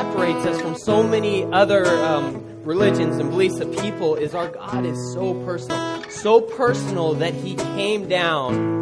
separates 0.00 0.46
us 0.46 0.58
from 0.62 0.74
so 0.78 1.02
many 1.02 1.44
other 1.44 1.86
um, 1.86 2.42
religions 2.64 3.18
and 3.18 3.28
beliefs 3.28 3.60
of 3.60 3.70
people 3.80 4.14
is 4.14 4.34
our 4.34 4.48
God 4.48 4.86
is 4.86 5.12
so 5.12 5.34
personal. 5.44 6.02
So 6.04 6.40
personal 6.40 7.12
that 7.14 7.34
He 7.34 7.54
came 7.54 8.08
down. 8.08 8.78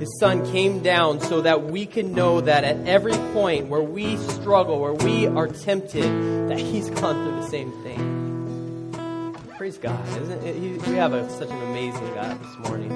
His 0.00 0.18
Son 0.18 0.50
came 0.50 0.82
down 0.82 1.20
so 1.20 1.42
that 1.42 1.64
we 1.64 1.84
can 1.84 2.14
know 2.14 2.40
that 2.40 2.64
at 2.64 2.88
every 2.88 3.12
point 3.34 3.66
where 3.68 3.82
we 3.82 4.16
struggle, 4.16 4.80
where 4.80 4.94
we 4.94 5.26
are 5.26 5.48
tempted, 5.48 6.48
that 6.48 6.58
He's 6.58 6.88
gone 6.88 7.22
through 7.22 7.42
the 7.42 7.48
same 7.48 7.70
thing. 7.82 9.36
Praise 9.58 9.76
God. 9.76 10.08
Isn't 10.22 10.44
it? 10.44 10.86
We 10.86 10.94
have 10.94 11.12
a, 11.12 11.28
such 11.28 11.50
an 11.50 11.62
amazing 11.62 12.14
God 12.14 12.42
this 12.42 12.58
morning. 12.66 12.90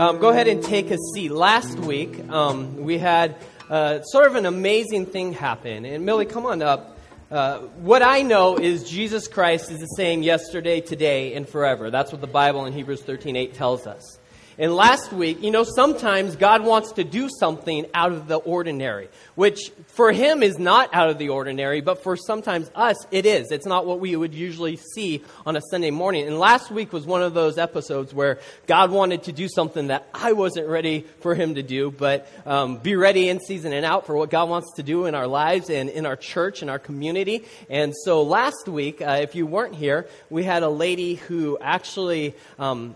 Um, 0.00 0.18
go 0.20 0.30
ahead 0.30 0.48
and 0.48 0.64
take 0.64 0.90
a 0.90 0.96
seat. 1.12 1.30
Last 1.30 1.78
week, 1.78 2.18
um, 2.30 2.78
we 2.78 2.96
had 2.96 3.36
uh, 3.72 4.02
sort 4.02 4.26
of 4.26 4.34
an 4.34 4.44
amazing 4.44 5.06
thing 5.06 5.32
happened. 5.32 5.86
And 5.86 6.04
Millie, 6.04 6.26
come 6.26 6.44
on 6.44 6.60
up. 6.60 6.98
Uh, 7.30 7.60
what 7.80 8.02
I 8.02 8.20
know 8.20 8.58
is 8.58 8.84
Jesus 8.84 9.26
Christ 9.26 9.70
is 9.70 9.78
the 9.78 9.86
same 9.86 10.22
yesterday, 10.22 10.82
today, 10.82 11.32
and 11.32 11.48
forever. 11.48 11.90
That's 11.90 12.12
what 12.12 12.20
the 12.20 12.26
Bible 12.26 12.66
in 12.66 12.74
Hebrews 12.74 13.00
13:8 13.00 13.54
tells 13.54 13.86
us. 13.86 14.18
And 14.62 14.76
last 14.76 15.12
week, 15.12 15.42
you 15.42 15.50
know, 15.50 15.64
sometimes 15.64 16.36
God 16.36 16.62
wants 16.62 16.92
to 16.92 17.02
do 17.02 17.28
something 17.40 17.84
out 17.92 18.12
of 18.12 18.28
the 18.28 18.36
ordinary, 18.36 19.08
which 19.34 19.72
for 19.88 20.12
him 20.12 20.40
is 20.40 20.56
not 20.56 20.88
out 20.94 21.10
of 21.10 21.18
the 21.18 21.30
ordinary, 21.30 21.80
but 21.80 22.04
for 22.04 22.16
sometimes 22.16 22.70
us, 22.72 22.94
it 23.10 23.26
is. 23.26 23.50
It's 23.50 23.66
not 23.66 23.86
what 23.86 23.98
we 23.98 24.14
would 24.14 24.32
usually 24.32 24.76
see 24.76 25.24
on 25.44 25.56
a 25.56 25.60
Sunday 25.72 25.90
morning. 25.90 26.28
And 26.28 26.38
last 26.38 26.70
week 26.70 26.92
was 26.92 27.04
one 27.04 27.24
of 27.24 27.34
those 27.34 27.58
episodes 27.58 28.14
where 28.14 28.38
God 28.68 28.92
wanted 28.92 29.24
to 29.24 29.32
do 29.32 29.48
something 29.48 29.88
that 29.88 30.06
I 30.14 30.30
wasn't 30.30 30.68
ready 30.68 31.06
for 31.18 31.34
him 31.34 31.56
to 31.56 31.64
do, 31.64 31.90
but 31.90 32.28
um, 32.46 32.76
be 32.76 32.94
ready 32.94 33.30
in 33.30 33.40
season 33.40 33.72
and 33.72 33.84
out 33.84 34.06
for 34.06 34.14
what 34.14 34.30
God 34.30 34.48
wants 34.48 34.74
to 34.76 34.84
do 34.84 35.06
in 35.06 35.16
our 35.16 35.26
lives 35.26 35.70
and 35.70 35.90
in 35.90 36.06
our 36.06 36.14
church 36.14 36.62
and 36.62 36.70
our 36.70 36.78
community. 36.78 37.46
And 37.68 37.92
so 38.04 38.22
last 38.22 38.68
week, 38.68 39.02
uh, 39.02 39.18
if 39.22 39.34
you 39.34 39.44
weren't 39.44 39.74
here, 39.74 40.06
we 40.30 40.44
had 40.44 40.62
a 40.62 40.70
lady 40.70 41.16
who 41.16 41.58
actually 41.60 42.36
um, 42.60 42.94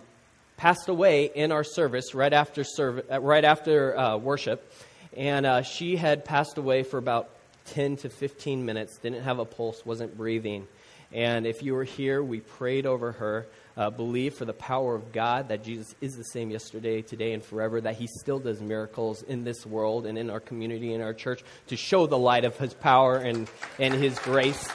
passed 0.56 0.88
away 0.88 1.30
in 1.34 1.52
our 1.52 1.64
service 1.64 2.14
right 2.14 2.32
after 2.32 2.64
service, 2.64 3.04
uh, 3.10 3.20
right 3.20 3.44
after 3.44 3.96
uh, 3.96 4.16
worship, 4.16 4.72
and 5.16 5.46
uh, 5.46 5.62
she 5.62 5.96
had 5.96 6.24
passed 6.24 6.58
away 6.58 6.82
for 6.82 6.98
about 6.98 7.30
10 7.66 7.96
to 7.98 8.08
15 8.08 8.64
minutes. 8.64 8.98
Didn't 8.98 9.22
have 9.22 9.38
a 9.38 9.44
pulse, 9.44 9.84
wasn't 9.84 10.16
breathing. 10.16 10.66
And 11.12 11.46
if 11.46 11.62
you 11.62 11.74
were 11.74 11.84
here, 11.84 12.22
we 12.22 12.40
prayed 12.40 12.86
over 12.86 13.12
her. 13.12 13.46
Uh, 13.76 13.90
believe 13.90 14.34
for 14.34 14.46
the 14.46 14.54
power 14.54 14.94
of 14.94 15.12
God 15.12 15.48
that 15.48 15.62
Jesus 15.62 15.94
is 16.00 16.16
the 16.16 16.24
same 16.24 16.50
yesterday, 16.50 17.02
today, 17.02 17.34
and 17.34 17.44
forever, 17.44 17.78
that 17.80 17.96
He 17.96 18.06
still 18.06 18.38
does 18.38 18.60
miracles 18.62 19.22
in 19.22 19.44
this 19.44 19.66
world 19.66 20.06
and 20.06 20.16
in 20.16 20.30
our 20.30 20.41
community, 20.41 20.94
in 20.94 21.02
our 21.02 21.12
church, 21.12 21.44
to 21.66 21.76
show 21.76 22.06
the 22.06 22.16
light 22.16 22.46
of 22.46 22.56
His 22.56 22.72
power 22.72 23.16
and, 23.16 23.48
and 23.78 23.92
His 23.92 24.18
grace 24.20 24.66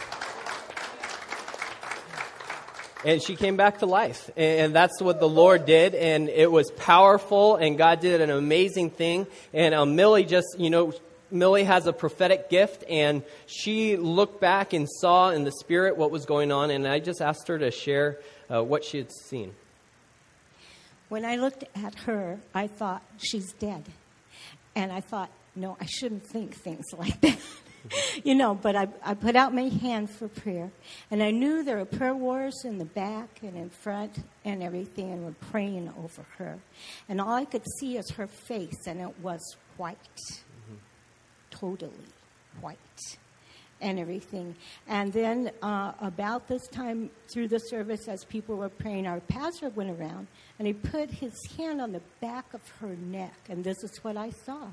and 3.05 3.21
she 3.21 3.35
came 3.35 3.57
back 3.57 3.79
to 3.79 3.85
life. 3.85 4.29
And 4.37 4.73
that's 4.73 5.01
what 5.01 5.19
the 5.19 5.29
Lord 5.29 5.65
did, 5.65 5.95
and 5.95 6.29
it 6.29 6.51
was 6.51 6.71
powerful, 6.71 7.55
and 7.55 7.77
God 7.77 7.99
did 7.99 8.21
an 8.21 8.29
amazing 8.29 8.91
thing. 8.91 9.27
And 9.53 9.73
um, 9.73 9.95
Millie 9.95 10.25
just, 10.25 10.59
you 10.59 10.69
know, 10.69 10.93
Millie 11.31 11.63
has 11.63 11.87
a 11.87 11.93
prophetic 11.93 12.49
gift, 12.49 12.83
and 12.89 13.23
she 13.47 13.95
looked 13.97 14.41
back 14.41 14.73
and 14.73 14.87
saw 14.89 15.29
in 15.29 15.43
the 15.43 15.51
spirit 15.51 15.97
what 15.97 16.11
was 16.11 16.25
going 16.25 16.51
on, 16.51 16.71
and 16.71 16.87
I 16.87 16.99
just 16.99 17.21
asked 17.21 17.47
her 17.47 17.57
to 17.57 17.71
share 17.71 18.19
uh, 18.53 18.63
what 18.63 18.83
she 18.83 18.97
had 18.97 19.11
seen. 19.11 19.53
When 21.09 21.25
I 21.25 21.35
looked 21.35 21.63
at 21.75 21.95
her, 22.05 22.39
I 22.53 22.67
thought, 22.67 23.03
she's 23.17 23.53
dead. 23.53 23.83
And 24.75 24.91
I 24.91 25.01
thought, 25.01 25.29
no, 25.55 25.75
I 25.79 25.85
shouldn't 25.85 26.25
think 26.25 26.55
things 26.55 26.85
like 26.97 27.19
that. 27.21 27.37
you 28.23 28.35
know, 28.35 28.55
but 28.55 28.75
I, 28.75 28.87
I 29.03 29.13
put 29.13 29.35
out 29.35 29.53
my 29.53 29.69
hand 29.69 30.09
for 30.09 30.27
prayer. 30.27 30.71
And 31.09 31.21
I 31.21 31.31
knew 31.31 31.63
there 31.63 31.77
were 31.77 31.85
prayer 31.85 32.15
warriors 32.15 32.63
in 32.65 32.77
the 32.77 32.85
back 32.85 33.39
and 33.41 33.55
in 33.55 33.69
front 33.69 34.23
and 34.45 34.61
everything, 34.63 35.11
and 35.11 35.25
we're 35.25 35.49
praying 35.51 35.91
over 35.97 36.25
her. 36.37 36.59
And 37.09 37.19
all 37.19 37.33
I 37.33 37.45
could 37.45 37.65
see 37.79 37.97
is 37.97 38.09
her 38.11 38.27
face, 38.27 38.87
and 38.87 39.01
it 39.01 39.19
was 39.21 39.57
white. 39.77 39.97
Mm-hmm. 39.97 40.75
Totally 41.49 41.91
white. 42.59 42.77
And 43.83 43.97
everything. 43.97 44.55
And 44.87 45.11
then, 45.11 45.49
uh, 45.63 45.93
about 45.99 46.47
this 46.47 46.67
time 46.67 47.09
through 47.33 47.47
the 47.47 47.57
service, 47.57 48.07
as 48.07 48.23
people 48.25 48.55
were 48.55 48.69
praying, 48.69 49.07
our 49.07 49.21
pastor 49.21 49.69
went 49.69 49.89
around 49.99 50.27
and 50.59 50.67
he 50.67 50.73
put 50.73 51.09
his 51.09 51.33
hand 51.57 51.81
on 51.81 51.91
the 51.91 52.01
back 52.19 52.53
of 52.53 52.61
her 52.79 52.95
neck. 52.95 53.33
And 53.49 53.63
this 53.63 53.83
is 53.83 53.97
what 54.03 54.17
I 54.17 54.29
saw 54.29 54.67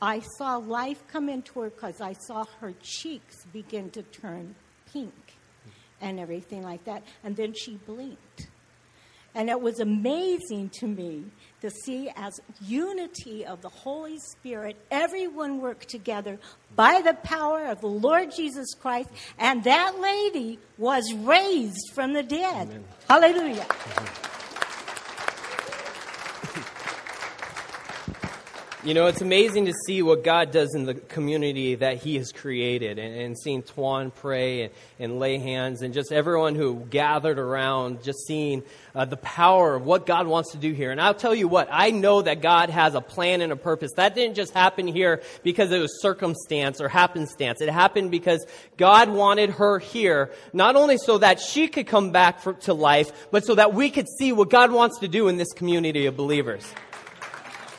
I 0.00 0.20
saw 0.38 0.56
life 0.56 1.02
come 1.08 1.28
into 1.28 1.60
her 1.60 1.70
because 1.70 2.00
I 2.00 2.12
saw 2.12 2.44
her 2.60 2.72
cheeks 2.82 3.44
begin 3.52 3.90
to 3.90 4.02
turn 4.02 4.54
pink 4.92 5.12
and 6.00 6.20
everything 6.20 6.62
like 6.62 6.84
that. 6.84 7.02
And 7.24 7.36
then 7.36 7.52
she 7.54 7.76
blinked. 7.86 8.48
And 9.34 9.50
it 9.50 9.60
was 9.60 9.78
amazing 9.78 10.70
to 10.80 10.86
me 10.86 11.24
to 11.60 11.70
see 11.70 12.10
as 12.16 12.40
unity 12.60 13.44
of 13.44 13.60
the 13.60 13.68
Holy 13.68 14.18
Spirit, 14.18 14.76
everyone 14.90 15.60
work 15.60 15.84
together 15.84 16.38
by 16.74 17.02
the 17.02 17.14
power 17.14 17.66
of 17.66 17.80
the 17.80 17.88
Lord 17.88 18.32
Jesus 18.34 18.74
Christ, 18.74 19.10
and 19.38 19.62
that 19.64 20.00
lady 20.00 20.58
was 20.76 21.12
raised 21.12 21.90
from 21.94 22.14
the 22.14 22.22
dead. 22.22 22.68
Amen. 22.68 22.84
Hallelujah. 23.08 23.64
Mm-hmm. 23.64 24.27
You 28.88 28.94
know, 28.94 29.06
it's 29.06 29.20
amazing 29.20 29.66
to 29.66 29.74
see 29.84 30.00
what 30.00 30.24
God 30.24 30.50
does 30.50 30.74
in 30.74 30.86
the 30.86 30.94
community 30.94 31.74
that 31.74 31.98
He 31.98 32.16
has 32.16 32.32
created, 32.32 32.98
and, 32.98 33.14
and 33.14 33.38
seeing 33.38 33.62
Tuan 33.62 34.10
pray 34.10 34.62
and, 34.62 34.72
and, 34.98 35.18
lay 35.18 35.36
hands, 35.36 35.82
and 35.82 35.92
just 35.92 36.10
everyone 36.10 36.54
who 36.54 36.86
gathered 36.88 37.38
around, 37.38 38.02
just 38.02 38.26
seeing 38.26 38.62
uh, 38.94 39.04
the 39.04 39.18
power 39.18 39.74
of 39.74 39.84
what 39.84 40.06
God 40.06 40.26
wants 40.26 40.52
to 40.52 40.56
do 40.56 40.72
here. 40.72 40.90
And 40.90 41.02
I'll 41.02 41.12
tell 41.12 41.34
you 41.34 41.48
what, 41.48 41.68
I 41.70 41.90
know 41.90 42.22
that 42.22 42.40
God 42.40 42.70
has 42.70 42.94
a 42.94 43.02
plan 43.02 43.42
and 43.42 43.52
a 43.52 43.56
purpose. 43.56 43.92
That 43.96 44.14
didn't 44.14 44.36
just 44.36 44.54
happen 44.54 44.86
here 44.86 45.20
because 45.42 45.70
it 45.70 45.80
was 45.80 46.00
circumstance 46.00 46.80
or 46.80 46.88
happenstance. 46.88 47.60
It 47.60 47.68
happened 47.68 48.10
because 48.10 48.46
God 48.78 49.10
wanted 49.10 49.50
her 49.50 49.80
here, 49.80 50.30
not 50.54 50.76
only 50.76 50.96
so 50.96 51.18
that 51.18 51.40
she 51.40 51.68
could 51.68 51.88
come 51.88 52.10
back 52.10 52.40
for, 52.40 52.54
to 52.54 52.72
life, 52.72 53.12
but 53.30 53.44
so 53.44 53.54
that 53.54 53.74
we 53.74 53.90
could 53.90 54.08
see 54.18 54.32
what 54.32 54.48
God 54.48 54.72
wants 54.72 55.00
to 55.00 55.08
do 55.08 55.28
in 55.28 55.36
this 55.36 55.52
community 55.52 56.06
of 56.06 56.16
believers. 56.16 56.64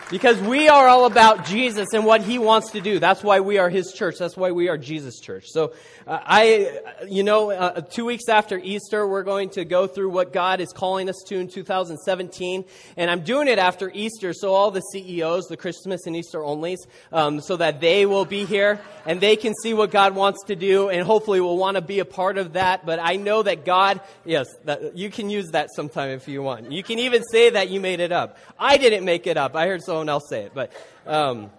Because 0.10 0.42
we 0.42 0.70
are 0.70 0.88
all 0.88 1.06
about 1.06 1.46
Jesus 1.46 1.90
and 1.94 2.04
what 2.04 2.24
he 2.24 2.40
wants 2.40 2.72
to 2.72 2.82
do. 2.82 2.98
That's 2.98 3.24
why 3.24 3.42
we 3.42 3.60
are 3.60 3.70
his 3.70 3.94
church. 3.94 4.16
That's 4.18 4.36
why 4.36 4.50
we 4.50 4.68
are 4.68 4.76
Jesus' 4.76 5.20
church. 5.20 5.46
So, 5.48 5.74
uh, 6.08 6.20
I, 6.26 6.80
you 7.08 7.22
know, 7.22 7.52
uh, 7.52 7.82
two 7.82 8.06
weeks 8.06 8.28
after 8.28 8.58
Easter, 8.58 9.08
we're 9.08 9.22
going 9.22 9.52
to 9.52 9.66
go 9.66 9.86
through 9.86 10.10
what 10.10 10.34
God 10.34 10.62
is 10.62 10.74
calling 10.74 11.10
us 11.10 11.24
to 11.28 11.38
in 11.38 11.48
2017. 11.48 12.66
And 12.98 13.12
I'm 13.12 13.22
doing 13.22 13.48
it 13.48 13.60
after 13.60 13.92
Easter, 13.94 14.34
so 14.34 14.56
all 14.56 14.72
the 14.72 14.82
CEOs, 14.82 15.46
the 15.46 15.58
Christmas 15.58 16.08
and 16.08 16.16
Easter 16.16 16.40
onlys, 16.40 16.80
um, 17.12 17.40
so 17.40 17.58
that 17.58 17.80
they 17.80 18.08
will 18.08 18.26
be 18.26 18.46
here 18.46 18.82
and 19.06 19.22
they 19.22 19.36
can 19.36 19.54
see 19.62 19.76
what 19.76 19.92
God 19.92 20.16
wants 20.16 20.46
to 20.46 20.56
do 20.56 20.90
and 20.90 21.06
hopefully 21.06 21.40
will 21.40 21.58
want 21.58 21.76
to 21.76 21.82
be 21.82 22.00
a 22.00 22.06
part 22.06 22.40
of 22.40 22.54
that. 22.54 22.84
But 22.84 22.98
I 23.00 23.18
know 23.18 23.44
that 23.44 23.64
God, 23.64 24.02
yes, 24.26 24.48
that, 24.66 24.98
you 24.98 25.12
can 25.12 25.30
use 25.30 25.50
that 25.52 25.70
sometime 25.76 26.10
if 26.10 26.28
you 26.28 26.42
want. 26.42 26.72
You 26.72 26.82
can 26.82 26.98
even 26.98 27.22
say 27.32 27.52
that 27.52 27.70
you 27.70 27.80
made 27.80 28.00
it 28.00 28.12
up. 28.12 28.40
I 28.58 28.78
didn't 28.78 29.06
make 29.06 29.28
it 29.28 29.38
up. 29.38 29.56
I 29.56 29.68
heard 29.68 29.84
so 29.84 29.99
someone 30.00 30.10
else 30.10 30.30
say 30.30 30.44
it. 30.44 30.54
But, 30.54 30.72
um, 31.06 31.50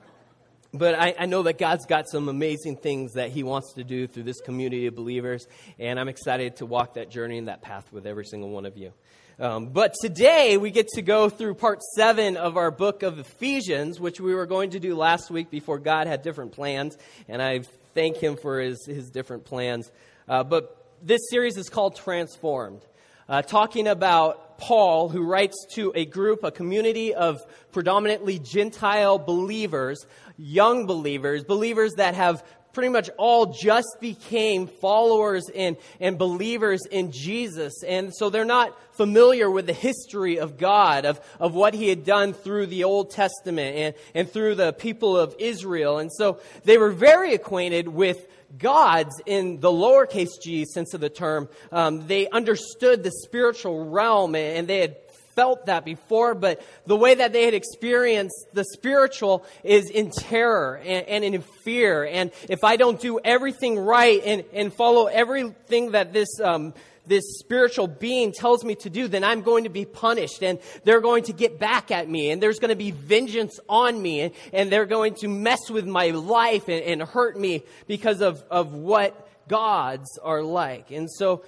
but 0.72 0.94
I, 0.94 1.14
I, 1.18 1.26
know 1.26 1.42
that 1.42 1.58
God's 1.58 1.84
got 1.84 2.08
some 2.08 2.28
amazing 2.28 2.76
things 2.76 3.14
that 3.14 3.30
He 3.30 3.42
wants 3.42 3.74
to 3.74 3.84
do 3.84 4.06
through 4.06 4.22
this 4.22 4.40
community 4.40 4.86
of 4.86 4.94
believers, 4.94 5.46
and 5.78 6.00
I'm 6.00 6.08
excited 6.08 6.56
to 6.56 6.66
walk 6.66 6.94
that 6.94 7.10
journey 7.10 7.36
and 7.36 7.48
that 7.48 7.60
path 7.60 7.92
with 7.92 8.06
every 8.06 8.24
single 8.24 8.48
one 8.48 8.64
of 8.64 8.78
you. 8.78 8.92
Um, 9.38 9.66
but 9.68 9.94
today 10.00 10.56
we 10.56 10.70
get 10.70 10.88
to 10.94 11.02
go 11.02 11.28
through 11.28 11.54
part 11.54 11.82
seven 11.94 12.38
of 12.38 12.56
our 12.56 12.70
book 12.70 13.02
of 13.02 13.18
Ephesians, 13.18 14.00
which 14.00 14.20
we 14.20 14.34
were 14.34 14.46
going 14.46 14.70
to 14.70 14.80
do 14.80 14.94
last 14.94 15.30
week 15.30 15.50
before 15.50 15.78
God 15.78 16.06
had 16.06 16.22
different 16.22 16.52
plans, 16.52 16.96
and 17.28 17.42
I 17.42 17.60
thank 17.94 18.16
Him 18.16 18.36
for 18.36 18.60
His, 18.60 18.86
his 18.86 19.10
different 19.10 19.44
plans. 19.44 19.91
Uh, 20.26 20.44
but 20.44 20.94
this 21.03 21.20
series 21.28 21.59
is 21.59 21.68
called 21.68 21.97
Transformed, 21.97 22.80
uh, 23.28 23.42
talking 23.42 23.86
about 23.86 24.49
Paul, 24.60 25.09
who 25.09 25.24
writes 25.24 25.66
to 25.74 25.92
a 25.95 26.04
group, 26.04 26.45
a 26.45 26.51
community 26.51 27.15
of 27.15 27.45
predominantly 27.72 28.39
Gentile 28.39 29.18
believers, 29.18 30.07
young 30.36 30.86
believers, 30.86 31.42
believers 31.42 31.95
that 31.95 32.15
have 32.15 32.45
pretty 32.72 32.89
much 32.89 33.10
all 33.18 33.47
just 33.47 33.97
became 34.01 34.66
followers 34.66 35.51
and, 35.54 35.77
and 35.98 36.18
believers 36.18 36.83
in 36.91 37.10
Jesus. 37.10 37.83
And 37.83 38.15
so 38.15 38.30
they're 38.30 38.45
not 38.45 38.77
familiar 38.92 39.51
with 39.51 39.66
the 39.66 39.72
history 39.72 40.39
of 40.39 40.57
God, 40.57 41.04
of, 41.04 41.21
of 41.41 41.54
what 41.54 41.74
he 41.74 41.89
had 41.89 42.04
done 42.04 42.33
through 42.33 42.66
the 42.66 42.84
Old 42.84 43.10
Testament 43.10 43.77
and, 43.77 43.95
and 44.15 44.30
through 44.30 44.54
the 44.54 44.72
people 44.72 45.16
of 45.16 45.34
Israel. 45.39 45.98
And 45.98 46.13
so 46.13 46.39
they 46.65 46.78
were 46.78 46.91
very 46.91 47.34
acquainted 47.34 47.89
with 47.89 48.27
gods 48.58 49.20
in 49.26 49.60
the 49.60 49.70
lowercase 49.70 50.41
g 50.42 50.64
sense 50.64 50.94
of 50.94 51.00
the 51.00 51.08
term. 51.08 51.48
Um, 51.70 52.06
they 52.06 52.28
understood 52.28 53.02
the 53.02 53.10
spiritual 53.10 53.88
realm 53.88 54.34
and 54.34 54.66
they 54.68 54.80
had 54.80 54.97
felt 55.34 55.66
that 55.66 55.84
before, 55.84 56.34
but 56.34 56.60
the 56.86 56.97
way 56.97 57.14
that 57.14 57.32
they 57.32 57.44
had 57.44 57.54
experienced 57.54 58.47
the 58.52 58.64
spiritual 58.64 59.44
is 59.62 59.88
in 59.88 60.10
terror 60.10 60.80
and, 60.84 61.06
and 61.06 61.34
in 61.34 61.42
fear. 61.64 62.04
And 62.04 62.30
if 62.48 62.64
I 62.64 62.76
don't 62.76 63.00
do 63.00 63.18
everything 63.24 63.78
right 63.78 64.20
and, 64.24 64.44
and 64.53 64.72
follow 64.72 65.06
everything 65.06 65.92
that 65.92 66.12
this, 66.12 66.28
um, 66.42 66.74
this 67.06 67.38
spiritual 67.38 67.86
being 67.86 68.32
tells 68.32 68.64
me 68.64 68.74
to 68.76 68.91
do, 68.91 69.08
then 69.08 69.24
I'm 69.24 69.42
going 69.42 69.64
to 69.64 69.70
be 69.70 69.84
punished 69.84 70.42
and 70.42 70.58
they're 70.84 71.00
going 71.00 71.24
to 71.24 71.32
get 71.32 71.58
back 71.58 71.91
at 71.91 72.08
me 72.08 72.30
and 72.30 72.42
there's 72.42 72.58
going 72.58 72.70
to 72.70 72.76
be 72.76 72.91
vengeance 72.91 73.58
on 73.68 74.00
me 74.00 74.20
and, 74.20 74.34
and 74.52 74.70
they're 74.70 74.86
going 74.86 75.14
to 75.16 75.28
mess 75.28 75.70
with 75.70 75.86
my 75.86 76.10
life 76.10 76.68
and, 76.68 76.82
and 76.82 77.02
hurt 77.02 77.38
me 77.38 77.62
because 77.86 78.20
of, 78.20 78.42
of 78.50 78.72
what 78.72 79.28
gods 79.48 80.18
are 80.22 80.42
like. 80.42 80.91
And 80.91 81.10
so 81.10 81.42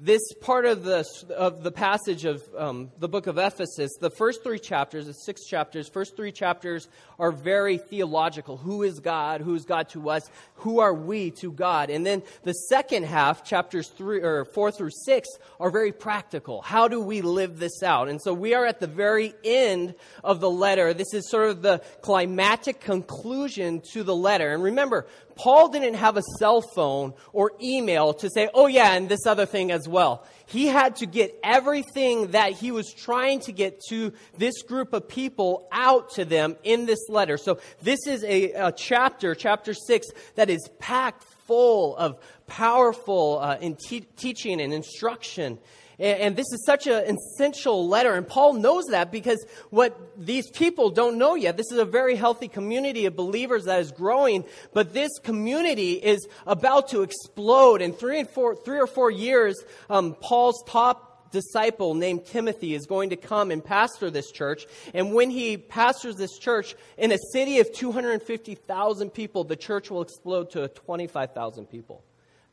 this 0.00 0.32
part 0.40 0.64
of 0.64 0.84
the, 0.84 1.04
of 1.36 1.64
the 1.64 1.72
passage 1.72 2.24
of 2.24 2.42
um, 2.56 2.90
the 2.98 3.08
book 3.08 3.26
of 3.26 3.36
Ephesus, 3.36 3.96
the 4.00 4.10
first 4.10 4.44
three 4.44 4.60
chapters, 4.60 5.06
the 5.06 5.12
six 5.12 5.44
chapters, 5.44 5.88
first 5.88 6.14
three 6.14 6.30
chapters 6.30 6.88
are 7.18 7.32
very 7.32 7.78
theological. 7.78 8.56
Who 8.56 8.84
is 8.84 9.00
God? 9.00 9.40
Who 9.40 9.56
is 9.56 9.64
God 9.64 9.88
to 9.90 10.10
us? 10.10 10.30
Who 10.56 10.78
are 10.78 10.94
we 10.94 11.32
to 11.32 11.50
God? 11.50 11.90
And 11.90 12.06
then 12.06 12.22
the 12.44 12.52
second 12.52 13.06
half, 13.06 13.44
chapters 13.44 13.88
three 13.88 14.22
or 14.22 14.44
four 14.44 14.70
through 14.70 14.90
six, 14.90 15.28
are 15.58 15.70
very 15.70 15.90
practical. 15.90 16.62
How 16.62 16.86
do 16.86 17.00
we 17.00 17.20
live 17.20 17.58
this 17.58 17.82
out? 17.82 18.08
And 18.08 18.22
so 18.22 18.32
we 18.32 18.54
are 18.54 18.66
at 18.66 18.78
the 18.78 18.86
very 18.86 19.34
end 19.42 19.96
of 20.22 20.38
the 20.38 20.50
letter. 20.50 20.94
This 20.94 21.12
is 21.12 21.28
sort 21.28 21.50
of 21.50 21.62
the 21.62 21.82
climatic 22.02 22.80
conclusion 22.80 23.82
to 23.92 24.04
the 24.04 24.14
letter. 24.14 24.54
And 24.54 24.62
remember, 24.62 25.08
Paul 25.38 25.68
didn't 25.68 25.94
have 25.94 26.16
a 26.16 26.22
cell 26.38 26.60
phone 26.60 27.14
or 27.32 27.52
email 27.62 28.12
to 28.14 28.28
say, 28.28 28.50
oh 28.52 28.66
yeah, 28.66 28.94
and 28.94 29.08
this 29.08 29.24
other 29.24 29.46
thing 29.46 29.70
as 29.70 29.88
well. 29.88 30.26
He 30.46 30.66
had 30.66 30.96
to 30.96 31.06
get 31.06 31.38
everything 31.44 32.32
that 32.32 32.52
he 32.52 32.72
was 32.72 32.92
trying 32.92 33.40
to 33.40 33.52
get 33.52 33.80
to 33.88 34.12
this 34.36 34.62
group 34.62 34.92
of 34.92 35.08
people 35.08 35.68
out 35.70 36.10
to 36.14 36.24
them 36.24 36.56
in 36.64 36.86
this 36.86 37.08
letter. 37.08 37.36
So 37.36 37.60
this 37.82 38.06
is 38.06 38.24
a, 38.24 38.52
a 38.52 38.72
chapter, 38.72 39.34
chapter 39.34 39.74
six, 39.74 40.08
that 40.34 40.50
is 40.50 40.68
packed 40.80 41.22
full 41.46 41.96
of 41.96 42.18
powerful 42.46 43.38
uh, 43.40 43.58
in 43.60 43.76
te- 43.76 44.08
teaching 44.16 44.60
and 44.60 44.72
instruction. 44.72 45.58
And, 45.98 46.36
this 46.36 46.46
is 46.52 46.64
such 46.64 46.86
an 46.86 47.16
essential 47.16 47.88
letter. 47.88 48.14
And 48.14 48.26
Paul 48.26 48.52
knows 48.54 48.84
that 48.90 49.10
because 49.10 49.44
what 49.70 49.98
these 50.16 50.48
people 50.50 50.90
don't 50.90 51.18
know 51.18 51.34
yet, 51.34 51.56
this 51.56 51.72
is 51.72 51.78
a 51.78 51.84
very 51.84 52.14
healthy 52.14 52.46
community 52.46 53.06
of 53.06 53.16
believers 53.16 53.64
that 53.64 53.80
is 53.80 53.90
growing, 53.90 54.44
but 54.72 54.94
this 54.94 55.10
community 55.24 55.94
is 55.94 56.28
about 56.46 56.88
to 56.90 57.02
explode. 57.02 57.82
In 57.82 57.92
three, 57.92 58.20
and 58.20 58.28
four, 58.28 58.54
three 58.54 58.78
or 58.78 58.86
four 58.86 59.10
years, 59.10 59.56
um, 59.90 60.14
Paul's 60.14 60.62
top 60.68 61.08
disciple 61.30 61.94
named 61.94 62.26
Timothy 62.26 62.74
is 62.74 62.86
going 62.86 63.10
to 63.10 63.16
come 63.16 63.50
and 63.50 63.64
pastor 63.64 64.10
this 64.10 64.30
church. 64.30 64.66
And 64.94 65.14
when 65.14 65.30
he 65.30 65.56
pastors 65.56 66.16
this 66.16 66.38
church 66.38 66.74
in 66.96 67.12
a 67.12 67.18
city 67.32 67.58
of 67.58 67.72
250,000 67.72 69.10
people, 69.10 69.44
the 69.44 69.56
church 69.56 69.90
will 69.90 70.02
explode 70.02 70.50
to 70.50 70.68
25,000 70.68 71.66
people. 71.66 72.04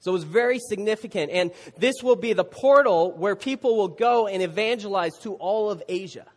So 0.06 0.14
it's 0.14 0.24
very 0.24 0.60
significant. 0.60 1.32
And 1.32 1.52
this 1.80 1.96
will 2.04 2.16
be 2.16 2.34
the 2.34 2.44
portal 2.44 3.12
where 3.14 3.36
people 3.36 3.76
will 3.76 3.88
go 3.88 4.28
and 4.28 4.44
evangelize 4.44 5.18
to 5.24 5.34
all 5.34 5.72
of 5.72 5.82
Asia. 5.90 6.28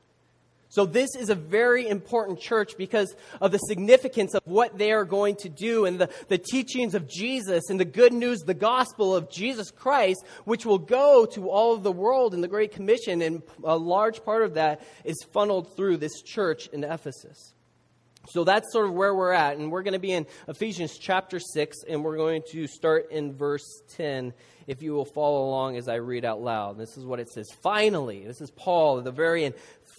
So 0.71 0.87
this 0.87 1.15
is 1.15 1.29
a 1.29 1.35
very 1.35 1.87
important 1.87 2.41
church 2.41 2.79
because 2.79 3.15
of 3.43 3.53
the 3.53 3.59
significance 3.59 4.35
of 4.35 4.41
what 4.47 4.79
they 4.79 4.91
are 4.93 5.05
going 5.05 5.37
to 5.37 5.51
do 5.51 5.85
and 5.85 5.99
the, 5.99 6.09
the 6.29 6.39
teachings 6.39 6.95
of 6.95 7.11
Jesus 7.11 7.69
and 7.69 7.79
the 7.79 7.85
good 7.85 8.15
news, 8.15 8.41
the 8.41 8.55
gospel 8.55 9.15
of 9.15 9.31
Jesus 9.31 9.71
Christ, 9.71 10.25
which 10.47 10.65
will 10.65 10.79
go 10.79 11.27
to 11.35 11.51
all 11.51 11.75
of 11.75 11.83
the 11.83 11.93
world 11.93 12.33
in 12.33 12.41
the 12.41 12.49
Great 12.49 12.73
Commission. 12.73 13.21
And 13.21 13.43
a 13.63 13.77
large 13.77 14.25
part 14.25 14.45
of 14.45 14.55
that 14.55 14.81
is 15.05 15.23
funneled 15.31 15.77
through 15.77 15.99
this 15.99 16.23
church 16.23 16.69
in 16.69 16.85
Ephesus. 16.85 17.53
So 18.31 18.45
that's 18.45 18.73
sort 18.73 18.87
of 18.87 18.95
where 18.95 19.15
we're 19.15 19.33
at. 19.33 19.57
And 19.57 19.71
we're 19.73 19.83
going 19.83 19.95
to 19.95 19.99
be 19.99 20.13
in 20.13 20.27
Ephesians 20.49 20.99
chapter 20.99 21.41
6, 21.41 21.79
and 21.89 22.05
we're 22.05 22.17
going 22.17 22.43
to 22.53 22.67
start 22.67 23.11
in 23.11 23.35
verse 23.35 23.83
10, 23.97 24.35
if 24.67 24.83
you 24.83 24.93
will 24.93 25.07
follow 25.07 25.49
along 25.49 25.77
as 25.77 25.89
I 25.89 25.97
read 25.97 26.25
out 26.25 26.41
loud. 26.41 26.79
This 26.79 26.97
is 26.97 27.05
what 27.05 27.21
it 27.21 27.31
says. 27.31 27.49
Finally, 27.63 28.25
this 28.25 28.41
is 28.41 28.51
Paul 28.51 28.99
at 28.99 29.05
the 29.05 29.13
very 29.13 29.45
end. 29.45 29.55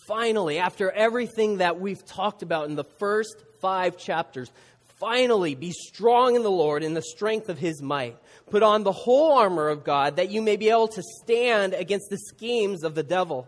Finally, 0.08 0.60
after 0.60 0.92
everything 0.92 1.58
that 1.58 1.80
we've 1.80 2.06
talked 2.06 2.44
about 2.44 2.70
in 2.70 2.76
the 2.76 2.84
first 2.84 3.44
five 3.62 3.98
chapters, 3.98 4.52
finally 5.00 5.56
be 5.56 5.72
strong 5.72 6.36
in 6.36 6.44
the 6.44 6.52
Lord 6.52 6.84
in 6.84 6.94
the 6.94 7.02
strength 7.02 7.50
of 7.50 7.58
his 7.58 7.82
might. 7.82 8.18
Put 8.50 8.64
on 8.64 8.84
the 8.84 8.92
whole 8.92 9.34
armor 9.34 9.70
of 9.70 9.84
God 9.84 10.18
that 10.18 10.30
you 10.30 10.42
may 10.42 10.58
be 10.58 10.70
able 10.70 10.88
to 10.90 11.04
stand 11.24 11.74
against 11.74 12.10
the 12.10 12.18
schemes 12.18 12.84
of 12.84 12.96
the 12.96 13.04
devil. 13.04 13.48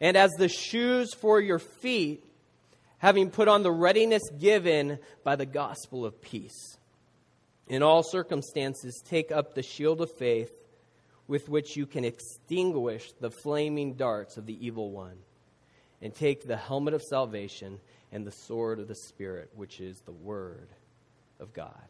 and 0.00 0.16
as 0.16 0.30
the 0.32 0.48
shoes 0.48 1.14
for 1.14 1.40
your 1.40 1.58
feet, 1.58 2.24
having 2.98 3.30
put 3.30 3.48
on 3.48 3.62
the 3.62 3.72
readiness 3.72 4.22
given 4.38 4.98
by 5.24 5.36
the 5.36 5.46
gospel 5.46 6.04
of 6.04 6.20
peace. 6.20 6.76
In 7.68 7.82
all 7.82 8.02
circumstances, 8.02 9.02
take 9.08 9.32
up 9.32 9.54
the 9.54 9.62
shield 9.62 10.00
of 10.00 10.10
faith 10.12 10.52
with 11.28 11.48
which 11.48 11.76
you 11.76 11.86
can 11.86 12.04
extinguish 12.04 13.10
the 13.20 13.30
flaming 13.30 13.94
darts 13.94 14.36
of 14.36 14.46
the 14.46 14.64
evil 14.64 14.90
one, 14.90 15.16
and 16.00 16.14
take 16.14 16.46
the 16.46 16.56
helmet 16.56 16.94
of 16.94 17.02
salvation 17.02 17.80
and 18.12 18.24
the 18.24 18.32
sword 18.32 18.78
of 18.78 18.86
the 18.86 18.94
Spirit, 18.94 19.50
which 19.54 19.80
is 19.80 20.00
the 20.00 20.12
Word 20.12 20.68
of 21.40 21.52
God. 21.52 21.88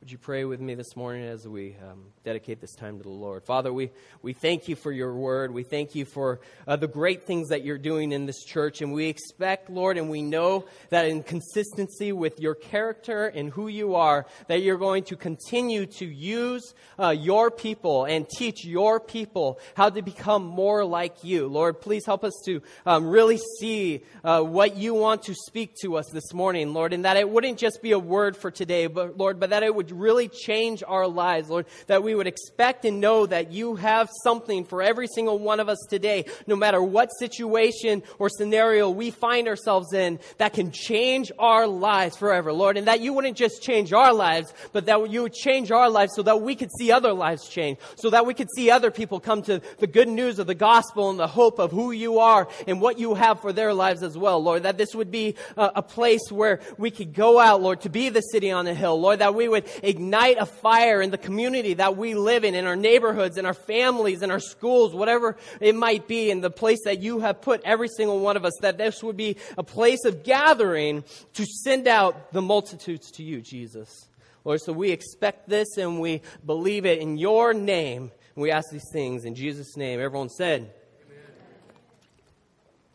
Would 0.00 0.10
you 0.10 0.16
pray 0.16 0.46
with 0.46 0.62
me 0.62 0.74
this 0.74 0.96
morning 0.96 1.24
as 1.26 1.46
we 1.46 1.76
um, 1.86 2.06
dedicate 2.24 2.58
this 2.58 2.74
time 2.74 2.96
to 2.96 3.02
the 3.02 3.10
Lord? 3.10 3.44
Father, 3.44 3.70
we, 3.70 3.90
we 4.22 4.32
thank 4.32 4.66
you 4.66 4.74
for 4.74 4.90
your 4.90 5.14
word. 5.14 5.52
We 5.52 5.62
thank 5.62 5.94
you 5.94 6.06
for 6.06 6.40
uh, 6.66 6.76
the 6.76 6.88
great 6.88 7.24
things 7.24 7.50
that 7.50 7.66
you're 7.66 7.76
doing 7.76 8.12
in 8.12 8.24
this 8.24 8.42
church. 8.42 8.80
And 8.80 8.94
we 8.94 9.08
expect, 9.08 9.68
Lord, 9.68 9.98
and 9.98 10.08
we 10.08 10.22
know 10.22 10.64
that 10.88 11.04
in 11.04 11.22
consistency 11.22 12.12
with 12.12 12.40
your 12.40 12.54
character 12.54 13.26
and 13.26 13.50
who 13.50 13.68
you 13.68 13.94
are, 13.94 14.24
that 14.46 14.62
you're 14.62 14.78
going 14.78 15.04
to 15.04 15.16
continue 15.16 15.84
to 15.84 16.06
use 16.06 16.72
uh, 16.98 17.10
your 17.10 17.50
people 17.50 18.06
and 18.06 18.26
teach 18.26 18.64
your 18.64 19.00
people 19.00 19.60
how 19.74 19.90
to 19.90 20.00
become 20.00 20.46
more 20.46 20.82
like 20.82 21.24
you. 21.24 21.46
Lord, 21.46 21.78
please 21.78 22.06
help 22.06 22.24
us 22.24 22.40
to 22.46 22.62
um, 22.86 23.06
really 23.06 23.38
see 23.58 24.02
uh, 24.24 24.40
what 24.40 24.78
you 24.78 24.94
want 24.94 25.24
to 25.24 25.34
speak 25.34 25.74
to 25.82 25.98
us 25.98 26.06
this 26.10 26.32
morning, 26.32 26.72
Lord, 26.72 26.94
and 26.94 27.04
that 27.04 27.18
it 27.18 27.28
wouldn't 27.28 27.58
just 27.58 27.82
be 27.82 27.92
a 27.92 27.98
word 27.98 28.34
for 28.34 28.50
today, 28.50 28.86
but 28.86 29.18
Lord, 29.18 29.38
but 29.38 29.50
that 29.50 29.62
it 29.62 29.74
would 29.74 29.89
really 29.92 30.28
change 30.28 30.82
our 30.86 31.06
lives, 31.06 31.48
Lord, 31.48 31.66
that 31.86 32.02
we 32.02 32.14
would 32.14 32.26
expect 32.26 32.84
and 32.84 33.00
know 33.00 33.26
that 33.26 33.52
you 33.52 33.76
have 33.76 34.10
something 34.22 34.64
for 34.64 34.82
every 34.82 35.06
single 35.06 35.38
one 35.38 35.60
of 35.60 35.68
us 35.68 35.78
today, 35.88 36.24
no 36.46 36.56
matter 36.56 36.82
what 36.82 37.10
situation 37.18 38.02
or 38.18 38.28
scenario 38.28 38.90
we 38.90 39.10
find 39.10 39.48
ourselves 39.48 39.92
in, 39.92 40.18
that 40.38 40.52
can 40.52 40.70
change 40.70 41.32
our 41.38 41.66
lives 41.66 42.16
forever, 42.16 42.52
Lord, 42.52 42.76
and 42.76 42.86
that 42.86 43.00
you 43.00 43.12
wouldn't 43.12 43.36
just 43.36 43.62
change 43.62 43.92
our 43.92 44.12
lives, 44.12 44.52
but 44.72 44.86
that 44.86 45.10
you 45.10 45.22
would 45.22 45.34
change 45.34 45.70
our 45.70 45.90
lives 45.90 46.14
so 46.14 46.22
that 46.22 46.42
we 46.42 46.54
could 46.54 46.70
see 46.78 46.92
other 46.92 47.12
lives 47.12 47.48
change, 47.48 47.78
so 47.96 48.10
that 48.10 48.26
we 48.26 48.34
could 48.34 48.48
see 48.54 48.70
other 48.70 48.90
people 48.90 49.20
come 49.20 49.42
to 49.42 49.60
the 49.78 49.86
good 49.86 50.08
news 50.08 50.38
of 50.38 50.46
the 50.46 50.54
gospel 50.54 51.10
and 51.10 51.18
the 51.18 51.26
hope 51.26 51.58
of 51.58 51.70
who 51.70 51.92
you 51.92 52.18
are 52.18 52.48
and 52.66 52.80
what 52.80 52.98
you 52.98 53.14
have 53.14 53.40
for 53.40 53.52
their 53.52 53.74
lives 53.74 54.02
as 54.02 54.16
well, 54.16 54.42
Lord, 54.42 54.62
that 54.62 54.78
this 54.78 54.94
would 54.94 55.10
be 55.10 55.36
a, 55.56 55.82
place 55.90 56.30
where 56.30 56.60
we 56.78 56.90
could 56.90 57.12
go 57.14 57.38
out, 57.40 57.62
Lord, 57.62 57.80
to 57.80 57.88
be 57.88 58.10
the 58.10 58.20
city 58.20 58.50
on 58.50 58.64
the 58.64 58.74
hill, 58.74 59.00
Lord, 59.00 59.18
that 59.18 59.34
we 59.34 59.48
would 59.48 59.68
ignite 59.82 60.38
a 60.38 60.46
fire 60.46 61.00
in 61.02 61.10
the 61.10 61.18
community 61.18 61.74
that 61.74 61.96
we 61.96 62.14
live 62.14 62.44
in, 62.44 62.54
in 62.54 62.66
our 62.66 62.76
neighborhoods, 62.76 63.36
in 63.36 63.46
our 63.46 63.54
families, 63.54 64.22
in 64.22 64.30
our 64.30 64.40
schools, 64.40 64.94
whatever 64.94 65.36
it 65.60 65.74
might 65.74 66.06
be, 66.06 66.30
in 66.30 66.40
the 66.40 66.50
place 66.50 66.80
that 66.84 67.00
you 67.00 67.20
have 67.20 67.40
put 67.40 67.60
every 67.64 67.88
single 67.88 68.20
one 68.20 68.36
of 68.36 68.44
us, 68.44 68.52
that 68.60 68.78
this 68.78 69.02
would 69.02 69.16
be 69.16 69.36
a 69.58 69.62
place 69.62 70.04
of 70.04 70.24
gathering 70.24 71.04
to 71.34 71.44
send 71.44 71.88
out 71.88 72.32
the 72.32 72.42
multitudes 72.42 73.10
to 73.12 73.22
you, 73.22 73.40
Jesus. 73.40 74.08
Lord, 74.44 74.60
so 74.60 74.72
we 74.72 74.90
expect 74.90 75.48
this 75.48 75.76
and 75.76 76.00
we 76.00 76.22
believe 76.44 76.86
it 76.86 77.00
in 77.00 77.18
your 77.18 77.52
name. 77.52 78.10
We 78.34 78.50
ask 78.50 78.70
these 78.70 78.88
things 78.92 79.24
in 79.24 79.34
Jesus' 79.34 79.76
name. 79.76 80.00
Everyone 80.00 80.30
said, 80.30 80.72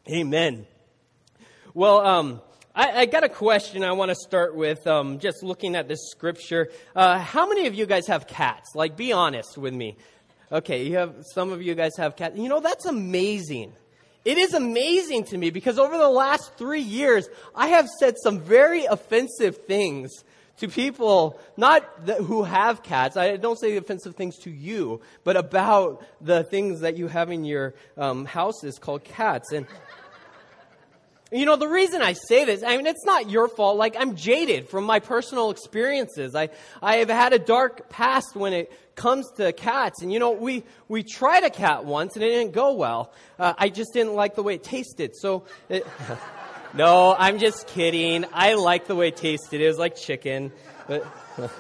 Amen. 0.07 0.19
Amen. 0.19 0.67
Well, 1.75 1.99
um, 1.99 2.41
I, 2.75 3.01
I, 3.01 3.05
got 3.05 3.23
a 3.23 3.29
question 3.29 3.85
I 3.85 3.93
want 3.93 4.09
to 4.09 4.15
start 4.15 4.53
with, 4.53 4.85
um, 4.85 5.19
just 5.19 5.43
looking 5.43 5.77
at 5.77 5.87
this 5.87 6.09
scripture. 6.11 6.69
Uh, 6.93 7.17
how 7.17 7.47
many 7.47 7.67
of 7.67 7.73
you 7.73 7.85
guys 7.85 8.05
have 8.07 8.27
cats? 8.27 8.75
Like, 8.75 8.97
be 8.97 9.13
honest 9.13 9.57
with 9.57 9.73
me. 9.73 9.95
Okay, 10.51 10.83
you 10.83 10.97
have 10.97 11.15
some 11.33 11.53
of 11.53 11.61
you 11.61 11.73
guys 11.73 11.95
have 11.97 12.17
cats. 12.17 12.37
You 12.37 12.49
know, 12.49 12.59
that's 12.59 12.85
amazing. 12.85 13.71
It 14.25 14.37
is 14.37 14.53
amazing 14.53 15.23
to 15.25 15.37
me 15.37 15.51
because 15.51 15.79
over 15.79 15.97
the 15.97 16.09
last 16.09 16.57
three 16.57 16.81
years, 16.81 17.29
I 17.55 17.67
have 17.67 17.87
said 17.87 18.15
some 18.21 18.41
very 18.41 18.83
offensive 18.83 19.55
things 19.65 20.25
to 20.57 20.67
people, 20.67 21.39
not 21.55 21.83
who 22.25 22.43
have 22.43 22.83
cats. 22.83 23.15
I 23.15 23.37
don't 23.37 23.57
say 23.57 23.77
offensive 23.77 24.15
things 24.15 24.37
to 24.39 24.49
you, 24.49 24.99
but 25.23 25.37
about 25.37 26.03
the 26.19 26.43
things 26.43 26.81
that 26.81 26.97
you 26.97 27.07
have 27.07 27.31
in 27.31 27.45
your 27.45 27.73
um, 27.97 28.25
houses 28.25 28.79
called 28.79 29.05
cats. 29.05 29.53
And 29.53 29.65
you 31.31 31.45
know, 31.45 31.55
the 31.55 31.67
reason 31.67 32.01
I 32.01 32.13
say 32.13 32.45
this, 32.45 32.63
I 32.63 32.77
mean, 32.77 32.85
it's 32.85 33.03
not 33.03 33.29
your 33.29 33.47
fault. 33.47 33.77
Like, 33.77 33.95
I'm 33.97 34.15
jaded 34.15 34.69
from 34.69 34.83
my 34.83 34.99
personal 34.99 35.49
experiences. 35.49 36.35
I, 36.35 36.49
I 36.81 36.97
have 36.97 37.09
had 37.09 37.33
a 37.33 37.39
dark 37.39 37.89
past 37.89 38.35
when 38.35 38.53
it 38.53 38.71
comes 38.95 39.29
to 39.37 39.51
cats. 39.51 40.01
And, 40.01 40.13
you 40.13 40.19
know, 40.19 40.31
we, 40.31 40.63
we 40.87 41.03
tried 41.03 41.43
a 41.43 41.49
cat 41.49 41.83
once 41.83 42.15
and 42.15 42.23
it 42.23 42.29
didn't 42.29 42.53
go 42.53 42.73
well. 42.73 43.11
Uh, 43.39 43.53
I 43.57 43.69
just 43.69 43.91
didn't 43.93 44.13
like 44.13 44.35
the 44.35 44.43
way 44.43 44.55
it 44.55 44.63
tasted. 44.63 45.15
So, 45.15 45.45
it, 45.67 45.85
no, 46.73 47.15
I'm 47.17 47.39
just 47.39 47.67
kidding. 47.67 48.25
I 48.31 48.53
like 48.53 48.87
the 48.87 48.95
way 48.95 49.07
it 49.07 49.17
tasted. 49.17 49.61
It 49.61 49.67
was 49.67 49.79
like 49.79 49.95
chicken. 49.95 50.51
But, 50.87 51.05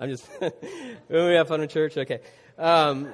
I'm 0.00 0.08
just, 0.08 0.28
we 1.08 1.16
have 1.34 1.48
fun 1.48 1.60
in 1.62 1.68
church? 1.68 1.96
Okay. 1.96 2.20
Um, 2.56 3.12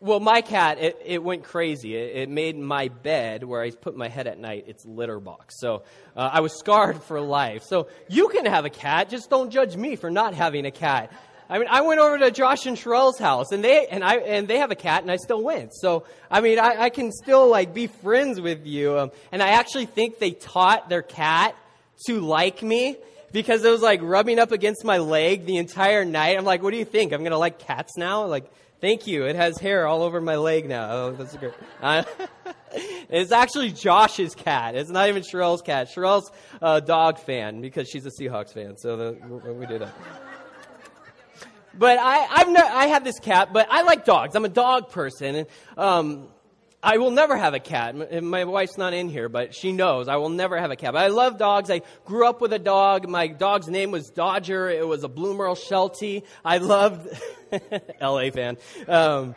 well, 0.00 0.20
my 0.20 0.42
cat, 0.42 0.78
it, 0.78 1.00
it 1.04 1.22
went 1.22 1.44
crazy. 1.44 1.96
It, 1.96 2.16
it, 2.16 2.28
made 2.28 2.58
my 2.58 2.88
bed 2.88 3.44
where 3.44 3.62
I 3.62 3.70
put 3.70 3.96
my 3.96 4.08
head 4.08 4.26
at 4.26 4.38
night 4.38 4.64
its 4.68 4.84
litter 4.84 5.20
box. 5.20 5.58
So 5.58 5.84
uh, 6.14 6.30
I 6.32 6.40
was 6.40 6.52
scarred 6.58 7.02
for 7.02 7.20
life. 7.20 7.62
So 7.62 7.88
you 8.08 8.28
can 8.28 8.44
have 8.44 8.64
a 8.66 8.70
cat, 8.70 9.08
just 9.08 9.30
don't 9.30 9.50
judge 9.50 9.74
me 9.76 9.96
for 9.96 10.10
not 10.10 10.34
having 10.34 10.66
a 10.66 10.70
cat. 10.70 11.10
I 11.48 11.58
mean, 11.58 11.68
I 11.70 11.82
went 11.82 12.00
over 12.00 12.18
to 12.18 12.30
Josh 12.30 12.66
and 12.66 12.76
Sherelle's 12.76 13.18
house, 13.18 13.52
and 13.52 13.62
they 13.62 13.86
and 13.86 14.02
I 14.02 14.16
and 14.16 14.48
they 14.48 14.58
have 14.58 14.72
a 14.72 14.76
cat, 14.76 15.02
and 15.02 15.10
I 15.12 15.16
still 15.16 15.42
went. 15.42 15.72
So 15.74 16.04
I 16.28 16.40
mean, 16.40 16.58
I, 16.58 16.82
I 16.82 16.90
can 16.90 17.12
still 17.12 17.48
like 17.48 17.72
be 17.72 17.86
friends 17.86 18.40
with 18.40 18.66
you. 18.66 18.98
Um, 18.98 19.10
and 19.30 19.40
I 19.40 19.50
actually 19.50 19.86
think 19.86 20.18
they 20.18 20.32
taught 20.32 20.88
their 20.88 21.02
cat 21.02 21.54
to 22.06 22.20
like 22.20 22.62
me 22.62 22.96
because 23.30 23.64
it 23.64 23.70
was 23.70 23.80
like 23.80 24.00
rubbing 24.02 24.40
up 24.40 24.50
against 24.50 24.84
my 24.84 24.98
leg 24.98 25.46
the 25.46 25.58
entire 25.58 26.04
night. 26.04 26.36
I'm 26.36 26.44
like, 26.44 26.64
what 26.64 26.72
do 26.72 26.78
you 26.78 26.84
think? 26.84 27.12
I'm 27.12 27.22
gonna 27.22 27.38
like 27.38 27.60
cats 27.60 27.96
now? 27.96 28.26
Like 28.26 28.50
Thank 28.80 29.06
you. 29.06 29.24
It 29.24 29.36
has 29.36 29.58
hair 29.58 29.86
all 29.86 30.02
over 30.02 30.20
my 30.20 30.36
leg 30.36 30.68
now. 30.68 30.90
Oh, 30.90 31.12
that's 31.12 31.34
great. 31.36 31.54
Uh, 31.80 32.02
it's 33.08 33.32
actually 33.32 33.72
Josh's 33.72 34.34
cat. 34.34 34.74
It's 34.74 34.90
not 34.90 35.08
even 35.08 35.22
Sherelle's 35.22 35.62
cat. 35.62 35.88
Sherelle's 35.88 36.30
a 36.60 36.80
dog 36.80 37.18
fan 37.18 37.62
because 37.62 37.88
she's 37.88 38.04
a 38.04 38.10
Seahawks 38.10 38.52
fan. 38.52 38.76
So 38.76 38.96
the, 38.96 39.52
we 39.52 39.66
did 39.66 39.80
that. 39.80 39.94
But 41.78 41.98
I, 41.98 42.26
I've 42.30 42.56
I 42.56 42.86
have 42.86 43.04
this 43.04 43.18
cat, 43.18 43.52
but 43.52 43.66
I 43.70 43.82
like 43.82 44.04
dogs. 44.04 44.34
I'm 44.34 44.44
a 44.44 44.50
dog 44.50 44.90
person. 44.90 45.36
And, 45.36 45.46
um, 45.76 46.28
I 46.82 46.98
will 46.98 47.10
never 47.10 47.36
have 47.36 47.54
a 47.54 47.58
cat. 47.58 48.22
My 48.22 48.44
wife's 48.44 48.78
not 48.78 48.92
in 48.92 49.08
here, 49.08 49.28
but 49.28 49.54
she 49.54 49.72
knows 49.72 50.08
I 50.08 50.16
will 50.16 50.28
never 50.28 50.58
have 50.58 50.70
a 50.70 50.76
cat. 50.76 50.92
But 50.92 51.02
I 51.02 51.08
love 51.08 51.38
dogs. 51.38 51.70
I 51.70 51.82
grew 52.04 52.26
up 52.26 52.40
with 52.40 52.52
a 52.52 52.58
dog. 52.58 53.08
My 53.08 53.26
dog's 53.26 53.68
name 53.68 53.90
was 53.90 54.10
Dodger. 54.10 54.68
It 54.68 54.86
was 54.86 55.02
a 55.02 55.08
Blue 55.08 55.34
Merle 55.34 55.54
Sheltie. 55.54 56.22
I 56.44 56.58
loved, 56.58 57.08
LA 58.00 58.30
fan. 58.30 58.56
Um, 58.86 59.34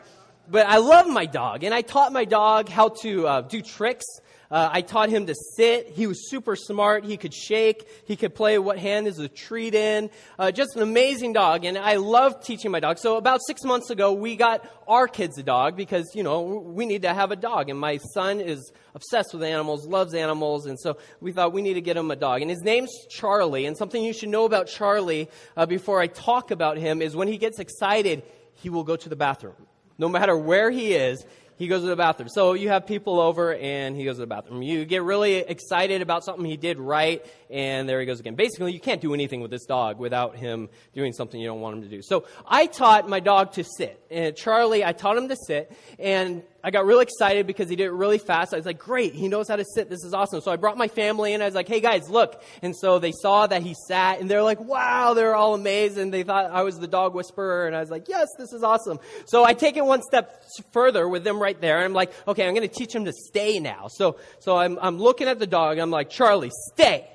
but 0.49 0.65
I 0.67 0.77
love 0.77 1.07
my 1.07 1.25
dog, 1.25 1.63
and 1.63 1.73
I 1.73 1.81
taught 1.81 2.11
my 2.11 2.25
dog 2.25 2.69
how 2.69 2.89
to 3.01 3.27
uh, 3.27 3.41
do 3.41 3.61
tricks. 3.61 4.05
Uh, 4.51 4.67
I 4.71 4.81
taught 4.81 5.09
him 5.09 5.27
to 5.27 5.35
sit. 5.35 5.89
He 5.89 6.07
was 6.07 6.27
super 6.27 6.55
smart. 6.55 7.05
He 7.05 7.17
could 7.17 7.35
shake. 7.35 7.87
He 8.05 8.15
could 8.15 8.33
play 8.33 8.57
what 8.57 8.79
hand 8.79 9.07
is 9.07 9.19
a 9.19 9.27
treat 9.27 9.75
in. 9.75 10.09
Uh, 10.39 10.51
just 10.51 10.75
an 10.75 10.81
amazing 10.81 11.33
dog. 11.33 11.65
And 11.65 11.77
I 11.77 11.97
love 11.97 12.43
teaching 12.43 12.71
my 12.71 12.79
dog. 12.79 12.97
So 12.97 13.17
about 13.17 13.41
six 13.45 13.63
months 13.63 13.91
ago, 13.91 14.11
we 14.13 14.35
got 14.35 14.67
our 14.87 15.07
kids 15.07 15.37
a 15.37 15.43
dog 15.43 15.75
because, 15.75 16.15
you 16.15 16.23
know, 16.23 16.41
we 16.41 16.87
need 16.87 17.03
to 17.03 17.13
have 17.13 17.31
a 17.31 17.35
dog. 17.35 17.69
And 17.69 17.79
my 17.79 17.97
son 17.97 18.41
is 18.41 18.71
obsessed 18.95 19.33
with 19.33 19.43
animals, 19.43 19.85
loves 19.85 20.15
animals. 20.15 20.65
And 20.65 20.79
so 20.79 20.97
we 21.21 21.31
thought 21.31 21.53
we 21.53 21.61
need 21.61 21.75
to 21.75 21.81
get 21.81 21.95
him 21.95 22.09
a 22.09 22.15
dog. 22.15 22.41
And 22.41 22.49
his 22.49 22.63
name's 22.63 22.91
Charlie. 23.07 23.67
And 23.67 23.77
something 23.77 24.03
you 24.03 24.13
should 24.13 24.29
know 24.29 24.45
about 24.45 24.65
Charlie 24.65 25.29
uh, 25.55 25.67
before 25.67 26.01
I 26.01 26.07
talk 26.07 26.49
about 26.49 26.77
him 26.77 27.03
is 27.03 27.15
when 27.15 27.27
he 27.27 27.37
gets 27.37 27.59
excited, 27.59 28.23
he 28.55 28.71
will 28.71 28.83
go 28.83 28.95
to 28.95 29.09
the 29.09 29.15
bathroom. 29.15 29.67
No 29.99 30.09
matter 30.09 30.35
where 30.35 30.71
he 30.71 30.93
is, 30.93 31.23
he 31.59 31.67
goes 31.67 31.81
to 31.81 31.87
the 31.87 31.95
bathroom. 31.97 32.29
So 32.29 32.53
you 32.53 32.69
have 32.69 32.87
people 32.87 33.19
over 33.19 33.53
and 33.53 33.93
he 33.93 34.05
goes 34.05 34.15
to 34.15 34.21
the 34.21 34.27
bathroom. 34.27 34.61
You 34.61 34.85
get 34.85 35.03
really 35.03 35.35
excited 35.35 36.01
about 36.01 36.23
something 36.23 36.45
he 36.45 36.55
did 36.55 36.79
right 36.79 37.23
and 37.49 37.87
there 37.87 37.99
he 37.99 38.05
goes 38.05 38.21
again. 38.21 38.35
Basically, 38.35 38.71
you 38.71 38.79
can't 38.79 39.01
do 39.01 39.13
anything 39.13 39.41
with 39.41 39.51
this 39.51 39.65
dog 39.65 39.99
without 39.99 40.37
him 40.37 40.69
doing 40.95 41.11
something 41.11 41.37
you 41.39 41.47
don't 41.47 41.59
want 41.59 41.75
him 41.75 41.83
to 41.83 41.89
do. 41.89 42.01
So 42.01 42.23
I 42.47 42.65
taught 42.65 43.09
my 43.09 43.19
dog 43.19 43.51
to 43.53 43.65
sit. 43.65 44.01
And 44.09 44.37
Charlie, 44.37 44.85
I 44.85 44.93
taught 44.93 45.17
him 45.17 45.27
to 45.27 45.35
sit 45.35 45.69
and 45.99 46.43
I 46.63 46.71
got 46.71 46.85
really 46.85 47.03
excited 47.03 47.47
because 47.47 47.69
he 47.69 47.75
did 47.75 47.85
it 47.85 47.91
really 47.91 48.17
fast. 48.17 48.53
I 48.53 48.57
was 48.57 48.65
like, 48.65 48.79
great, 48.79 49.13
he 49.13 49.29
knows 49.29 49.47
how 49.47 49.55
to 49.55 49.63
sit. 49.63 49.89
This 49.89 50.03
is 50.03 50.13
awesome. 50.13 50.41
So 50.41 50.51
I 50.51 50.57
brought 50.57 50.77
my 50.77 50.89
family 50.89 51.33
in. 51.33 51.41
I 51.41 51.45
was 51.45 51.55
like, 51.55 51.67
hey 51.67 51.79
guys, 51.79 52.09
look. 52.09 52.43
And 52.61 52.75
so 52.75 52.99
they 52.99 53.13
saw 53.13 53.47
that 53.47 53.63
he 53.63 53.73
sat 53.87 54.19
and 54.19 54.29
they're 54.29 54.43
like, 54.43 54.59
wow, 54.59 55.13
they're 55.13 55.35
all 55.35 55.53
amazed. 55.53 55.97
And 55.97 56.13
they 56.13 56.23
thought 56.23 56.51
I 56.51 56.63
was 56.63 56.77
the 56.77 56.87
dog 56.87 57.15
whisperer. 57.15 57.67
And 57.67 57.75
I 57.75 57.79
was 57.79 57.89
like, 57.89 58.09
yes, 58.09 58.27
this 58.37 58.51
is 58.51 58.61
awesome. 58.61 58.99
So 59.25 59.45
I 59.45 59.53
take 59.53 59.77
it 59.77 59.85
one 59.85 60.01
step 60.01 60.43
further 60.73 61.07
with 61.07 61.23
them 61.23 61.41
right 61.41 61.59
there. 61.59 61.77
And 61.77 61.85
I'm 61.85 61.93
like, 61.93 62.11
okay, 62.27 62.45
I'm 62.45 62.53
going 62.53 62.67
to 62.67 62.73
teach 62.73 62.93
him 62.93 63.05
to 63.05 63.13
stay 63.13 63.59
now. 63.59 63.87
So, 63.87 64.17
so 64.39 64.57
I'm, 64.57 64.77
I'm 64.81 64.97
looking 64.97 65.27
at 65.27 65.39
the 65.39 65.47
dog. 65.47 65.77
I'm 65.77 65.91
like, 65.91 66.09
Charlie, 66.09 66.51
stay 66.73 67.07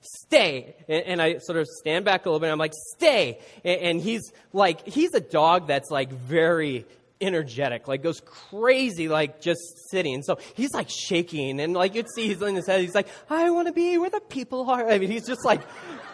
stay. 0.00 0.76
And, 0.88 1.04
and, 1.04 1.22
I 1.22 1.38
sort 1.38 1.58
of 1.58 1.66
stand 1.66 2.04
back 2.04 2.26
a 2.26 2.28
little 2.28 2.38
bit. 2.38 2.52
I'm 2.52 2.58
like, 2.58 2.74
stay. 2.94 3.40
And, 3.64 3.80
and, 3.80 4.00
he's 4.00 4.32
like, 4.52 4.86
he's 4.86 5.14
a 5.14 5.20
dog 5.20 5.66
that's 5.66 5.90
like 5.90 6.10
very 6.10 6.84
energetic, 7.20 7.88
like 7.88 8.02
goes 8.02 8.20
crazy, 8.20 9.08
like 9.08 9.40
just 9.40 9.90
sitting. 9.90 10.22
So 10.22 10.38
he's 10.54 10.72
like 10.74 10.88
shaking, 10.90 11.60
and 11.60 11.74
like 11.74 11.94
you'd 11.94 12.10
see 12.10 12.28
he's 12.28 12.42
in 12.42 12.54
his 12.54 12.66
head. 12.66 12.80
He's 12.80 12.94
like, 12.94 13.08
"I 13.30 13.50
want 13.50 13.68
to 13.68 13.72
be 13.72 13.98
where 13.98 14.10
the 14.10 14.20
people 14.20 14.70
are." 14.70 14.88
I 14.88 14.98
mean, 14.98 15.10
he's 15.10 15.26
just 15.26 15.44
like 15.44 15.60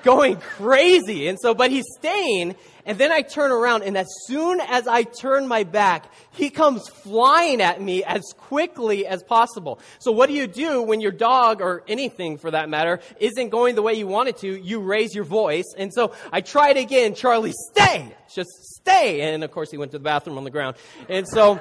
going 0.02 0.36
crazy. 0.36 1.28
And 1.28 1.38
so, 1.40 1.54
but 1.54 1.70
he's 1.70 1.84
staying. 1.98 2.56
And 2.84 2.98
then 2.98 3.12
I 3.12 3.22
turn 3.22 3.52
around, 3.52 3.84
and 3.84 3.96
as 3.96 4.08
soon 4.26 4.60
as 4.60 4.88
I 4.88 5.04
turn 5.04 5.46
my 5.46 5.62
back, 5.62 6.12
he 6.32 6.50
comes 6.50 6.88
flying 6.88 7.60
at 7.60 7.80
me 7.80 8.02
as 8.02 8.22
quickly 8.36 9.06
as 9.06 9.22
possible. 9.22 9.78
So 10.00 10.10
what 10.10 10.28
do 10.28 10.34
you 10.34 10.48
do 10.48 10.82
when 10.82 11.00
your 11.00 11.12
dog, 11.12 11.60
or 11.60 11.84
anything 11.86 12.38
for 12.38 12.50
that 12.50 12.68
matter, 12.68 12.98
isn't 13.20 13.50
going 13.50 13.76
the 13.76 13.82
way 13.82 13.94
you 13.94 14.08
want 14.08 14.30
it 14.30 14.38
to? 14.38 14.60
You 14.60 14.80
raise 14.80 15.14
your 15.14 15.24
voice. 15.24 15.72
And 15.76 15.92
so 15.94 16.12
I 16.32 16.40
tried 16.40 16.76
again, 16.76 17.14
Charlie, 17.14 17.52
stay! 17.70 18.12
Just 18.34 18.50
stay! 18.74 19.32
And 19.32 19.44
of 19.44 19.52
course 19.52 19.70
he 19.70 19.76
went 19.76 19.92
to 19.92 19.98
the 19.98 20.04
bathroom 20.04 20.36
on 20.36 20.42
the 20.42 20.50
ground. 20.50 20.76
And 21.08 21.28
so 21.28 21.60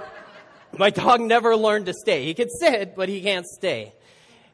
my 0.75 0.89
dog 0.89 1.21
never 1.21 1.55
learned 1.55 1.85
to 1.85 1.93
stay. 1.93 2.25
He 2.25 2.33
could 2.33 2.49
sit, 2.59 2.95
but 2.95 3.09
he 3.09 3.21
can't 3.21 3.45
stay. 3.45 3.93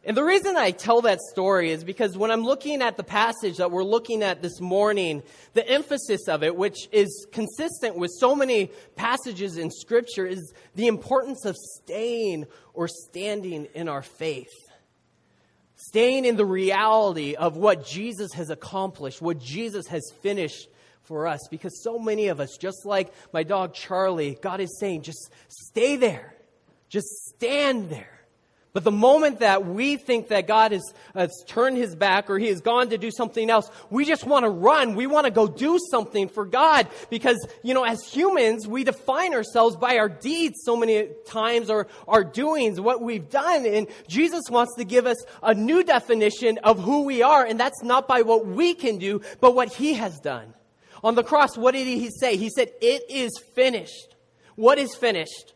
And 0.08 0.16
the 0.16 0.24
reason 0.24 0.56
I 0.56 0.72
tell 0.72 1.02
that 1.02 1.20
story 1.20 1.70
is 1.70 1.84
because 1.84 2.18
when 2.18 2.32
I'm 2.32 2.44
looking 2.44 2.82
at 2.82 2.96
the 2.96 3.04
passage 3.04 3.58
that 3.58 3.72
we're 3.72 3.84
looking 3.84 4.24
at 4.24 4.42
this 4.42 4.62
morning, 4.62 5.22
the 5.54 5.68
emphasis 5.68 6.30
of 6.30 6.44
it, 6.44 6.56
which 6.56 6.88
is 6.94 7.28
consistent 7.34 7.98
with 7.98 8.12
so 8.18 8.34
many 8.34 8.72
passages 8.96 9.58
in 9.58 9.70
Scripture, 9.70 10.26
is 10.26 10.54
the 10.76 10.88
importance 10.88 11.44
of 11.44 11.58
staying 11.58 12.46
or 12.74 12.88
standing 12.88 13.68
in 13.76 13.90
our 13.90 14.02
faith. 14.02 14.54
Staying 15.76 16.24
in 16.24 16.38
the 16.38 16.46
reality 16.46 17.36
of 17.36 17.58
what 17.58 17.86
Jesus 17.86 18.32
has 18.32 18.50
accomplished, 18.50 19.22
what 19.22 19.42
Jesus 19.42 19.88
has 19.88 20.10
finished 20.22 20.70
for 21.04 21.28
us. 21.28 21.46
Because 21.52 21.84
so 21.84 22.00
many 22.00 22.30
of 22.30 22.40
us, 22.40 22.56
just 22.58 22.86
like 22.86 23.12
my 23.34 23.44
dog 23.44 23.74
Charlie, 23.74 24.38
God 24.42 24.62
is 24.62 24.80
saying, 24.80 25.02
just 25.02 25.30
stay 25.50 25.98
there. 25.98 26.34
Just 26.88 27.10
stand 27.36 27.90
there. 27.90 28.17
But 28.74 28.84
the 28.84 28.92
moment 28.92 29.40
that 29.40 29.66
we 29.66 29.96
think 29.98 30.28
that 30.28 30.46
God 30.46 30.72
has, 30.72 30.94
has, 31.16 31.32
turned 31.48 31.78
his 31.78 31.96
back 31.96 32.30
or 32.30 32.38
he 32.38 32.48
has 32.48 32.62
gone 32.62 32.90
to 32.90 32.98
do 32.98 33.10
something 33.10 33.50
else, 33.50 33.72
we 33.90 34.06
just 34.06 34.26
want 34.26 34.44
to 34.44 34.50
run. 34.50 34.96
We 34.96 35.08
want 35.08 35.26
to 35.26 35.32
go 35.32 35.48
do 35.48 35.80
something 35.90 36.30
for 36.30 36.46
God 36.46 36.88
because, 37.10 37.38
you 37.64 37.74
know, 37.74 37.84
as 37.84 38.04
humans, 38.04 38.68
we 38.68 38.84
define 38.84 39.34
ourselves 39.34 39.76
by 39.76 39.98
our 39.98 40.10
deeds 40.10 40.60
so 40.64 40.76
many 40.76 41.08
times 41.26 41.70
or 41.70 41.88
our 42.08 42.24
doings, 42.24 42.80
what 42.80 43.02
we've 43.02 43.30
done. 43.30 43.66
And 43.66 43.88
Jesus 44.08 44.44
wants 44.50 44.76
to 44.76 44.84
give 44.84 45.08
us 45.08 45.26
a 45.42 45.54
new 45.56 45.84
definition 45.84 46.60
of 46.60 46.80
who 46.80 47.04
we 47.04 47.24
are. 47.24 47.46
And 47.46 47.60
that's 47.60 47.82
not 47.82 48.08
by 48.08 48.22
what 48.22 48.46
we 48.46 48.76
can 48.76 49.00
do, 49.00 49.22
but 49.40 49.56
what 49.56 49.74
he 49.74 49.96
has 49.96 50.20
done. 50.20 50.54
On 51.04 51.16
the 51.16 51.24
cross, 51.24 51.58
what 51.58 51.74
did 51.74 51.88
he 51.88 52.10
say? 52.10 52.38
He 52.38 52.50
said, 52.50 52.70
it 52.82 53.04
is 53.10 53.32
finished. 53.56 54.16
What 54.56 54.78
is 54.78 54.96
finished? 54.96 55.54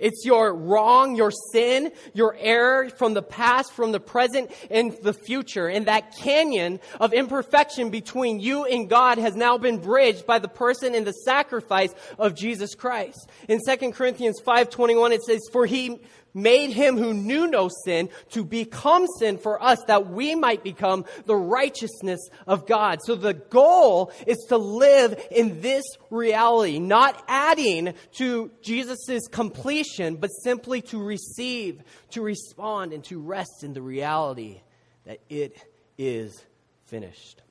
It's 0.00 0.24
your 0.24 0.54
wrong, 0.54 1.14
your 1.14 1.30
sin, 1.52 1.92
your 2.14 2.36
error 2.38 2.88
from 2.90 3.14
the 3.14 3.22
past, 3.22 3.72
from 3.72 3.92
the 3.92 4.00
present, 4.00 4.50
and 4.70 4.96
the 5.02 5.12
future. 5.12 5.68
And 5.68 5.86
that 5.86 6.16
canyon 6.16 6.80
of 6.98 7.12
imperfection 7.12 7.90
between 7.90 8.40
you 8.40 8.64
and 8.64 8.88
God 8.88 9.18
has 9.18 9.36
now 9.36 9.58
been 9.58 9.78
bridged 9.78 10.26
by 10.26 10.38
the 10.38 10.48
person 10.48 10.94
and 10.94 11.06
the 11.06 11.12
sacrifice 11.12 11.94
of 12.18 12.34
Jesus 12.34 12.74
Christ. 12.74 13.28
In 13.48 13.60
2 13.64 13.92
Corinthians 13.92 14.40
5.21 14.40 15.12
it 15.12 15.22
says, 15.22 15.40
For 15.52 15.66
he 15.66 16.00
made 16.34 16.70
him 16.70 16.96
who 16.96 17.14
knew 17.14 17.46
no 17.46 17.68
sin 17.84 18.08
to 18.30 18.44
become 18.44 19.06
sin 19.18 19.38
for 19.38 19.62
us 19.62 19.82
that 19.86 20.10
we 20.10 20.34
might 20.34 20.62
become 20.62 21.04
the 21.26 21.36
righteousness 21.36 22.20
of 22.46 22.66
God. 22.66 22.98
So 23.04 23.14
the 23.14 23.34
goal 23.34 24.12
is 24.26 24.38
to 24.48 24.56
live 24.56 25.20
in 25.30 25.60
this 25.60 25.84
reality, 26.10 26.78
not 26.78 27.22
adding 27.28 27.94
to 28.18 28.50
Jesus' 28.62 29.28
completion, 29.30 30.16
but 30.16 30.28
simply 30.28 30.82
to 30.82 31.02
receive, 31.02 31.82
to 32.10 32.22
respond, 32.22 32.92
and 32.92 33.04
to 33.04 33.20
rest 33.20 33.62
in 33.62 33.72
the 33.72 33.82
reality 33.82 34.60
that 35.04 35.20
it 35.28 35.56
is 35.98 36.44
finished. 36.86 37.42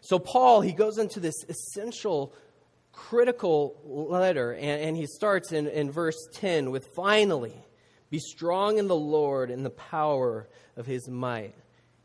So 0.00 0.18
Paul, 0.18 0.60
he 0.60 0.72
goes 0.72 0.98
into 0.98 1.20
this 1.20 1.44
essential 1.48 2.32
critical 2.92 3.80
letter, 3.84 4.52
and, 4.52 4.82
and 4.82 4.96
he 4.96 5.06
starts 5.06 5.52
in, 5.52 5.66
in 5.66 5.90
verse 5.90 6.28
10 6.34 6.70
with 6.70 6.86
finally, 6.94 7.54
be 8.10 8.18
strong 8.18 8.78
in 8.78 8.88
the 8.88 8.94
Lord 8.94 9.50
and 9.50 9.64
the 9.64 9.70
power 9.70 10.48
of 10.76 10.86
his 10.86 11.08
might. 11.08 11.54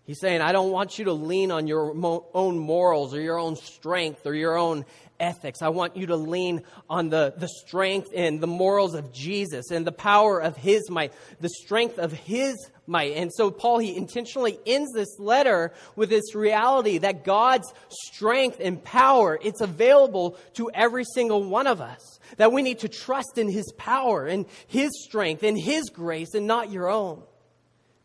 He's 0.08 0.22
saying, 0.22 0.40
I 0.40 0.54
don't 0.54 0.72
want 0.72 0.98
you 0.98 1.06
to 1.06 1.14
lean 1.14 1.52
on 1.52 1.68
your 1.68 1.94
mo- 1.94 2.26
own 2.34 2.58
morals 2.58 3.14
or 3.14 3.20
your 3.20 3.38
own 3.38 3.58
strength 3.58 4.26
or 4.26 4.34
your 4.34 4.58
own 4.58 4.86
ethics. 5.20 5.62
I 5.62 5.68
want 5.68 5.98
you 5.98 6.08
to 6.08 6.16
lean 6.16 6.64
on 6.90 7.10
the, 7.10 7.34
the 7.36 7.50
strength 7.50 8.12
and 8.16 8.40
the 8.40 8.48
morals 8.48 8.94
of 8.94 9.12
Jesus 9.12 9.70
and 9.70 9.86
the 9.86 9.92
power 9.92 10.40
of 10.40 10.56
his 10.56 10.90
might, 10.90 11.12
the 11.42 11.50
strength 11.50 12.00
of 12.00 12.14
his 12.14 12.56
might. 12.86 13.18
And 13.18 13.34
so 13.34 13.52
Paul, 13.52 13.80
he 13.80 13.98
intentionally 13.98 14.58
ends 14.66 14.94
this 14.94 15.20
letter 15.20 15.74
with 15.98 16.10
this 16.10 16.34
reality 16.34 17.00
that 17.00 17.26
God's 17.26 17.74
strength 17.90 18.62
and 18.62 18.82
power, 18.82 19.38
it's 19.42 19.60
available 19.60 20.38
to 20.54 20.72
every 20.74 21.04
single 21.04 21.44
one 21.44 21.68
of 21.68 21.82
us. 21.82 22.20
That 22.38 22.54
we 22.54 22.62
need 22.62 22.80
to 22.80 22.88
trust 22.88 23.38
in 23.38 23.50
his 23.50 23.74
power 23.78 24.26
and 24.26 24.46
his 24.68 24.90
strength 25.04 25.44
and 25.44 25.60
his 25.60 25.90
grace 25.90 26.34
and 26.34 26.48
not 26.48 26.72
your 26.72 26.90
own. 26.90 27.24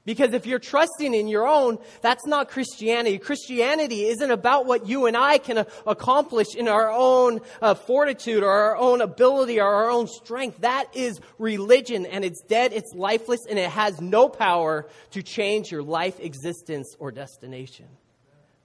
Because 0.05 0.33
if 0.33 0.47
you're 0.47 0.59
trusting 0.59 1.15
in 1.15 1.29
your 1.29 1.47
own, 1.47 1.79
that's 2.01 2.27
not 2.27 2.49
Christianity. 2.49 3.19
Christianity 3.19 4.07
isn't 4.07 4.31
about 4.31 4.67
what 4.67 4.89
you 4.89 5.07
and 5.07 5.17
I 5.17 5.39
can 5.39 5.65
accomplish 5.87 6.57
in 6.57 6.67
our 6.67 6.91
own 6.91 7.41
uh, 7.61 7.75
fortitude 7.75 8.43
or 8.43 8.51
our 8.51 8.77
own 8.77 9.01
ability 9.01 9.61
or 9.61 9.73
our 9.73 9.91
own 9.91 10.09
strength. 10.09 10.59
That 10.63 10.87
is 10.93 11.21
religion 11.39 12.05
and 12.05 12.25
it's 12.25 12.43
dead, 12.43 12.73
it's 12.73 12.93
lifeless, 12.95 13.47
and 13.49 13.61
it 13.61 13.71
has 13.71 14.01
no 14.01 14.29
power 14.29 14.89
to 15.13 15.23
change 15.23 15.71
your 15.71 15.85
life 15.85 16.19
existence 16.19 16.97
or 16.99 17.13
destination. 17.13 17.87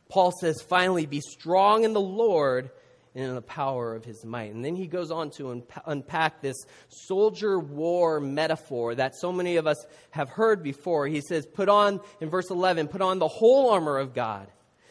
Paul 0.10 0.32
says, 0.32 0.62
finally, 0.62 1.06
be 1.06 1.22
strong 1.22 1.84
in 1.84 1.94
the 1.94 2.02
Lord 2.02 2.72
and 3.18 3.26
in 3.26 3.34
the 3.34 3.42
power 3.42 3.96
of 3.96 4.06
his 4.06 4.24
might. 4.24 4.54
And 4.54 4.64
then 4.64 4.76
he 4.76 4.86
goes 4.86 5.10
on 5.10 5.32
to 5.32 5.64
unpack 5.88 6.40
this 6.40 6.56
soldier 6.90 7.58
war 7.58 8.20
metaphor 8.20 8.94
that 8.94 9.16
so 9.16 9.32
many 9.32 9.56
of 9.56 9.66
us 9.66 9.84
have 10.12 10.30
heard 10.30 10.62
before. 10.62 11.08
He 11.08 11.22
says, 11.22 11.48
Put 11.48 11.68
on, 11.68 12.00
in 12.22 12.30
verse 12.30 12.52
11, 12.52 12.90
put 12.90 13.02
on 13.02 13.18
the 13.18 13.28
whole 13.28 13.72
armor 13.72 13.98
of 13.98 14.14
God, 14.14 14.48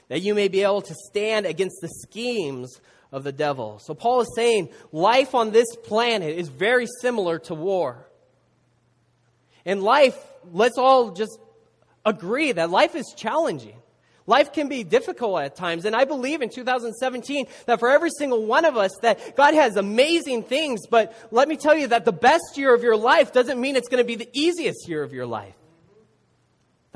that 0.08 0.22
you 0.22 0.34
may 0.34 0.48
be 0.48 0.64
able 0.64 0.82
to 0.82 0.94
stand 1.08 1.46
against 1.46 1.76
the 1.80 1.88
schemes 1.88 2.80
of 3.12 3.22
the 3.22 3.30
devil. 3.30 3.78
So 3.78 3.94
Paul 3.94 4.22
is 4.22 4.32
saying 4.34 4.70
life 4.90 5.36
on 5.36 5.52
this 5.52 5.76
planet 5.84 6.36
is 6.36 6.48
very 6.48 6.88
similar 7.00 7.38
to 7.38 7.54
war. 7.54 8.08
In 9.64 9.82
life, 9.82 10.18
let's 10.52 10.78
all 10.78 11.12
just 11.12 11.38
agree 12.04 12.50
that 12.50 12.70
life 12.70 12.96
is 12.96 13.14
challenging. 13.16 13.76
Life 14.26 14.52
can 14.52 14.68
be 14.68 14.82
difficult 14.82 15.40
at 15.40 15.54
times, 15.54 15.84
and 15.84 15.94
I 15.94 16.04
believe 16.04 16.42
in 16.42 16.50
2017 16.50 17.46
that 17.66 17.78
for 17.78 17.88
every 17.88 18.10
single 18.10 18.44
one 18.44 18.64
of 18.64 18.76
us 18.76 18.90
that 19.02 19.36
God 19.36 19.54
has 19.54 19.76
amazing 19.76 20.42
things, 20.42 20.86
but 20.90 21.14
let 21.30 21.48
me 21.48 21.56
tell 21.56 21.76
you 21.76 21.88
that 21.88 22.04
the 22.04 22.12
best 22.12 22.56
year 22.56 22.74
of 22.74 22.82
your 22.82 22.96
life 22.96 23.32
doesn't 23.32 23.60
mean 23.60 23.76
it's 23.76 23.88
going 23.88 24.02
to 24.02 24.06
be 24.06 24.16
the 24.16 24.28
easiest 24.32 24.88
year 24.88 25.02
of 25.04 25.12
your 25.12 25.26
life. 25.26 25.54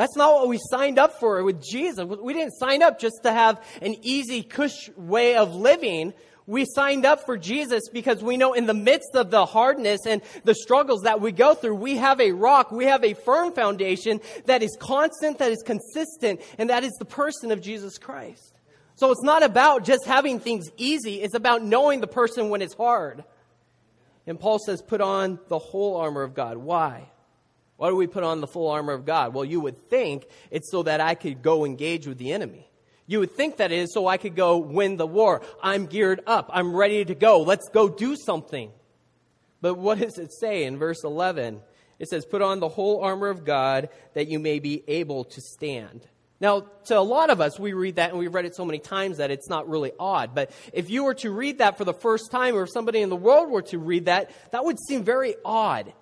That's 0.01 0.17
not 0.17 0.33
what 0.33 0.49
we 0.49 0.59
signed 0.71 0.99
up 0.99 1.21
for 1.21 1.45
with 1.45 1.63
Jesus. 1.63 2.05
We 2.05 2.33
didn't 2.33 2.55
sign 2.55 2.83
up 2.83 2.99
just 2.99 3.23
to 3.25 3.33
have 3.33 3.63
an 3.83 3.97
easy, 4.01 4.43
cush 4.43 4.89
way 4.97 5.37
of 5.37 5.55
living. 5.55 6.15
We 6.51 6.65
signed 6.65 7.07
up 7.07 7.27
for 7.27 7.39
Jesus 7.39 7.89
because 7.93 8.25
we 8.25 8.37
know 8.37 8.55
in 8.55 8.67
the 8.67 8.75
midst 8.75 9.15
of 9.15 9.31
the 9.31 9.47
hardness 9.47 10.01
and 10.05 10.21
the 10.43 10.57
struggles 10.57 11.03
that 11.03 11.21
we 11.21 11.31
go 11.31 11.55
through, 11.55 11.77
we 11.77 11.99
have 11.99 12.21
a 12.21 12.33
rock, 12.33 12.73
we 12.73 12.87
have 12.87 13.05
a 13.05 13.15
firm 13.15 13.53
foundation 13.53 14.21
that 14.47 14.61
is 14.61 14.77
constant, 14.81 15.39
that 15.39 15.53
is 15.53 15.63
consistent, 15.63 16.41
and 16.59 16.69
that 16.69 16.83
is 16.83 16.91
the 16.99 17.05
person 17.05 17.53
of 17.53 17.61
Jesus 17.61 17.99
Christ. 17.99 18.53
So 18.97 19.13
it's 19.13 19.23
not 19.23 19.45
about 19.45 19.85
just 19.85 20.05
having 20.07 20.41
things 20.41 20.69
easy, 20.77 21.23
it's 21.23 21.37
about 21.37 21.63
knowing 21.63 22.01
the 22.01 22.09
person 22.09 22.51
when 22.51 22.63
it's 22.63 22.75
hard. 22.75 23.23
And 24.27 24.39
Paul 24.39 24.59
says, 24.59 24.83
put 24.83 25.01
on 25.01 25.39
the 25.47 25.59
whole 25.61 25.99
armor 25.99 26.23
of 26.23 26.35
God. 26.35 26.57
Why? 26.57 27.11
Why 27.77 27.91
do 27.91 27.95
we 27.95 28.09
put 28.09 28.25
on 28.25 28.41
the 28.41 28.49
full 28.49 28.69
armor 28.69 28.93
of 28.93 29.07
God? 29.07 29.35
Well, 29.35 29.45
you 29.45 29.61
would 29.61 29.89
think 29.89 30.27
it's 30.51 30.73
so 30.73 30.83
that 30.83 31.01
I 31.01 31.15
could 31.15 31.43
go 31.43 31.65
engage 31.65 32.09
with 32.09 32.19
the 32.19 32.33
enemy. 32.33 32.70
You 33.11 33.19
would 33.19 33.33
think 33.33 33.57
that 33.57 33.73
is 33.73 33.93
so 33.93 34.07
I 34.07 34.19
could 34.19 34.37
go 34.37 34.59
win 34.59 34.97
the 34.97 35.05
war. 35.05 35.43
I'm 35.61 35.87
geared 35.87 36.21
up. 36.29 36.49
I'm 36.53 36.73
ready 36.73 37.05
to 37.05 37.15
go. 37.17 37.41
Let's 37.41 37.69
go 37.69 37.89
do 37.89 38.15
something. 38.15 38.71
But 39.61 39.75
what 39.75 39.99
does 39.99 40.17
it 40.17 40.33
say 40.33 40.63
in 40.63 40.79
verse 40.79 41.03
11? 41.03 41.61
It 41.99 42.09
says, 42.09 42.25
Put 42.25 42.41
on 42.41 42.61
the 42.61 42.69
whole 42.69 43.03
armor 43.03 43.27
of 43.27 43.45
God 43.45 43.89
that 44.15 44.29
you 44.29 44.39
may 44.39 44.61
be 44.61 44.85
able 44.87 45.25
to 45.25 45.41
stand. 45.41 46.07
Now, 46.39 46.61
to 46.85 46.97
a 46.97 47.01
lot 47.01 47.31
of 47.31 47.41
us, 47.41 47.59
we 47.59 47.73
read 47.73 47.97
that 47.97 48.11
and 48.11 48.19
we've 48.21 48.33
read 48.33 48.45
it 48.45 48.55
so 48.55 48.65
many 48.65 48.79
times 48.79 49.17
that 49.17 49.33
it's 49.33 49.49
not 49.49 49.69
really 49.69 49.91
odd. 49.99 50.33
But 50.33 50.53
if 50.73 50.89
you 50.89 51.03
were 51.03 51.15
to 51.15 51.33
read 51.33 51.59
that 51.59 51.79
for 51.79 51.85
the 51.85 51.93
first 51.93 52.31
time, 52.31 52.55
or 52.55 52.63
if 52.63 52.71
somebody 52.73 53.03
in 53.03 53.09
the 53.09 53.17
world 53.17 53.51
were 53.51 53.63
to 53.63 53.79
read 53.81 54.05
that, 54.05 54.31
that 54.53 54.65
would 54.65 54.79
seem 54.79 55.03
very 55.03 55.35
odd. 55.45 55.93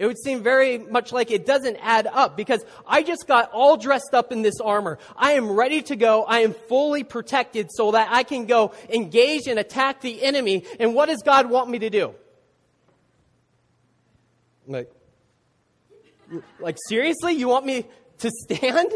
It 0.00 0.06
would 0.06 0.18
seem 0.18 0.42
very 0.42 0.78
much 0.78 1.12
like 1.12 1.30
it 1.30 1.44
doesn't 1.44 1.76
add 1.76 2.06
up 2.06 2.34
because 2.34 2.64
I 2.88 3.02
just 3.02 3.28
got 3.28 3.50
all 3.52 3.76
dressed 3.76 4.14
up 4.14 4.32
in 4.32 4.40
this 4.40 4.58
armor. 4.58 4.98
I 5.14 5.32
am 5.32 5.50
ready 5.50 5.82
to 5.82 5.94
go. 5.94 6.24
I 6.24 6.38
am 6.38 6.54
fully 6.54 7.04
protected 7.04 7.68
so 7.70 7.90
that 7.90 8.08
I 8.10 8.22
can 8.22 8.46
go 8.46 8.72
engage 8.88 9.46
and 9.46 9.58
attack 9.58 10.00
the 10.00 10.22
enemy. 10.22 10.64
And 10.80 10.94
what 10.94 11.10
does 11.10 11.20
God 11.22 11.50
want 11.50 11.68
me 11.68 11.80
to 11.80 11.90
do? 11.90 12.14
Like, 14.66 14.90
like 16.58 16.78
seriously? 16.88 17.34
You 17.34 17.48
want 17.48 17.66
me 17.66 17.84
to 18.20 18.30
stand? 18.30 18.92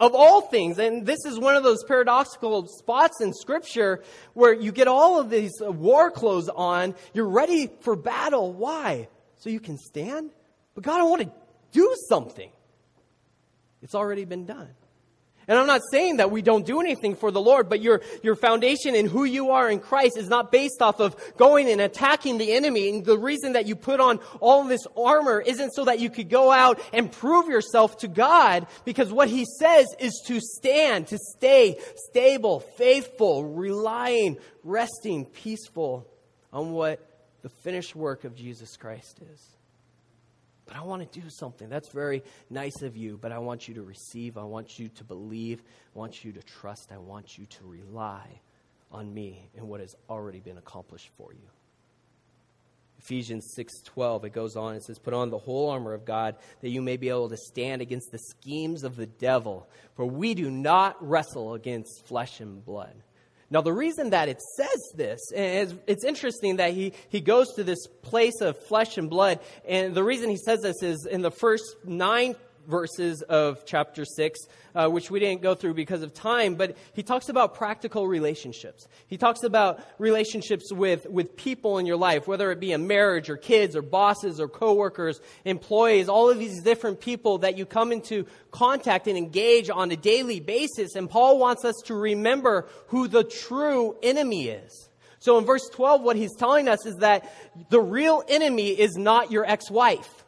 Of 0.00 0.14
all 0.14 0.40
things, 0.40 0.78
and 0.78 1.04
this 1.04 1.18
is 1.26 1.38
one 1.40 1.56
of 1.56 1.64
those 1.64 1.82
paradoxical 1.84 2.66
spots 2.68 3.20
in 3.20 3.34
scripture 3.34 4.04
where 4.32 4.54
you 4.54 4.72
get 4.72 4.86
all 4.86 5.18
of 5.18 5.28
these 5.28 5.52
war 5.60 6.10
clothes 6.12 6.48
on, 6.48 6.94
you're 7.12 7.28
ready 7.28 7.68
for 7.80 7.96
battle. 7.96 8.52
Why? 8.52 9.08
So 9.38 9.50
you 9.50 9.60
can 9.60 9.78
stand? 9.78 10.30
But 10.74 10.84
God, 10.84 11.00
I 11.00 11.04
want 11.04 11.22
to 11.22 11.30
do 11.72 11.94
something. 12.08 12.50
It's 13.82 13.94
already 13.94 14.24
been 14.24 14.46
done. 14.46 14.68
And 15.46 15.58
I'm 15.58 15.66
not 15.66 15.80
saying 15.90 16.18
that 16.18 16.30
we 16.30 16.42
don't 16.42 16.66
do 16.66 16.78
anything 16.78 17.16
for 17.16 17.30
the 17.30 17.40
Lord, 17.40 17.70
but 17.70 17.80
your, 17.80 18.02
your 18.22 18.36
foundation 18.36 18.94
in 18.94 19.06
who 19.06 19.24
you 19.24 19.52
are 19.52 19.70
in 19.70 19.80
Christ 19.80 20.18
is 20.18 20.28
not 20.28 20.52
based 20.52 20.82
off 20.82 21.00
of 21.00 21.16
going 21.38 21.70
and 21.70 21.80
attacking 21.80 22.36
the 22.36 22.52
enemy. 22.52 22.90
And 22.90 23.02
the 23.02 23.16
reason 23.16 23.54
that 23.54 23.66
you 23.66 23.74
put 23.74 23.98
on 23.98 24.18
all 24.40 24.64
this 24.64 24.86
armor 24.94 25.40
isn't 25.40 25.70
so 25.70 25.86
that 25.86 26.00
you 26.00 26.10
could 26.10 26.28
go 26.28 26.52
out 26.52 26.78
and 26.92 27.10
prove 27.10 27.48
yourself 27.48 27.96
to 27.98 28.08
God, 28.08 28.66
because 28.84 29.10
what 29.10 29.30
he 29.30 29.46
says 29.58 29.86
is 29.98 30.22
to 30.26 30.38
stand, 30.38 31.06
to 31.06 31.18
stay 31.18 31.80
stable, 32.10 32.60
faithful, 32.60 33.46
relying, 33.46 34.36
resting, 34.64 35.24
peaceful 35.24 36.06
on 36.52 36.72
what 36.72 37.00
the 37.48 37.54
finished 37.62 37.96
work 37.96 38.24
of 38.24 38.34
Jesus 38.34 38.76
Christ 38.76 39.20
is. 39.32 39.42
But 40.66 40.76
I 40.76 40.82
want 40.82 41.10
to 41.10 41.20
do 41.20 41.30
something. 41.30 41.70
That's 41.70 41.88
very 41.88 42.22
nice 42.50 42.82
of 42.82 42.94
you, 42.94 43.16
but 43.16 43.32
I 43.32 43.38
want 43.38 43.68
you 43.68 43.74
to 43.76 43.82
receive. 43.82 44.36
I 44.36 44.42
want 44.42 44.78
you 44.78 44.88
to 44.88 45.04
believe. 45.04 45.62
I 45.96 45.98
want 45.98 46.26
you 46.26 46.32
to 46.32 46.42
trust. 46.42 46.92
I 46.92 46.98
want 46.98 47.38
you 47.38 47.46
to 47.46 47.64
rely 47.64 48.40
on 48.92 49.14
me 49.14 49.48
and 49.56 49.66
what 49.66 49.80
has 49.80 49.96
already 50.10 50.40
been 50.40 50.58
accomplished 50.58 51.08
for 51.16 51.32
you. 51.32 51.48
Ephesians 52.98 53.54
6:12 53.56 54.24
it 54.24 54.32
goes 54.34 54.56
on 54.56 54.74
it 54.74 54.82
says 54.82 54.98
put 54.98 55.14
on 55.14 55.30
the 55.30 55.38
whole 55.38 55.70
armor 55.70 55.94
of 55.94 56.04
God 56.04 56.34
that 56.60 56.70
you 56.70 56.82
may 56.82 56.96
be 56.96 57.08
able 57.08 57.28
to 57.28 57.36
stand 57.36 57.80
against 57.80 58.10
the 58.10 58.18
schemes 58.18 58.82
of 58.82 58.96
the 58.96 59.06
devil 59.06 59.68
for 59.94 60.04
we 60.04 60.34
do 60.34 60.50
not 60.50 60.96
wrestle 61.00 61.54
against 61.54 62.04
flesh 62.06 62.40
and 62.40 62.64
blood 62.64 63.04
now, 63.50 63.62
the 63.62 63.72
reason 63.72 64.10
that 64.10 64.28
it 64.28 64.42
says 64.56 64.92
this, 64.94 65.20
is 65.32 65.74
it's 65.86 66.04
interesting 66.04 66.56
that 66.56 66.74
he, 66.74 66.92
he 67.08 67.20
goes 67.20 67.54
to 67.54 67.64
this 67.64 67.86
place 68.02 68.42
of 68.42 68.58
flesh 68.58 68.98
and 68.98 69.08
blood, 69.08 69.40
and 69.66 69.94
the 69.94 70.04
reason 70.04 70.28
he 70.28 70.36
says 70.36 70.60
this 70.60 70.82
is 70.82 71.06
in 71.10 71.22
the 71.22 71.30
first 71.30 71.64
nine 71.82 72.36
verses 72.68 73.22
of 73.22 73.64
chapter 73.64 74.04
6, 74.04 74.38
uh, 74.74 74.88
which 74.88 75.10
we 75.10 75.18
didn't 75.18 75.42
go 75.42 75.54
through 75.54 75.74
because 75.74 76.02
of 76.02 76.14
time, 76.14 76.54
but 76.54 76.76
he 76.92 77.02
talks 77.02 77.28
about 77.28 77.54
practical 77.54 78.06
relationships. 78.06 78.86
He 79.08 79.16
talks 79.16 79.42
about 79.42 79.80
relationships 79.98 80.72
with, 80.72 81.06
with 81.08 81.36
people 81.36 81.78
in 81.78 81.86
your 81.86 81.96
life, 81.96 82.28
whether 82.28 82.52
it 82.52 82.60
be 82.60 82.72
a 82.72 82.78
marriage 82.78 83.30
or 83.30 83.36
kids 83.36 83.74
or 83.74 83.82
bosses 83.82 84.38
or 84.38 84.48
coworkers, 84.48 85.20
employees, 85.44 86.08
all 86.08 86.30
of 86.30 86.38
these 86.38 86.62
different 86.62 87.00
people 87.00 87.38
that 87.38 87.56
you 87.56 87.66
come 87.66 87.90
into 87.90 88.26
contact 88.50 89.08
and 89.08 89.16
engage 89.16 89.70
on 89.70 89.90
a 89.90 89.96
daily 89.96 90.38
basis. 90.38 90.94
And 90.94 91.08
Paul 91.08 91.38
wants 91.38 91.64
us 91.64 91.74
to 91.86 91.94
remember 91.94 92.68
who 92.88 93.08
the 93.08 93.24
true 93.24 93.96
enemy 94.02 94.48
is. 94.48 94.88
So 95.20 95.38
in 95.38 95.44
verse 95.44 95.68
12, 95.72 96.02
what 96.02 96.16
he's 96.16 96.36
telling 96.36 96.68
us 96.68 96.86
is 96.86 96.96
that 96.96 97.32
the 97.70 97.80
real 97.80 98.22
enemy 98.28 98.68
is 98.68 98.96
not 98.96 99.32
your 99.32 99.44
ex 99.44 99.70
wife. 99.70 100.24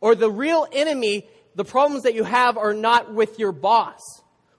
Or 0.00 0.14
the 0.14 0.30
real 0.30 0.66
enemy, 0.70 1.26
the 1.54 1.64
problems 1.64 2.02
that 2.02 2.14
you 2.14 2.24
have 2.24 2.56
are 2.56 2.74
not 2.74 3.12
with 3.12 3.38
your 3.38 3.52
boss 3.52 4.00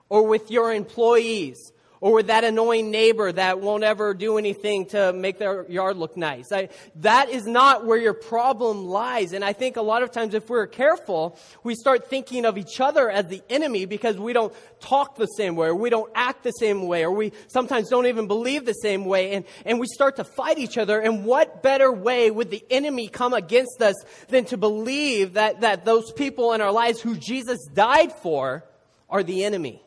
or 0.09 0.27
with 0.27 0.51
your 0.51 0.73
employees 0.73 1.71
or 2.05 2.13
with 2.13 2.27
that 2.27 2.43
annoying 2.43 2.91
neighbor 2.91 3.31
that 3.31 3.61
won't 3.61 3.83
ever 3.83 4.13
do 4.13 4.37
anything 4.37 4.85
to 4.85 5.11
make 5.11 5.39
their 5.39 5.65
yard 5.67 5.97
look 5.97 6.15
nice. 6.15 6.51
I, 6.51 6.69
that 6.97 7.29
is 7.29 7.47
not 7.47 7.83
where 7.83 7.97
your 7.97 8.13
problem 8.13 8.85
lies. 8.85 9.33
And 9.33 9.43
I 9.43 9.53
think 9.53 9.75
a 9.75 9.81
lot 9.81 10.03
of 10.03 10.11
times 10.11 10.35
if 10.35 10.47
we're 10.47 10.67
careful, 10.67 11.35
we 11.63 11.73
start 11.73 12.07
thinking 12.07 12.45
of 12.45 12.59
each 12.59 12.79
other 12.79 13.09
as 13.09 13.25
the 13.25 13.41
enemy 13.49 13.85
because 13.87 14.19
we 14.19 14.33
don't 14.33 14.53
talk 14.79 15.15
the 15.15 15.25
same 15.25 15.55
way 15.55 15.69
or 15.69 15.73
we 15.73 15.89
don't 15.89 16.11
act 16.13 16.43
the 16.43 16.51
same 16.51 16.85
way 16.85 17.03
or 17.03 17.09
we 17.09 17.31
sometimes 17.47 17.89
don't 17.89 18.05
even 18.05 18.27
believe 18.27 18.65
the 18.65 18.73
same 18.73 19.05
way. 19.05 19.31
And, 19.31 19.43
and 19.65 19.79
we 19.79 19.87
start 19.87 20.17
to 20.17 20.23
fight 20.23 20.59
each 20.59 20.77
other. 20.77 20.99
And 20.99 21.25
what 21.25 21.63
better 21.63 21.91
way 21.91 22.29
would 22.29 22.51
the 22.51 22.63
enemy 22.69 23.07
come 23.07 23.33
against 23.33 23.81
us 23.81 23.95
than 24.27 24.45
to 24.45 24.57
believe 24.57 25.33
that, 25.33 25.61
that 25.61 25.85
those 25.85 26.11
people 26.11 26.53
in 26.53 26.61
our 26.61 26.71
lives 26.71 27.01
who 27.01 27.15
Jesus 27.15 27.57
died 27.73 28.13
for 28.13 28.63
are 29.09 29.23
the 29.23 29.43
enemy? 29.43 29.81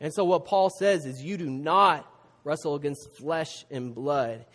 And 0.00 0.12
so, 0.12 0.24
what 0.24 0.46
Paul 0.46 0.70
says 0.70 1.04
is, 1.04 1.22
you 1.22 1.36
do 1.36 1.50
not 1.50 2.10
wrestle 2.44 2.74
against 2.74 3.10
flesh 3.18 3.64
and 3.70 3.94
blood. 3.94 4.46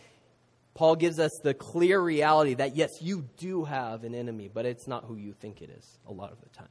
Paul 0.73 0.95
gives 0.95 1.19
us 1.19 1.31
the 1.43 1.53
clear 1.53 1.99
reality 1.99 2.55
that, 2.55 2.75
yes, 2.75 3.01
you 3.01 3.25
do 3.37 3.63
have 3.63 4.03
an 4.03 4.13
enemy, 4.13 4.49
but 4.53 4.65
it's 4.65 4.87
not 4.87 5.05
who 5.05 5.15
you 5.15 5.33
think 5.33 5.61
it 5.61 5.69
is 5.69 5.99
a 6.07 6.11
lot 6.11 6.31
of 6.31 6.41
the 6.41 6.49
time. 6.49 6.67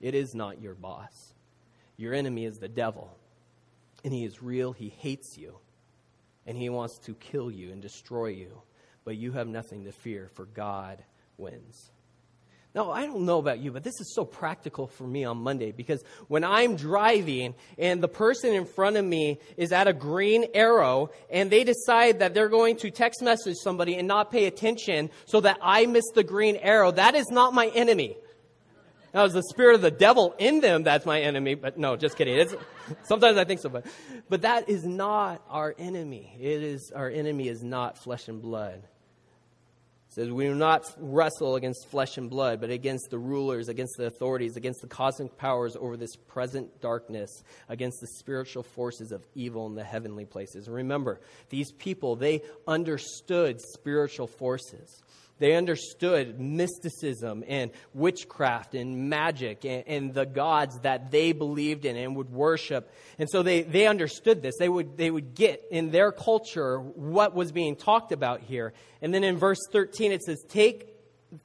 It 0.00 0.14
is 0.14 0.34
not 0.34 0.60
your 0.60 0.74
boss. 0.74 1.34
Your 1.96 2.14
enemy 2.14 2.46
is 2.46 2.58
the 2.58 2.68
devil. 2.68 3.16
And 4.04 4.12
he 4.12 4.24
is 4.24 4.42
real, 4.42 4.72
he 4.72 4.88
hates 4.88 5.36
you, 5.36 5.58
and 6.46 6.56
he 6.56 6.68
wants 6.68 6.98
to 7.00 7.14
kill 7.14 7.50
you 7.50 7.72
and 7.72 7.82
destroy 7.82 8.28
you. 8.28 8.62
But 9.04 9.16
you 9.16 9.32
have 9.32 9.48
nothing 9.48 9.84
to 9.84 9.92
fear, 9.92 10.30
for 10.34 10.46
God 10.46 11.02
wins. 11.36 11.90
Now, 12.74 12.90
I 12.90 13.06
don't 13.06 13.22
know 13.22 13.38
about 13.38 13.60
you, 13.60 13.72
but 13.72 13.82
this 13.82 13.98
is 14.00 14.14
so 14.14 14.24
practical 14.24 14.86
for 14.86 15.04
me 15.04 15.24
on 15.24 15.38
Monday 15.38 15.72
because 15.72 16.04
when 16.28 16.44
I'm 16.44 16.76
driving 16.76 17.54
and 17.78 18.02
the 18.02 18.08
person 18.08 18.52
in 18.52 18.66
front 18.66 18.96
of 18.96 19.04
me 19.04 19.40
is 19.56 19.72
at 19.72 19.88
a 19.88 19.92
green 19.94 20.46
arrow 20.52 21.10
and 21.30 21.50
they 21.50 21.64
decide 21.64 22.18
that 22.18 22.34
they're 22.34 22.50
going 22.50 22.76
to 22.78 22.90
text 22.90 23.22
message 23.22 23.56
somebody 23.62 23.96
and 23.96 24.06
not 24.06 24.30
pay 24.30 24.44
attention 24.44 25.08
so 25.24 25.40
that 25.40 25.58
I 25.62 25.86
miss 25.86 26.04
the 26.14 26.22
green 26.22 26.56
arrow, 26.56 26.90
that 26.92 27.14
is 27.14 27.28
not 27.30 27.54
my 27.54 27.68
enemy. 27.68 28.16
Now, 29.14 29.24
it's 29.24 29.32
the 29.32 29.42
spirit 29.42 29.74
of 29.74 29.80
the 29.80 29.90
devil 29.90 30.34
in 30.38 30.60
them 30.60 30.82
that's 30.82 31.06
my 31.06 31.22
enemy, 31.22 31.54
but 31.54 31.78
no, 31.78 31.96
just 31.96 32.18
kidding. 32.18 32.38
It's, 32.38 32.54
sometimes 33.04 33.38
I 33.38 33.44
think 33.44 33.60
so, 33.60 33.70
but, 33.70 33.86
but 34.28 34.42
that 34.42 34.68
is 34.68 34.84
not 34.84 35.42
our 35.48 35.74
enemy. 35.78 36.36
It 36.38 36.62
is, 36.62 36.92
our 36.94 37.08
enemy 37.08 37.48
is 37.48 37.62
not 37.62 37.96
flesh 37.96 38.28
and 38.28 38.42
blood 38.42 38.82
says, 40.18 40.30
We 40.30 40.44
do 40.44 40.54
not 40.54 40.84
wrestle 40.98 41.56
against 41.56 41.88
flesh 41.88 42.18
and 42.18 42.28
blood, 42.28 42.60
but 42.60 42.70
against 42.70 43.10
the 43.10 43.18
rulers, 43.18 43.68
against 43.68 43.96
the 43.96 44.06
authorities, 44.06 44.56
against 44.56 44.80
the 44.80 44.88
cosmic 44.88 45.36
powers 45.36 45.76
over 45.76 45.96
this 45.96 46.16
present 46.16 46.80
darkness, 46.80 47.42
against 47.68 48.00
the 48.00 48.08
spiritual 48.18 48.62
forces 48.62 49.12
of 49.12 49.24
evil 49.34 49.66
in 49.66 49.74
the 49.74 49.84
heavenly 49.84 50.24
places. 50.24 50.68
Remember, 50.68 51.20
these 51.50 51.72
people, 51.72 52.16
they 52.16 52.42
understood 52.66 53.60
spiritual 53.60 54.26
forces. 54.26 55.02
They 55.38 55.54
understood 55.54 56.40
mysticism 56.40 57.44
and 57.46 57.70
witchcraft 57.94 58.74
and 58.74 59.08
magic 59.08 59.64
and, 59.64 59.84
and, 59.86 60.14
the 60.14 60.26
gods 60.26 60.80
that 60.80 61.10
they 61.10 61.32
believed 61.32 61.84
in 61.84 61.96
and 61.96 62.16
would 62.16 62.30
worship. 62.30 62.92
And 63.18 63.28
so 63.30 63.42
they, 63.42 63.62
they 63.62 63.86
understood 63.86 64.42
this. 64.42 64.56
They 64.58 64.68
would, 64.68 64.96
they 64.96 65.10
would 65.10 65.34
get 65.34 65.62
in 65.70 65.90
their 65.90 66.12
culture 66.12 66.80
what 66.80 67.34
was 67.34 67.52
being 67.52 67.76
talked 67.76 68.10
about 68.10 68.40
here. 68.40 68.72
And 69.00 69.14
then 69.14 69.22
in 69.22 69.36
verse 69.36 69.58
13 69.70 70.12
it 70.12 70.22
says, 70.22 70.42
Take, 70.48 70.88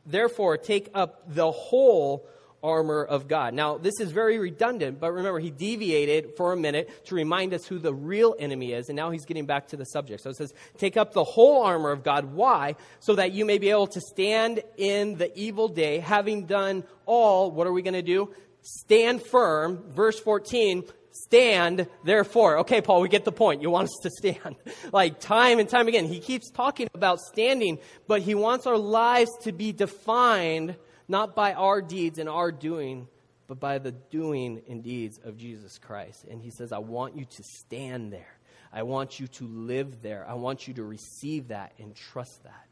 therefore, 0.05 0.57
take 0.57 0.89
up 0.93 1.33
the 1.33 1.51
whole 1.51 2.27
armor 2.63 3.03
of 3.03 3.27
God. 3.27 3.53
Now, 3.53 3.77
this 3.77 3.99
is 3.99 4.11
very 4.11 4.39
redundant, 4.39 4.99
but 4.99 5.11
remember, 5.11 5.39
he 5.39 5.51
deviated 5.51 6.35
for 6.37 6.53
a 6.53 6.57
minute 6.57 7.05
to 7.05 7.15
remind 7.15 7.53
us 7.53 7.65
who 7.65 7.77
the 7.77 7.93
real 7.93 8.35
enemy 8.39 8.71
is, 8.71 8.89
and 8.89 8.95
now 8.95 9.11
he's 9.11 9.25
getting 9.25 9.45
back 9.45 9.67
to 9.67 9.77
the 9.77 9.85
subject. 9.85 10.23
So 10.23 10.29
it 10.29 10.37
says, 10.37 10.53
Take 10.77 10.97
up 10.97 11.13
the 11.13 11.23
whole 11.23 11.63
armor 11.63 11.91
of 11.91 12.03
God. 12.03 12.33
Why? 12.33 12.75
So 12.99 13.15
that 13.15 13.33
you 13.33 13.45
may 13.45 13.57
be 13.57 13.69
able 13.69 13.87
to 13.87 14.01
stand 14.01 14.61
in 14.77 15.17
the 15.17 15.37
evil 15.37 15.67
day, 15.67 15.99
having 15.99 16.45
done 16.45 16.83
all. 17.05 17.51
What 17.51 17.67
are 17.67 17.73
we 17.73 17.81
going 17.81 17.93
to 17.93 18.01
do? 18.01 18.33
Stand 18.61 19.21
firm. 19.21 19.83
Verse 19.93 20.19
14 20.19 20.83
stand 21.15 21.85
therefore 22.03 22.57
okay 22.57 22.81
paul 22.81 22.99
we 22.99 23.07
get 23.07 23.23
the 23.23 23.31
point 23.31 23.61
you 23.61 23.69
want 23.69 23.85
us 23.85 23.99
to 24.01 24.09
stand 24.09 24.55
like 24.91 25.19
time 25.19 25.59
and 25.59 25.69
time 25.69 25.87
again 25.87 26.05
he 26.05 26.19
keeps 26.19 26.49
talking 26.49 26.87
about 26.95 27.19
standing 27.19 27.77
but 28.07 28.23
he 28.23 28.33
wants 28.33 28.65
our 28.65 28.79
lives 28.79 29.29
to 29.43 29.51
be 29.51 29.71
defined 29.71 30.75
not 31.07 31.35
by 31.35 31.53
our 31.53 31.81
deeds 31.81 32.19
and 32.19 32.29
our 32.29 32.51
doing, 32.51 33.07
but 33.47 33.59
by 33.59 33.77
the 33.77 33.91
doing 33.91 34.61
and 34.67 34.83
deeds 34.83 35.19
of 35.23 35.37
Jesus 35.37 35.77
Christ. 35.77 36.25
And 36.29 36.41
he 36.41 36.49
says, 36.49 36.71
I 36.71 36.79
want 36.79 37.15
you 37.17 37.25
to 37.25 37.43
stand 37.43 38.11
there. 38.11 38.37
I 38.71 38.83
want 38.83 39.19
you 39.19 39.27
to 39.27 39.45
live 39.45 40.01
there. 40.01 40.25
I 40.27 40.33
want 40.33 40.67
you 40.67 40.73
to 40.75 40.83
receive 40.83 41.49
that 41.49 41.73
and 41.77 41.95
trust 41.95 42.43
that. 42.43 42.67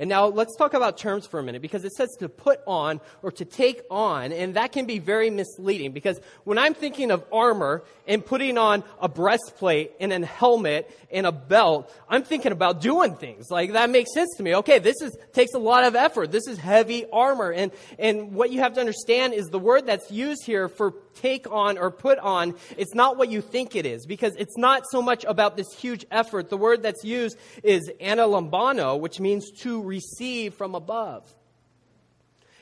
And 0.00 0.08
now 0.08 0.28
let's 0.28 0.56
talk 0.56 0.72
about 0.72 0.96
terms 0.96 1.26
for 1.26 1.38
a 1.38 1.42
minute 1.42 1.60
because 1.60 1.84
it 1.84 1.92
says 1.92 2.08
to 2.20 2.30
put 2.30 2.60
on 2.66 3.02
or 3.22 3.30
to 3.32 3.44
take 3.44 3.82
on, 3.90 4.32
and 4.32 4.54
that 4.54 4.72
can 4.72 4.86
be 4.86 4.98
very 4.98 5.28
misleading 5.28 5.92
because 5.92 6.18
when 6.44 6.56
I'm 6.56 6.72
thinking 6.72 7.10
of 7.10 7.22
armor 7.30 7.84
and 8.08 8.24
putting 8.24 8.56
on 8.56 8.82
a 8.98 9.10
breastplate 9.10 9.92
and 10.00 10.10
a 10.10 10.24
helmet 10.24 10.90
and 11.12 11.26
a 11.26 11.32
belt, 11.32 11.94
I'm 12.08 12.22
thinking 12.22 12.50
about 12.50 12.80
doing 12.80 13.14
things. 13.14 13.50
Like 13.50 13.74
that 13.74 13.90
makes 13.90 14.14
sense 14.14 14.30
to 14.38 14.42
me. 14.42 14.54
Okay, 14.56 14.78
this 14.78 15.02
is 15.02 15.14
takes 15.34 15.52
a 15.52 15.58
lot 15.58 15.84
of 15.84 15.94
effort. 15.94 16.32
This 16.32 16.46
is 16.48 16.56
heavy 16.56 17.04
armor. 17.12 17.52
And 17.52 17.70
and 17.98 18.32
what 18.32 18.50
you 18.50 18.60
have 18.60 18.72
to 18.74 18.80
understand 18.80 19.34
is 19.34 19.48
the 19.48 19.58
word 19.58 19.84
that's 19.84 20.10
used 20.10 20.46
here 20.46 20.70
for 20.70 20.94
take 21.14 21.50
on 21.50 21.78
or 21.78 21.90
put 21.90 22.18
on, 22.18 22.54
it's 22.76 22.94
not 22.94 23.16
what 23.16 23.30
you 23.30 23.40
think 23.40 23.76
it 23.76 23.86
is 23.86 24.06
because 24.06 24.34
it's 24.36 24.56
not 24.56 24.84
so 24.90 25.02
much 25.02 25.24
about 25.24 25.56
this 25.56 25.72
huge 25.74 26.06
effort. 26.10 26.48
The 26.48 26.56
word 26.56 26.82
that's 26.82 27.04
used 27.04 27.36
is 27.62 27.90
analambano, 28.00 28.98
which 28.98 29.20
means 29.20 29.50
to 29.62 29.82
receive 29.90 30.54
from 30.54 30.74
above. 30.74 31.24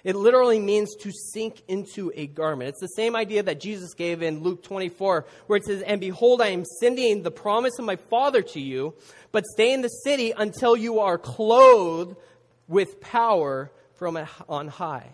It 0.03 0.17
literally 0.17 0.61
means 0.61 0.95
to 1.01 1.13
sink 1.13 1.63
into 1.69 2.11
a 2.15 2.27
garment. 2.27 2.71
It's 2.71 2.81
the 2.81 2.87
same 2.89 3.15
idea 3.15 3.43
that 3.43 3.61
Jesus 3.61 3.95
gave 3.95 4.23
in 4.23 4.43
Luke 4.43 4.63
24, 4.63 5.27
where 5.47 5.57
it 5.59 5.65
says, 5.65 5.83
And 5.83 6.01
behold, 6.01 6.41
I 6.41 6.49
am 6.49 6.65
sending 6.81 7.23
the 7.23 7.31
promise 7.31 7.79
of 7.79 7.85
my 7.85 7.97
Father 7.97 8.41
to 8.41 8.61
you, 8.61 8.95
but 9.33 9.45
stay 9.45 9.73
in 9.73 9.83
the 9.83 9.89
city 9.89 10.33
until 10.37 10.77
you 10.77 11.01
are 11.01 11.19
clothed 11.19 12.17
with 12.69 13.01
power 13.01 13.71
from 13.97 14.19
on 14.49 14.69
high. 14.69 15.11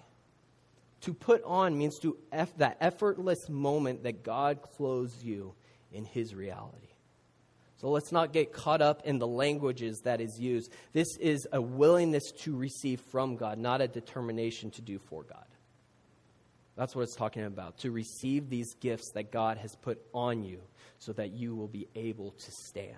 To 1.02 1.14
put 1.14 1.42
on 1.44 1.76
means 1.76 1.98
to 2.00 2.16
eff- 2.30 2.56
that 2.58 2.76
effortless 2.80 3.48
moment 3.48 4.04
that 4.04 4.22
God 4.22 4.62
clothes 4.62 5.24
you 5.24 5.54
in 5.92 6.04
His 6.04 6.34
reality. 6.34 6.93
So 7.84 7.90
let's 7.90 8.12
not 8.12 8.32
get 8.32 8.54
caught 8.54 8.80
up 8.80 9.02
in 9.04 9.18
the 9.18 9.26
languages 9.26 10.00
that 10.04 10.22
is 10.22 10.40
used. 10.40 10.72
This 10.94 11.18
is 11.18 11.46
a 11.52 11.60
willingness 11.60 12.32
to 12.38 12.56
receive 12.56 12.98
from 12.98 13.36
God, 13.36 13.58
not 13.58 13.82
a 13.82 13.86
determination 13.86 14.70
to 14.70 14.80
do 14.80 14.98
for 14.98 15.22
God. 15.22 15.44
That's 16.76 16.96
what 16.96 17.02
it's 17.02 17.14
talking 17.14 17.44
about. 17.44 17.76
To 17.80 17.90
receive 17.90 18.48
these 18.48 18.72
gifts 18.76 19.10
that 19.10 19.30
God 19.30 19.58
has 19.58 19.76
put 19.76 20.00
on 20.14 20.44
you 20.44 20.60
so 20.98 21.12
that 21.12 21.32
you 21.32 21.54
will 21.54 21.68
be 21.68 21.86
able 21.94 22.30
to 22.30 22.50
stand. 22.50 22.96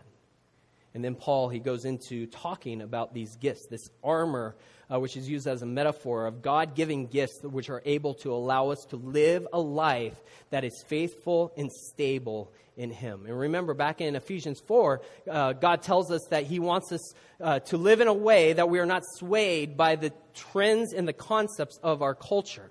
And 0.96 1.04
then 1.04 1.14
Paul, 1.14 1.50
he 1.50 1.58
goes 1.58 1.84
into 1.84 2.24
talking 2.24 2.80
about 2.80 3.12
these 3.12 3.36
gifts, 3.36 3.66
this 3.66 3.90
armor, 4.02 4.56
uh, 4.90 4.98
which 4.98 5.14
is 5.14 5.28
used 5.28 5.46
as 5.46 5.60
a 5.60 5.66
metaphor 5.66 6.24
of 6.24 6.40
God 6.40 6.74
giving 6.74 7.06
gifts 7.06 7.42
which 7.42 7.68
are 7.68 7.82
able 7.84 8.14
to 8.14 8.32
allow 8.32 8.70
us 8.70 8.82
to 8.86 8.96
live 8.96 9.46
a 9.52 9.60
life 9.60 10.18
that 10.48 10.64
is 10.64 10.82
faithful 10.88 11.52
and 11.54 11.70
stable 11.70 12.50
in 12.78 12.90
Him. 12.90 13.26
And 13.26 13.38
remember, 13.38 13.74
back 13.74 14.00
in 14.00 14.16
Ephesians 14.16 14.58
4, 14.60 15.02
uh, 15.30 15.52
God 15.52 15.82
tells 15.82 16.10
us 16.10 16.24
that 16.30 16.44
He 16.44 16.60
wants 16.60 16.90
us 16.92 17.12
uh, 17.42 17.58
to 17.58 17.76
live 17.76 18.00
in 18.00 18.08
a 18.08 18.14
way 18.14 18.54
that 18.54 18.70
we 18.70 18.78
are 18.78 18.86
not 18.86 19.02
swayed 19.04 19.76
by 19.76 19.96
the 19.96 20.14
trends 20.32 20.94
and 20.94 21.06
the 21.06 21.12
concepts 21.12 21.78
of 21.82 22.00
our 22.00 22.14
culture 22.14 22.70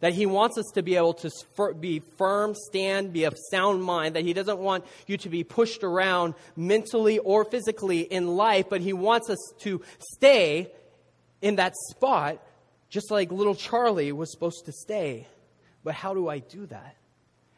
that 0.00 0.12
he 0.12 0.26
wants 0.26 0.58
us 0.58 0.66
to 0.74 0.82
be 0.82 0.96
able 0.96 1.14
to 1.14 1.30
be 1.80 2.00
firm, 2.18 2.54
stand, 2.54 3.12
be 3.12 3.24
of 3.24 3.36
sound 3.50 3.82
mind, 3.82 4.16
that 4.16 4.24
he 4.24 4.32
doesn't 4.32 4.58
want 4.58 4.84
you 5.06 5.16
to 5.18 5.28
be 5.28 5.44
pushed 5.44 5.82
around 5.82 6.34
mentally 6.56 7.18
or 7.18 7.44
physically 7.44 8.00
in 8.00 8.36
life, 8.36 8.66
but 8.68 8.80
he 8.80 8.92
wants 8.92 9.30
us 9.30 9.38
to 9.60 9.80
stay 9.98 10.70
in 11.40 11.56
that 11.56 11.74
spot 11.90 12.40
just 12.94 13.10
like 13.10 13.32
little 13.32 13.56
Charlie 13.56 14.12
was 14.12 14.30
supposed 14.30 14.66
to 14.66 14.72
stay. 14.72 15.26
But 15.82 15.94
how 15.94 16.14
do 16.14 16.28
I 16.28 16.38
do 16.38 16.64
that? 16.66 16.96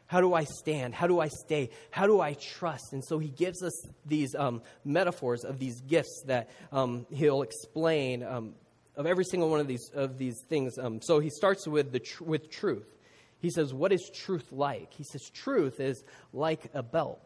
How 0.07 0.21
do 0.21 0.33
I 0.33 0.45
stand? 0.45 0.95
How 0.95 1.05
do 1.05 1.19
I 1.19 1.27
stay? 1.27 1.69
How 1.91 2.07
do 2.07 2.19
I 2.21 2.33
trust? 2.33 2.93
And 2.93 3.03
so 3.03 3.19
he 3.19 3.29
gives 3.29 3.61
us 3.61 3.87
these 4.05 4.33
um, 4.35 4.61
metaphors 4.83 5.43
of 5.43 5.59
these 5.59 5.81
gifts 5.81 6.23
that 6.27 6.49
um, 6.71 7.05
he'll 7.13 7.41
explain 7.41 8.23
um, 8.23 8.55
of 8.97 9.05
every 9.05 9.23
single 9.23 9.49
one 9.49 9.59
of 9.59 9.67
these, 9.67 9.89
of 9.93 10.17
these 10.17 10.43
things. 10.49 10.77
Um, 10.77 11.01
so 11.01 11.19
he 11.19 11.29
starts 11.29 11.67
with, 11.67 11.91
the 11.91 11.99
tr- 11.99 12.23
with 12.23 12.49
truth. 12.49 12.87
He 13.39 13.51
says, 13.51 13.73
What 13.73 13.93
is 13.93 14.09
truth 14.13 14.51
like? 14.51 14.93
He 14.93 15.03
says, 15.03 15.29
Truth 15.29 15.79
is 15.79 16.03
like 16.33 16.71
a 16.73 16.83
belt. 16.83 17.21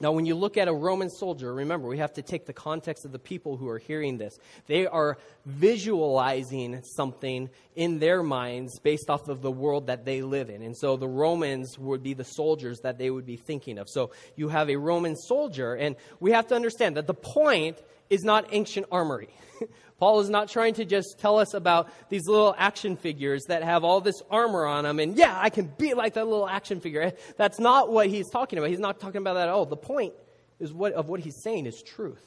Now, 0.00 0.10
when 0.10 0.26
you 0.26 0.34
look 0.34 0.56
at 0.56 0.66
a 0.66 0.72
Roman 0.72 1.08
soldier, 1.08 1.54
remember, 1.54 1.86
we 1.86 1.98
have 1.98 2.14
to 2.14 2.22
take 2.22 2.46
the 2.46 2.52
context 2.52 3.04
of 3.04 3.12
the 3.12 3.18
people 3.18 3.56
who 3.56 3.68
are 3.68 3.78
hearing 3.78 4.18
this. 4.18 4.36
They 4.66 4.86
are 4.86 5.18
visualizing 5.46 6.82
something 6.82 7.48
in 7.76 8.00
their 8.00 8.24
minds 8.24 8.80
based 8.80 9.08
off 9.08 9.28
of 9.28 9.40
the 9.40 9.52
world 9.52 9.86
that 9.86 10.04
they 10.04 10.22
live 10.22 10.50
in. 10.50 10.62
And 10.62 10.76
so 10.76 10.96
the 10.96 11.06
Romans 11.06 11.78
would 11.78 12.02
be 12.02 12.12
the 12.12 12.24
soldiers 12.24 12.80
that 12.80 12.98
they 12.98 13.08
would 13.08 13.24
be 13.24 13.36
thinking 13.36 13.78
of. 13.78 13.88
So 13.88 14.10
you 14.34 14.48
have 14.48 14.68
a 14.68 14.76
Roman 14.76 15.14
soldier, 15.14 15.74
and 15.74 15.94
we 16.18 16.32
have 16.32 16.48
to 16.48 16.56
understand 16.56 16.96
that 16.96 17.06
the 17.06 17.14
point 17.14 17.80
is 18.10 18.22
not 18.24 18.46
ancient 18.52 18.86
armory. 18.90 19.28
Paul 19.98 20.20
is 20.20 20.28
not 20.28 20.48
trying 20.48 20.74
to 20.74 20.84
just 20.84 21.18
tell 21.18 21.38
us 21.38 21.54
about 21.54 21.88
these 22.08 22.26
little 22.26 22.54
action 22.58 22.96
figures 22.96 23.44
that 23.48 23.62
have 23.62 23.84
all 23.84 24.00
this 24.00 24.20
armor 24.30 24.66
on 24.66 24.84
them 24.84 24.98
and 24.98 25.16
yeah, 25.16 25.38
I 25.40 25.50
can 25.50 25.72
be 25.78 25.94
like 25.94 26.14
that 26.14 26.26
little 26.26 26.48
action 26.48 26.80
figure. 26.80 27.12
That's 27.36 27.58
not 27.58 27.90
what 27.90 28.08
he's 28.08 28.28
talking 28.30 28.58
about. 28.58 28.70
He's 28.70 28.78
not 28.78 29.00
talking 29.00 29.18
about 29.18 29.34
that 29.34 29.48
at 29.48 29.54
all. 29.54 29.66
The 29.66 29.76
point 29.76 30.14
is 30.58 30.72
what, 30.72 30.92
of 30.92 31.08
what 31.08 31.20
he's 31.20 31.40
saying 31.42 31.66
is 31.66 31.82
truth. 31.82 32.22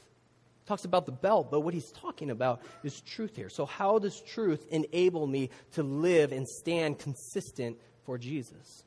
He 0.60 0.68
talks 0.68 0.86
about 0.86 1.06
the 1.06 1.12
belt, 1.12 1.52
but 1.52 1.62
what 1.62 1.74
he's 1.74 1.92
talking 1.92 2.30
about 2.30 2.62
is 2.84 3.02
truth 3.02 3.36
here. 3.36 3.50
So 3.50 3.66
how 3.66 4.00
does 4.00 4.22
truth 4.22 4.66
enable 4.70 5.28
me 5.28 5.50
to 5.74 5.84
live 5.84 6.32
and 6.32 6.48
stand 6.48 7.00
consistent 7.00 7.78
for 8.06 8.18
Jesus? 8.18 8.84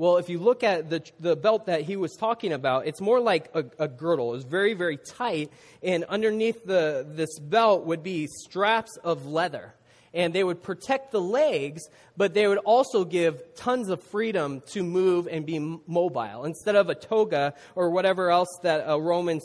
Well, 0.00 0.16
if 0.16 0.30
you 0.30 0.38
look 0.38 0.64
at 0.64 0.88
the, 0.88 1.02
the 1.20 1.36
belt 1.36 1.66
that 1.66 1.82
he 1.82 1.96
was 1.96 2.16
talking 2.16 2.54
about, 2.54 2.86
it's 2.86 3.02
more 3.02 3.20
like 3.20 3.50
a, 3.52 3.66
a 3.78 3.86
girdle. 3.86 4.34
It's 4.34 4.46
very, 4.46 4.72
very 4.72 4.96
tight. 4.96 5.52
And 5.82 6.04
underneath 6.04 6.64
the, 6.64 7.04
this 7.06 7.38
belt 7.38 7.84
would 7.84 8.02
be 8.02 8.26
straps 8.26 8.96
of 9.04 9.26
leather. 9.26 9.74
And 10.14 10.32
they 10.32 10.42
would 10.42 10.62
protect 10.62 11.12
the 11.12 11.20
legs, 11.20 11.82
but 12.16 12.32
they 12.32 12.48
would 12.48 12.56
also 12.64 13.04
give 13.04 13.42
tons 13.56 13.90
of 13.90 14.02
freedom 14.02 14.62
to 14.68 14.82
move 14.82 15.28
and 15.30 15.44
be 15.44 15.58
mobile. 15.58 16.46
Instead 16.46 16.76
of 16.76 16.88
a 16.88 16.94
toga 16.94 17.52
or 17.74 17.90
whatever 17.90 18.30
else 18.30 18.58
that 18.62 18.88
uh, 18.88 18.94
a 18.94 18.98
Roman 18.98 19.38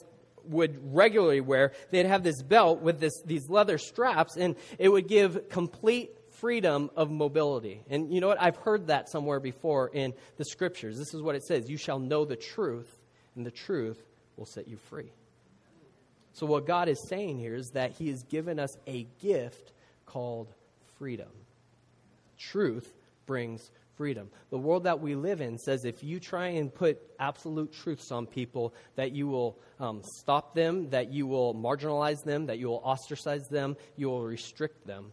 would 0.45 0.79
regularly 0.95 1.41
wear, 1.41 1.73
they'd 1.91 2.05
have 2.05 2.23
this 2.23 2.41
belt 2.41 2.79
with 2.79 3.01
this, 3.01 3.21
these 3.25 3.49
leather 3.49 3.77
straps, 3.77 4.37
and 4.37 4.55
it 4.79 4.87
would 4.87 5.09
give 5.09 5.49
complete 5.49 6.11
freedom 6.45 6.91
of 6.95 7.09
mobility. 7.09 7.81
And 7.89 8.13
you 8.13 8.21
know 8.21 8.27
what? 8.27 8.39
I've 8.39 8.57
heard 8.57 8.85
that 8.85 9.09
somewhere 9.09 9.39
before 9.39 9.89
in 9.91 10.13
the 10.37 10.45
scriptures. 10.45 10.95
This 10.95 11.11
is 11.15 11.23
what 11.23 11.33
it 11.33 11.43
says 11.43 11.67
You 11.71 11.77
shall 11.77 11.97
know 11.97 12.23
the 12.23 12.35
truth, 12.35 12.99
and 13.35 13.43
the 13.43 13.49
truth 13.49 13.99
will 14.37 14.45
set 14.45 14.67
you 14.67 14.77
free. 14.77 15.11
So, 16.33 16.45
what 16.45 16.67
God 16.67 16.87
is 16.87 17.03
saying 17.09 17.39
here 17.39 17.55
is 17.55 17.71
that 17.71 17.93
He 17.93 18.09
has 18.09 18.21
given 18.25 18.59
us 18.59 18.77
a 18.85 19.07
gift 19.23 19.73
called 20.05 20.53
freedom. 20.99 21.31
Truth 22.37 22.93
brings 23.25 23.71
freedom. 23.97 24.29
The 24.51 24.59
world 24.59 24.83
that 24.83 24.99
we 24.99 25.15
live 25.15 25.41
in 25.41 25.57
says 25.57 25.83
if 25.83 26.03
you 26.03 26.19
try 26.19 26.49
and 26.49 26.71
put 26.71 27.01
absolute 27.19 27.73
truths 27.73 28.11
on 28.11 28.27
people, 28.27 28.75
that 28.97 29.13
you 29.13 29.25
will 29.25 29.57
um, 29.79 30.03
stop 30.03 30.53
them, 30.53 30.91
that 30.91 31.11
you 31.11 31.25
will 31.25 31.55
marginalize 31.55 32.23
them, 32.23 32.45
that 32.45 32.59
you 32.59 32.67
will 32.67 32.83
ostracize 32.85 33.47
them, 33.47 33.75
you 33.95 34.09
will 34.09 34.21
restrict 34.21 34.85
them 34.85 35.11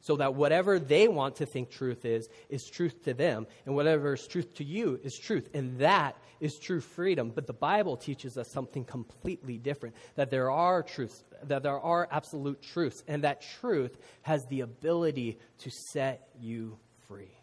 so 0.00 0.16
that 0.16 0.34
whatever 0.34 0.78
they 0.78 1.08
want 1.08 1.36
to 1.36 1.46
think 1.46 1.70
truth 1.70 2.04
is, 2.04 2.28
is 2.48 2.68
truth 2.68 3.04
to 3.04 3.14
them, 3.14 3.46
and 3.66 3.74
whatever 3.74 4.14
is 4.14 4.26
truth 4.26 4.54
to 4.54 4.64
you 4.64 4.98
is 5.02 5.18
truth. 5.18 5.48
And 5.54 5.78
that 5.78 6.16
is 6.40 6.58
true 6.58 6.80
freedom. 6.80 7.32
But 7.34 7.46
the 7.46 7.52
Bible 7.52 7.96
teaches 7.96 8.38
us 8.38 8.48
something 8.48 8.84
completely 8.84 9.58
different 9.58 9.94
that 10.16 10.30
there 10.30 10.50
are 10.50 10.82
truths, 10.82 11.24
that 11.44 11.62
there 11.62 11.78
are 11.78 12.08
absolute 12.10 12.62
truths, 12.62 13.04
and 13.06 13.24
that 13.24 13.42
truth 13.60 13.98
has 14.22 14.46
the 14.46 14.62
ability 14.62 15.38
to 15.58 15.70
set 15.70 16.28
you 16.40 16.78
free. 17.06 17.39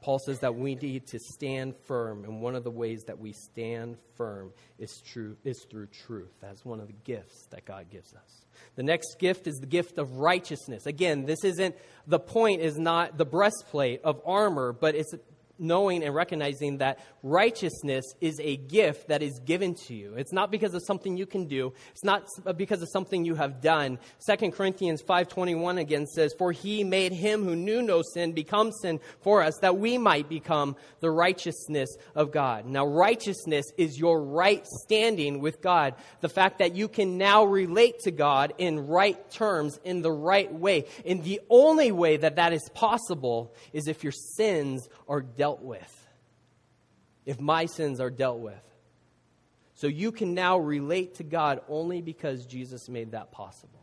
Paul 0.00 0.18
says 0.18 0.38
that 0.40 0.54
we 0.54 0.74
need 0.74 1.06
to 1.08 1.18
stand 1.18 1.74
firm, 1.86 2.24
and 2.24 2.40
one 2.40 2.54
of 2.54 2.64
the 2.64 2.70
ways 2.70 3.04
that 3.06 3.18
we 3.18 3.32
stand 3.32 3.96
firm 4.16 4.52
is, 4.78 5.02
true, 5.04 5.36
is 5.44 5.66
through 5.70 5.88
truth. 6.06 6.32
That's 6.40 6.64
one 6.64 6.80
of 6.80 6.86
the 6.86 6.94
gifts 7.04 7.46
that 7.50 7.64
God 7.64 7.90
gives 7.90 8.14
us. 8.14 8.46
The 8.76 8.82
next 8.82 9.18
gift 9.18 9.46
is 9.46 9.56
the 9.56 9.66
gift 9.66 9.98
of 9.98 10.16
righteousness. 10.16 10.86
Again, 10.86 11.26
this 11.26 11.44
isn't, 11.44 11.76
the 12.06 12.18
point 12.18 12.62
is 12.62 12.78
not 12.78 13.18
the 13.18 13.26
breastplate 13.26 14.00
of 14.02 14.20
armor, 14.24 14.72
but 14.72 14.94
it's 14.94 15.14
knowing 15.60 16.02
and 16.02 16.14
recognizing 16.14 16.78
that 16.78 16.98
righteousness 17.22 18.04
is 18.20 18.40
a 18.40 18.56
gift 18.56 19.08
that 19.08 19.22
is 19.22 19.38
given 19.40 19.74
to 19.74 19.94
you. 19.94 20.14
It's 20.14 20.32
not 20.32 20.50
because 20.50 20.74
of 20.74 20.82
something 20.84 21.16
you 21.16 21.26
can 21.26 21.46
do. 21.46 21.72
It's 21.92 22.04
not 22.04 22.26
uh, 22.46 22.52
because 22.52 22.82
of 22.82 22.88
something 22.90 23.24
you 23.24 23.34
have 23.34 23.60
done. 23.60 23.98
2 24.26 24.52
Corinthians 24.52 25.02
5:21 25.02 25.78
again 25.78 26.06
says, 26.06 26.34
"For 26.38 26.52
he 26.52 26.82
made 26.82 27.12
him 27.12 27.44
who 27.44 27.54
knew 27.54 27.82
no 27.82 28.02
sin 28.02 28.32
become 28.32 28.72
sin 28.72 29.00
for 29.20 29.42
us 29.42 29.54
that 29.60 29.76
we 29.76 29.98
might 29.98 30.28
become 30.28 30.76
the 31.00 31.10
righteousness 31.10 31.96
of 32.14 32.32
God." 32.32 32.66
Now 32.66 32.86
righteousness 32.86 33.66
is 33.76 33.98
your 33.98 34.22
right 34.22 34.66
standing 34.66 35.40
with 35.40 35.60
God. 35.60 35.94
The 36.20 36.28
fact 36.28 36.58
that 36.58 36.74
you 36.74 36.88
can 36.88 37.18
now 37.18 37.44
relate 37.44 38.00
to 38.00 38.10
God 38.10 38.54
in 38.58 38.86
right 38.86 39.30
terms 39.30 39.78
in 39.84 40.02
the 40.02 40.12
right 40.12 40.52
way. 40.52 40.86
And 41.04 41.22
the 41.22 41.40
only 41.50 41.92
way 41.92 42.16
that 42.16 42.36
that 42.36 42.52
is 42.52 42.68
possible 42.74 43.52
is 43.72 43.88
if 43.88 44.02
your 44.02 44.12
sins 44.12 44.88
are 45.08 45.20
dealt 45.20 45.49
dealt 45.50 45.62
with, 45.62 46.08
if 47.26 47.40
my 47.40 47.66
sins 47.66 48.00
are 48.00 48.10
dealt 48.10 48.38
with. 48.38 48.62
So 49.74 49.88
you 49.88 50.12
can 50.12 50.34
now 50.34 50.58
relate 50.58 51.16
to 51.16 51.24
God 51.24 51.60
only 51.68 52.02
because 52.02 52.46
Jesus 52.46 52.88
made 52.88 53.12
that 53.12 53.32
possible. 53.32 53.80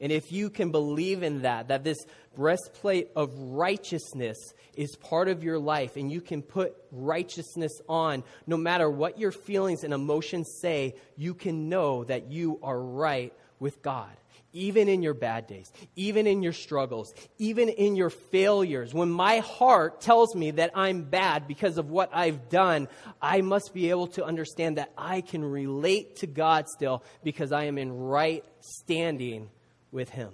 And 0.00 0.12
if 0.12 0.30
you 0.30 0.50
can 0.50 0.70
believe 0.70 1.22
in 1.22 1.42
that, 1.42 1.68
that 1.68 1.82
this 1.82 1.98
breastplate 2.36 3.08
of 3.16 3.32
righteousness 3.36 4.36
is 4.76 4.94
part 4.96 5.28
of 5.28 5.42
your 5.42 5.58
life, 5.58 5.96
and 5.96 6.12
you 6.12 6.20
can 6.20 6.42
put 6.42 6.76
righteousness 6.92 7.72
on, 7.88 8.22
no 8.46 8.56
matter 8.56 8.90
what 8.90 9.18
your 9.18 9.32
feelings 9.32 9.82
and 9.82 9.94
emotions 9.94 10.58
say, 10.60 10.94
you 11.16 11.34
can 11.34 11.68
know 11.68 12.04
that 12.04 12.30
you 12.30 12.60
are 12.62 12.78
right 12.78 13.32
with 13.58 13.82
God 13.82 14.16
even 14.54 14.88
in 14.88 15.02
your 15.02 15.14
bad 15.14 15.46
days, 15.48 15.70
even 15.96 16.26
in 16.26 16.42
your 16.42 16.52
struggles, 16.52 17.12
even 17.38 17.68
in 17.68 17.96
your 17.96 18.08
failures, 18.08 18.94
when 18.94 19.10
my 19.10 19.38
heart 19.38 20.00
tells 20.00 20.34
me 20.34 20.52
that 20.52 20.70
I'm 20.74 21.02
bad 21.02 21.46
because 21.46 21.76
of 21.76 21.90
what 21.90 22.10
I've 22.14 22.48
done, 22.48 22.88
I 23.20 23.42
must 23.42 23.74
be 23.74 23.90
able 23.90 24.06
to 24.08 24.24
understand 24.24 24.78
that 24.78 24.92
I 24.96 25.20
can 25.20 25.44
relate 25.44 26.16
to 26.16 26.28
God 26.28 26.68
still 26.68 27.02
because 27.24 27.50
I 27.52 27.64
am 27.64 27.76
in 27.76 27.92
right 27.92 28.44
standing 28.60 29.50
with 29.90 30.08
Him. 30.08 30.32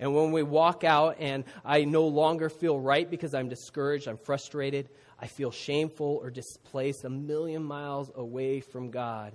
And 0.00 0.14
when 0.14 0.32
we 0.32 0.42
walk 0.42 0.82
out 0.82 1.16
and 1.20 1.44
I 1.64 1.84
no 1.84 2.06
longer 2.06 2.48
feel 2.48 2.80
right 2.80 3.08
because 3.08 3.32
I'm 3.32 3.48
discouraged, 3.48 4.08
I'm 4.08 4.16
frustrated, 4.16 4.88
I 5.20 5.26
feel 5.28 5.52
shameful 5.52 6.18
or 6.20 6.30
displaced 6.30 7.04
a 7.04 7.10
million 7.10 7.62
miles 7.62 8.10
away 8.14 8.60
from 8.60 8.90
God 8.90 9.34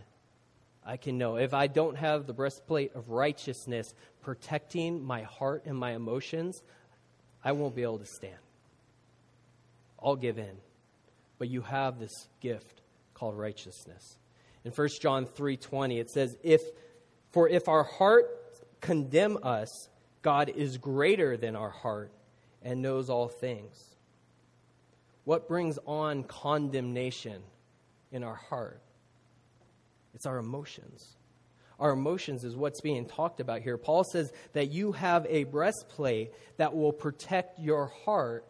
I 0.85 0.97
can 0.97 1.17
know. 1.17 1.37
If 1.37 1.53
I 1.53 1.67
don't 1.67 1.97
have 1.97 2.27
the 2.27 2.33
breastplate 2.33 2.93
of 2.93 3.09
righteousness 3.09 3.93
protecting 4.21 5.03
my 5.03 5.23
heart 5.23 5.63
and 5.65 5.77
my 5.77 5.93
emotions, 5.93 6.61
I 7.43 7.53
won't 7.53 7.75
be 7.75 7.83
able 7.83 7.99
to 7.99 8.05
stand. 8.05 8.37
I'll 10.01 10.15
give 10.15 10.37
in. 10.37 10.57
But 11.39 11.49
you 11.49 11.61
have 11.61 11.99
this 11.99 12.27
gift 12.39 12.81
called 13.13 13.37
righteousness. 13.37 14.17
In 14.63 14.71
1 14.71 14.89
John 15.01 15.25
3:20 15.25 15.99
it 15.99 16.09
says 16.09 16.37
if 16.43 16.61
for 17.31 17.49
if 17.49 17.67
our 17.67 17.83
heart 17.83 18.27
condemn 18.81 19.37
us, 19.43 19.89
God 20.21 20.49
is 20.49 20.77
greater 20.77 21.37
than 21.37 21.55
our 21.55 21.69
heart 21.69 22.11
and 22.61 22.81
knows 22.81 23.09
all 23.09 23.27
things. 23.27 23.95
What 25.23 25.47
brings 25.47 25.79
on 25.85 26.23
condemnation 26.23 27.41
in 28.11 28.23
our 28.23 28.35
heart? 28.35 28.81
It's 30.15 30.25
our 30.25 30.37
emotions. 30.37 31.15
Our 31.79 31.91
emotions 31.91 32.43
is 32.43 32.55
what's 32.55 32.81
being 32.81 33.05
talked 33.05 33.41
about 33.41 33.61
here. 33.61 33.77
Paul 33.77 34.05
says 34.05 34.31
that 34.53 34.71
you 34.71 34.93
have 34.93 35.25
a 35.29 35.43
breastplate 35.43 36.31
that 36.57 36.73
will 36.73 36.93
protect 36.93 37.59
your 37.59 37.87
heart 38.05 38.45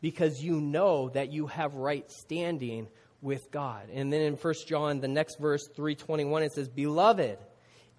because 0.00 0.42
you 0.42 0.60
know 0.60 1.08
that 1.10 1.32
you 1.32 1.46
have 1.46 1.74
right 1.74 2.10
standing 2.10 2.88
with 3.22 3.50
God. 3.50 3.88
And 3.92 4.12
then 4.12 4.20
in 4.20 4.34
1 4.34 4.54
John, 4.66 5.00
the 5.00 5.08
next 5.08 5.38
verse, 5.38 5.66
321, 5.74 6.42
it 6.42 6.52
says, 6.52 6.68
Beloved, 6.68 7.38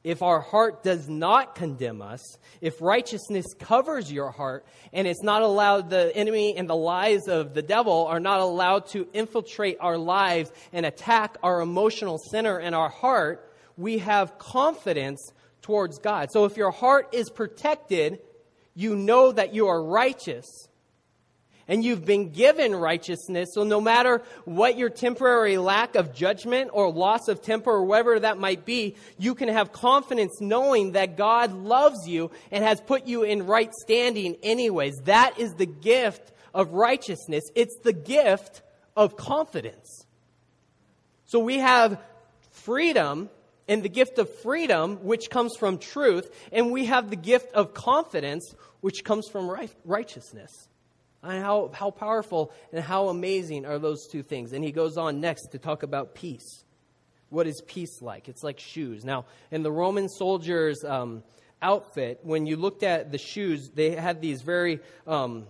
if 0.08 0.22
our 0.22 0.39
heart 0.39 0.84
does 0.84 1.10
not 1.10 1.54
condemn 1.54 2.02
us, 2.02 2.22
if 2.62 2.82
righteousness 2.82 3.46
covers 3.60 4.10
your 4.10 4.32
heart, 4.32 4.65
and 4.93 5.06
it's 5.06 5.22
not 5.22 5.41
allowed, 5.41 5.89
the 5.89 6.15
enemy 6.15 6.56
and 6.56 6.70
the 6.70 6.76
lies 6.78 7.28
of 7.28 7.54
the 7.54 7.62
devil 7.62 8.06
are 8.06 8.22
not 8.22 8.39
allowed 8.39 8.86
to 8.88 9.06
infiltrate 9.12 9.76
our 9.82 9.98
lives 9.98 10.50
and 10.72 10.86
attack 10.86 11.36
our 11.43 11.60
emotional 11.60 12.17
center 12.32 12.58
in 12.58 12.74
our 12.74 12.88
heart, 12.88 13.52
we 13.76 13.98
have 13.98 14.38
confidence 14.38 15.34
towards 15.62 16.00
God. 16.00 16.30
So 16.32 16.46
if 16.46 16.56
your 16.56 16.72
heart 16.72 17.10
is 17.12 17.30
protected, 17.30 18.20
you 18.76 18.96
know 18.96 19.34
that 19.34 19.54
you 19.54 19.67
are 19.67 19.84
righteous 19.84 20.70
and 21.68 21.84
you've 21.84 22.06
been 22.06 22.30
given 22.30 22.76
righteousness. 22.76 23.50
So 23.54 23.64
no 23.64 23.82
matter 23.82 24.22
what 24.46 24.78
your 24.78 24.90
temporary 24.90 25.58
lack 25.58 25.96
of 25.96 26.14
judgment 26.14 26.70
or 26.74 26.92
loss 26.92 27.28
of 27.28 27.42
temper 27.42 27.72
or 27.72 27.84
whatever 27.84 28.20
that 28.20 28.38
might 28.38 28.66
be, 28.66 28.96
you 29.18 29.36
can 29.36 29.50
have 29.50 29.72
confidence 29.72 30.40
knowing 30.40 30.94
that 30.94 31.18
God 31.18 31.54
loves 31.54 32.08
you 32.08 32.32
and 32.52 32.64
has 32.64 32.80
put 32.80 33.06
you 33.06 33.24
in 33.24 33.46
right 33.46 33.72
standing 33.82 34.38
anyways. 34.44 34.96
That 35.06 35.40
is 35.40 35.54
the 35.54 35.66
gift 35.66 36.32
of 36.54 36.74
righteousness. 36.74 37.44
It's 37.56 37.78
the 37.84 37.94
gift 37.94 38.62
of 38.96 39.18
confidence. 39.18 40.06
So 41.26 41.40
we 41.40 41.58
have 41.58 42.00
freedom 42.52 43.30
and 43.68 43.84
the 43.84 43.90
gift 43.90 44.18
of 44.18 44.34
freedom, 44.40 45.04
which 45.04 45.30
comes 45.30 45.58
from 45.58 45.78
truth, 45.78 46.34
and 46.54 46.72
we 46.72 46.86
have 46.86 47.10
the 47.10 47.18
gift 47.18 47.54
of 47.54 47.74
confidence, 47.74 48.56
which 48.80 49.04
comes 49.04 49.28
from 49.28 49.54
righteousness. 49.84 50.70
And 51.28 51.44
how, 51.44 51.72
how 51.74 51.92
powerful 51.92 52.52
and 52.72 52.84
how 52.84 53.10
amazing 53.10 53.66
are 53.66 53.80
those 53.80 54.08
two 54.08 54.24
things? 54.24 54.54
And 54.54 54.63
he 54.63 54.72
goes 54.72 54.98
on 54.98 55.20
next 55.20 55.48
to 55.48 55.58
talk 55.58 55.84
about 55.84 56.16
peace. 56.16 56.63
What 57.30 57.48
is 57.48 57.62
peace 57.68 58.02
like? 58.02 58.30
It's 58.30 58.44
like 58.44 58.60
shoes. 58.60 59.04
Now, 59.04 59.26
in 59.52 59.62
the 59.62 59.72
Roman 59.72 60.08
soldiers' 60.08 60.84
um, 60.86 61.24
outfit, 61.62 62.20
when 62.24 62.46
you 62.46 62.56
looked 62.56 62.84
at 62.84 63.12
the 63.12 63.18
shoes, 63.18 63.70
they 63.70 63.92
had 63.92 64.22
these 64.22 64.42
very 64.42 64.80
um, 65.06 65.48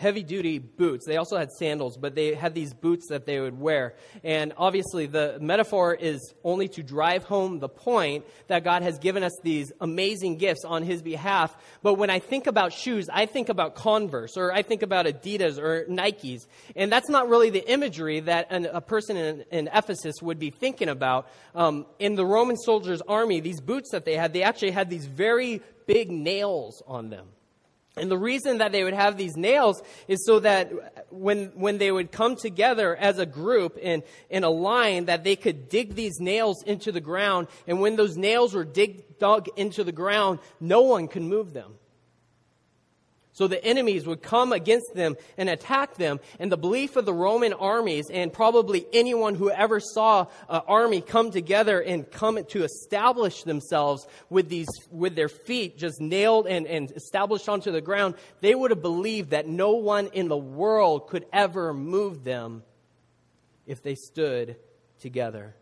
heavy 0.00 0.22
duty 0.22 0.58
boots. 0.58 1.04
They 1.06 1.18
also 1.18 1.36
had 1.36 1.52
sandals, 1.52 1.98
but 1.98 2.14
they 2.14 2.34
had 2.34 2.54
these 2.54 2.72
boots 2.72 3.08
that 3.10 3.26
they 3.26 3.38
would 3.38 3.60
wear. 3.60 3.94
And 4.24 4.54
obviously, 4.56 5.04
the 5.06 5.36
metaphor 5.40 5.94
is 5.94 6.34
only 6.42 6.68
to 6.68 6.82
drive 6.82 7.24
home 7.24 7.58
the 7.58 7.68
point 7.68 8.24
that 8.48 8.64
God 8.64 8.82
has 8.82 8.98
given 8.98 9.22
us 9.22 9.32
these 9.42 9.72
amazing 9.80 10.38
gifts 10.38 10.64
on 10.64 10.82
His 10.82 11.02
behalf. 11.02 11.54
But 11.82 11.94
when 11.94 12.08
I 12.08 12.18
think 12.18 12.46
about 12.46 12.72
shoes, 12.72 13.08
I 13.12 13.26
think 13.26 13.50
about 13.50 13.74
Converse, 13.74 14.38
or 14.38 14.52
I 14.52 14.62
think 14.62 14.82
about 14.82 15.04
Adidas 15.04 15.58
or 15.58 15.84
Nikes. 15.84 16.46
And 16.74 16.90
that's 16.90 17.10
not 17.10 17.28
really 17.28 17.50
the 17.50 17.70
imagery 17.70 18.20
that 18.20 18.46
an, 18.50 18.66
a 18.66 18.80
person 18.80 19.18
in, 19.18 19.44
in, 19.50 19.68
Ephesus 19.72 20.16
would 20.22 20.38
be 20.38 20.50
thinking 20.50 20.88
about. 20.88 21.28
Um, 21.54 21.84
in 21.98 22.14
the 22.14 22.24
Roman 22.24 22.56
soldiers' 22.56 23.02
army, 23.02 23.40
these 23.40 23.60
boots 23.60 23.90
that 23.90 24.06
they 24.06 24.16
had, 24.16 24.32
they 24.32 24.42
actually 24.42 24.70
had 24.70 24.88
these 24.88 25.04
very 25.04 25.60
big 25.86 26.10
nails 26.10 26.82
on 26.86 27.10
them. 27.10 27.26
And 27.96 28.10
the 28.10 28.18
reason 28.18 28.58
that 28.58 28.70
they 28.70 28.84
would 28.84 28.94
have 28.94 29.16
these 29.16 29.36
nails 29.36 29.82
is 30.06 30.24
so 30.24 30.38
that 30.40 31.04
when, 31.10 31.46
when 31.54 31.78
they 31.78 31.90
would 31.90 32.12
come 32.12 32.36
together 32.36 32.94
as 32.94 33.18
a 33.18 33.26
group 33.26 33.76
in, 33.78 34.04
in 34.30 34.44
a 34.44 34.50
line, 34.50 35.06
that 35.06 35.24
they 35.24 35.34
could 35.34 35.68
dig 35.68 35.96
these 35.96 36.20
nails 36.20 36.62
into 36.62 36.92
the 36.92 37.00
ground. 37.00 37.48
And 37.66 37.80
when 37.80 37.96
those 37.96 38.16
nails 38.16 38.54
were 38.54 38.64
dig, 38.64 39.18
dug 39.18 39.48
into 39.56 39.82
the 39.82 39.92
ground, 39.92 40.38
no 40.60 40.82
one 40.82 41.08
could 41.08 41.22
move 41.22 41.52
them. 41.52 41.74
So 43.40 43.48
the 43.48 43.64
enemies 43.64 44.04
would 44.04 44.20
come 44.20 44.52
against 44.52 44.92
them 44.94 45.16
and 45.38 45.48
attack 45.48 45.94
them. 45.94 46.20
And 46.38 46.52
the 46.52 46.58
belief 46.58 46.96
of 46.96 47.06
the 47.06 47.14
Roman 47.14 47.54
armies 47.54 48.10
and 48.10 48.30
probably 48.30 48.84
anyone 48.92 49.34
who 49.34 49.50
ever 49.50 49.80
saw 49.80 50.26
an 50.50 50.60
army 50.68 51.00
come 51.00 51.30
together 51.30 51.80
and 51.80 52.10
come 52.10 52.44
to 52.44 52.64
establish 52.64 53.44
themselves 53.44 54.06
with 54.28 54.50
these, 54.50 54.68
with 54.90 55.14
their 55.14 55.30
feet 55.30 55.78
just 55.78 56.02
nailed 56.02 56.48
and, 56.48 56.66
and 56.66 56.90
established 56.90 57.48
onto 57.48 57.72
the 57.72 57.80
ground, 57.80 58.16
they 58.42 58.54
would 58.54 58.72
have 58.72 58.82
believed 58.82 59.30
that 59.30 59.48
no 59.48 59.70
one 59.70 60.08
in 60.08 60.28
the 60.28 60.36
world 60.36 61.08
could 61.08 61.24
ever 61.32 61.72
move 61.72 62.22
them 62.22 62.62
if 63.66 63.82
they 63.82 63.94
stood 63.94 64.56
together 65.00 65.54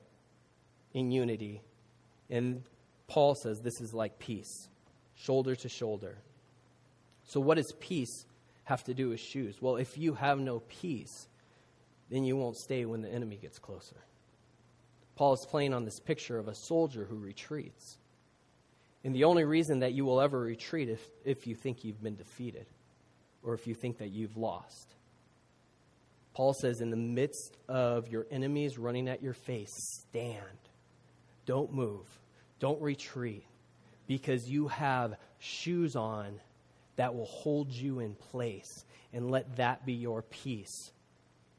in 0.92 1.12
unity. 1.12 1.62
And 2.28 2.64
Paul 3.06 3.36
says 3.36 3.60
this 3.60 3.80
is 3.80 3.94
like 3.94 4.18
peace, 4.18 4.68
shoulder 5.14 5.54
to 5.54 5.68
shoulder. 5.68 6.18
So, 7.28 7.40
what 7.40 7.56
does 7.56 7.72
peace 7.78 8.24
have 8.64 8.82
to 8.84 8.94
do 8.94 9.10
with 9.10 9.20
shoes? 9.20 9.56
Well, 9.60 9.76
if 9.76 9.96
you 9.96 10.14
have 10.14 10.38
no 10.38 10.60
peace, 10.60 11.28
then 12.10 12.24
you 12.24 12.36
won't 12.36 12.56
stay 12.56 12.84
when 12.84 13.02
the 13.02 13.12
enemy 13.12 13.36
gets 13.36 13.58
closer. 13.58 13.96
Paul 15.14 15.34
is 15.34 15.46
playing 15.50 15.74
on 15.74 15.84
this 15.84 16.00
picture 16.00 16.38
of 16.38 16.48
a 16.48 16.54
soldier 16.54 17.04
who 17.04 17.16
retreats. 17.16 17.98
And 19.04 19.14
the 19.14 19.24
only 19.24 19.44
reason 19.44 19.80
that 19.80 19.92
you 19.92 20.04
will 20.04 20.20
ever 20.20 20.40
retreat 20.40 20.88
if, 20.88 21.00
if 21.24 21.46
you 21.46 21.54
think 21.54 21.84
you've 21.84 22.02
been 22.02 22.16
defeated 22.16 22.66
or 23.42 23.54
if 23.54 23.66
you 23.66 23.74
think 23.74 23.98
that 23.98 24.08
you've 24.08 24.36
lost. 24.36 24.94
Paul 26.34 26.54
says, 26.54 26.80
in 26.80 26.90
the 26.90 26.96
midst 26.96 27.56
of 27.68 28.08
your 28.08 28.26
enemies 28.30 28.78
running 28.78 29.08
at 29.08 29.22
your 29.22 29.34
face, 29.34 29.72
stand. 30.08 30.38
Don't 31.46 31.72
move. 31.72 32.06
Don't 32.60 32.80
retreat 32.80 33.44
because 34.06 34.48
you 34.48 34.68
have 34.68 35.16
shoes 35.38 35.96
on 35.96 36.40
that 36.98 37.14
will 37.14 37.26
hold 37.26 37.72
you 37.72 38.00
in 38.00 38.14
place. 38.14 38.84
And 39.12 39.30
let 39.30 39.56
that 39.56 39.86
be 39.86 39.94
your 39.94 40.20
peace, 40.20 40.92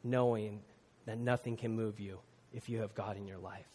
knowing 0.03 0.59
that 1.05 1.17
nothing 1.17 1.57
can 1.57 1.75
move 1.75 1.99
you 1.99 2.19
if 2.53 2.69
you 2.69 2.81
have 2.81 2.93
God 2.93 3.17
in 3.17 3.25
your 3.25 3.39
life. 3.39 3.65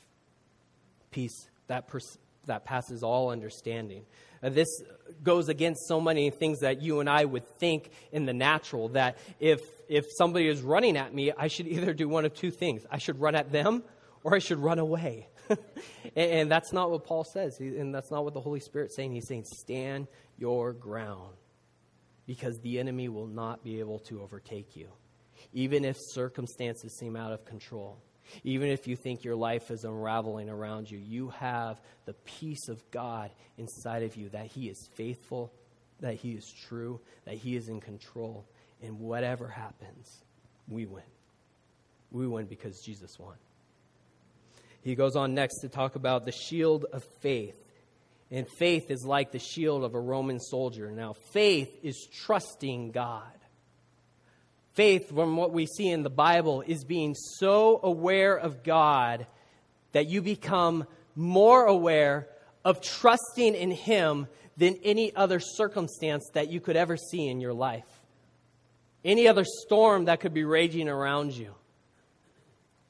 Peace 1.10 1.48
that, 1.66 1.88
pers- 1.88 2.18
that 2.46 2.64
passes 2.64 3.02
all 3.02 3.30
understanding. 3.30 4.04
Uh, 4.42 4.50
this 4.50 4.68
goes 5.22 5.48
against 5.48 5.88
so 5.88 6.00
many 6.00 6.28
things 6.30 6.60
that 6.60 6.82
you 6.82 7.00
and 7.00 7.08
I 7.08 7.24
would 7.24 7.46
think 7.58 7.90
in 8.12 8.26
the 8.26 8.34
natural 8.34 8.90
that 8.90 9.16
if, 9.40 9.60
if 9.88 10.04
somebody 10.18 10.48
is 10.48 10.60
running 10.60 10.98
at 10.98 11.14
me, 11.14 11.32
I 11.36 11.48
should 11.48 11.66
either 11.66 11.94
do 11.94 12.08
one 12.08 12.26
of 12.26 12.34
two 12.34 12.50
things 12.50 12.84
I 12.90 12.98
should 12.98 13.20
run 13.20 13.34
at 13.34 13.50
them 13.50 13.82
or 14.22 14.34
I 14.34 14.38
should 14.38 14.58
run 14.58 14.78
away. 14.78 15.28
and, 15.48 15.58
and, 16.16 16.50
that's 16.50 16.72
not 16.72 16.90
what 16.90 17.04
Paul 17.04 17.24
says, 17.24 17.58
and 17.58 17.94
that's 17.94 18.10
not 18.10 18.24
what 18.24 18.32
the 18.32 18.40
Holy 18.40 18.60
Spirit's 18.60 18.96
saying. 18.96 19.12
He's 19.12 19.28
saying, 19.28 19.44
stand 19.44 20.08
your 20.38 20.72
ground 20.72 21.34
because 22.26 22.58
the 22.60 22.78
enemy 22.78 23.08
will 23.08 23.26
not 23.26 23.62
be 23.62 23.80
able 23.80 23.98
to 24.00 24.22
overtake 24.22 24.76
you, 24.76 24.88
even 25.52 25.84
if 25.84 25.96
circumstances 25.98 26.96
seem 26.98 27.16
out 27.16 27.32
of 27.32 27.44
control. 27.44 27.98
Even 28.42 28.68
if 28.68 28.88
you 28.88 28.96
think 28.96 29.22
your 29.22 29.36
life 29.36 29.70
is 29.70 29.84
unraveling 29.84 30.48
around 30.48 30.90
you, 30.90 30.98
you 30.98 31.28
have 31.28 31.80
the 32.06 32.14
peace 32.24 32.68
of 32.68 32.82
God 32.90 33.30
inside 33.58 34.02
of 34.02 34.16
you 34.16 34.30
that 34.30 34.46
He 34.46 34.68
is 34.68 34.88
faithful, 34.94 35.52
that 36.00 36.14
He 36.14 36.32
is 36.32 36.50
true, 36.66 37.00
that 37.26 37.34
He 37.34 37.54
is 37.54 37.68
in 37.68 37.80
control. 37.80 38.46
And 38.82 38.98
whatever 38.98 39.46
happens, 39.48 40.24
we 40.68 40.86
win. 40.86 41.04
We 42.10 42.26
win 42.26 42.46
because 42.46 42.80
Jesus 42.80 43.18
won. 43.18 43.36
He 44.82 44.94
goes 44.94 45.16
on 45.16 45.34
next 45.34 45.60
to 45.60 45.68
talk 45.68 45.96
about 45.96 46.24
the 46.24 46.32
shield 46.32 46.84
of 46.92 47.04
faith. 47.20 47.56
And 48.30 48.48
faith 48.48 48.90
is 48.90 49.04
like 49.04 49.32
the 49.32 49.38
shield 49.38 49.84
of 49.84 49.94
a 49.94 50.00
Roman 50.00 50.40
soldier. 50.40 50.90
Now, 50.90 51.12
faith 51.12 51.70
is 51.82 52.08
trusting 52.24 52.90
God. 52.90 53.22
Faith, 54.72 55.10
from 55.10 55.36
what 55.36 55.52
we 55.52 55.66
see 55.66 55.88
in 55.88 56.02
the 56.02 56.10
Bible, 56.10 56.64
is 56.66 56.84
being 56.84 57.14
so 57.14 57.78
aware 57.82 58.36
of 58.36 58.64
God 58.64 59.26
that 59.92 60.08
you 60.08 60.20
become 60.20 60.84
more 61.14 61.64
aware 61.64 62.28
of 62.64 62.80
trusting 62.80 63.54
in 63.54 63.70
Him 63.70 64.26
than 64.56 64.78
any 64.82 65.14
other 65.14 65.38
circumstance 65.38 66.28
that 66.34 66.50
you 66.50 66.60
could 66.60 66.76
ever 66.76 66.96
see 66.96 67.28
in 67.28 67.40
your 67.40 67.52
life. 67.52 67.86
Any 69.04 69.28
other 69.28 69.44
storm 69.44 70.06
that 70.06 70.20
could 70.20 70.34
be 70.34 70.44
raging 70.44 70.88
around 70.88 71.32
you. 71.32 71.54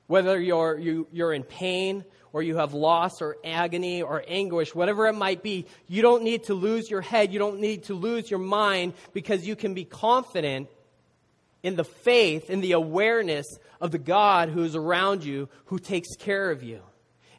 Whether 0.06 0.40
you're, 0.40 0.78
you, 0.78 1.06
you're 1.12 1.32
in 1.32 1.42
pain 1.42 2.04
or 2.34 2.42
you 2.42 2.56
have 2.56 2.74
loss 2.74 3.22
or 3.22 3.36
agony 3.44 4.02
or 4.02 4.24
anguish, 4.26 4.74
whatever 4.74 5.06
it 5.06 5.14
might 5.14 5.40
be, 5.40 5.66
you 5.86 6.02
don't 6.02 6.24
need 6.24 6.42
to 6.42 6.54
lose 6.54 6.90
your 6.90 7.00
head. 7.00 7.32
You 7.32 7.38
don't 7.38 7.60
need 7.60 7.84
to 7.84 7.94
lose 7.94 8.28
your 8.28 8.40
mind 8.40 8.94
because 9.12 9.46
you 9.46 9.54
can 9.54 9.72
be 9.72 9.84
confident 9.84 10.68
in 11.62 11.76
the 11.76 11.84
faith, 11.84 12.50
in 12.50 12.60
the 12.60 12.72
awareness 12.72 13.46
of 13.80 13.92
the 13.92 14.00
God 14.00 14.48
who 14.48 14.64
is 14.64 14.74
around 14.74 15.22
you, 15.22 15.48
who 15.66 15.78
takes 15.78 16.16
care 16.16 16.50
of 16.50 16.64
you. 16.64 16.80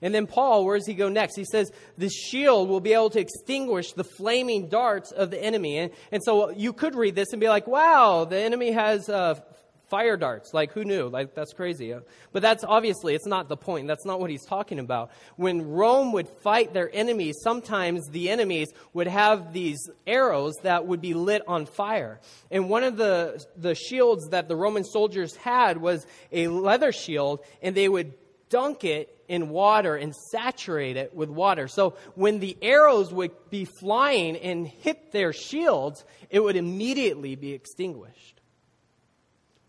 And 0.02 0.16
then 0.16 0.28
Paul, 0.28 0.64
where 0.64 0.78
does 0.78 0.88
he 0.88 0.94
go 0.94 1.10
next? 1.10 1.36
He 1.36 1.46
says, 1.46 1.72
The 1.98 2.10
shield 2.10 2.70
will 2.70 2.80
be 2.80 2.94
able 2.94 3.10
to 3.12 3.20
extinguish 3.20 3.92
the 3.92 4.04
flaming 4.06 4.70
darts 4.70 5.12
of 5.12 5.30
the 5.30 5.44
enemy. 5.44 5.78
And, 5.78 5.92
and 6.12 6.24
so 6.24 6.52
you 6.52 6.72
could 6.72 6.96
read 6.96 7.16
this 7.16 7.34
and 7.34 7.42
be 7.42 7.50
like, 7.50 7.68
wow, 7.68 8.24
the 8.24 8.40
enemy 8.40 8.72
has 8.72 9.10
uh, 9.10 9.42
fire 9.90 10.18
darts. 10.18 10.54
Like, 10.54 10.72
who 10.74 10.84
knew? 10.84 11.08
Like, 11.08 11.36
that's 11.36 11.54
crazy. 11.54 11.96
But 12.32 12.42
that's 12.42 12.64
obviously, 12.64 13.16
it's 13.16 13.26
not 13.26 13.50
the 13.50 13.58
point. 13.58 13.88
That's 13.88 14.06
not 14.06 14.20
what 14.20 14.30
he's 14.30 14.46
talking 14.46 14.80
about. 14.80 15.12
When 15.36 15.70
Rome 15.70 16.12
would 16.14 16.28
fight 16.28 16.74
their 16.74 16.90
enemies, 16.94 17.36
sometimes 17.42 18.08
the 18.10 18.30
enemies 18.30 18.70
would 18.94 19.08
have 19.08 19.54
these 19.54 19.90
arrows 20.08 20.56
that 20.64 20.86
would 20.88 21.02
be 21.02 21.14
lit 21.14 21.42
on 21.48 21.66
fire. 21.66 22.20
And 22.52 22.70
one 22.70 22.84
of 22.84 22.98
the, 22.98 23.44
the 23.58 23.76
shields 23.76 24.30
that 24.30 24.48
the 24.48 24.56
Roman 24.56 24.84
soldiers 24.84 25.36
had 25.36 25.78
was 25.78 26.06
a 26.32 26.48
leather 26.48 26.92
shield, 26.92 27.42
and 27.62 27.76
they 27.76 27.90
would 27.90 28.14
dunk 28.50 28.84
it 28.84 29.12
in 29.28 29.50
water 29.50 29.96
and 29.96 30.16
saturate 30.16 30.98
it 30.98 31.16
with 31.16 31.30
water. 31.30 31.68
So 31.68 31.96
when 32.14 32.40
the 32.40 32.58
arrows 32.62 33.12
would 33.12 33.32
be 33.50 33.66
flying 33.66 34.38
and 34.38 34.68
hit 34.68 35.12
their 35.12 35.34
shields, 35.34 36.06
it 36.30 36.40
would 36.40 36.56
immediately 36.56 37.36
be 37.36 37.54
extinguished. 37.54 38.35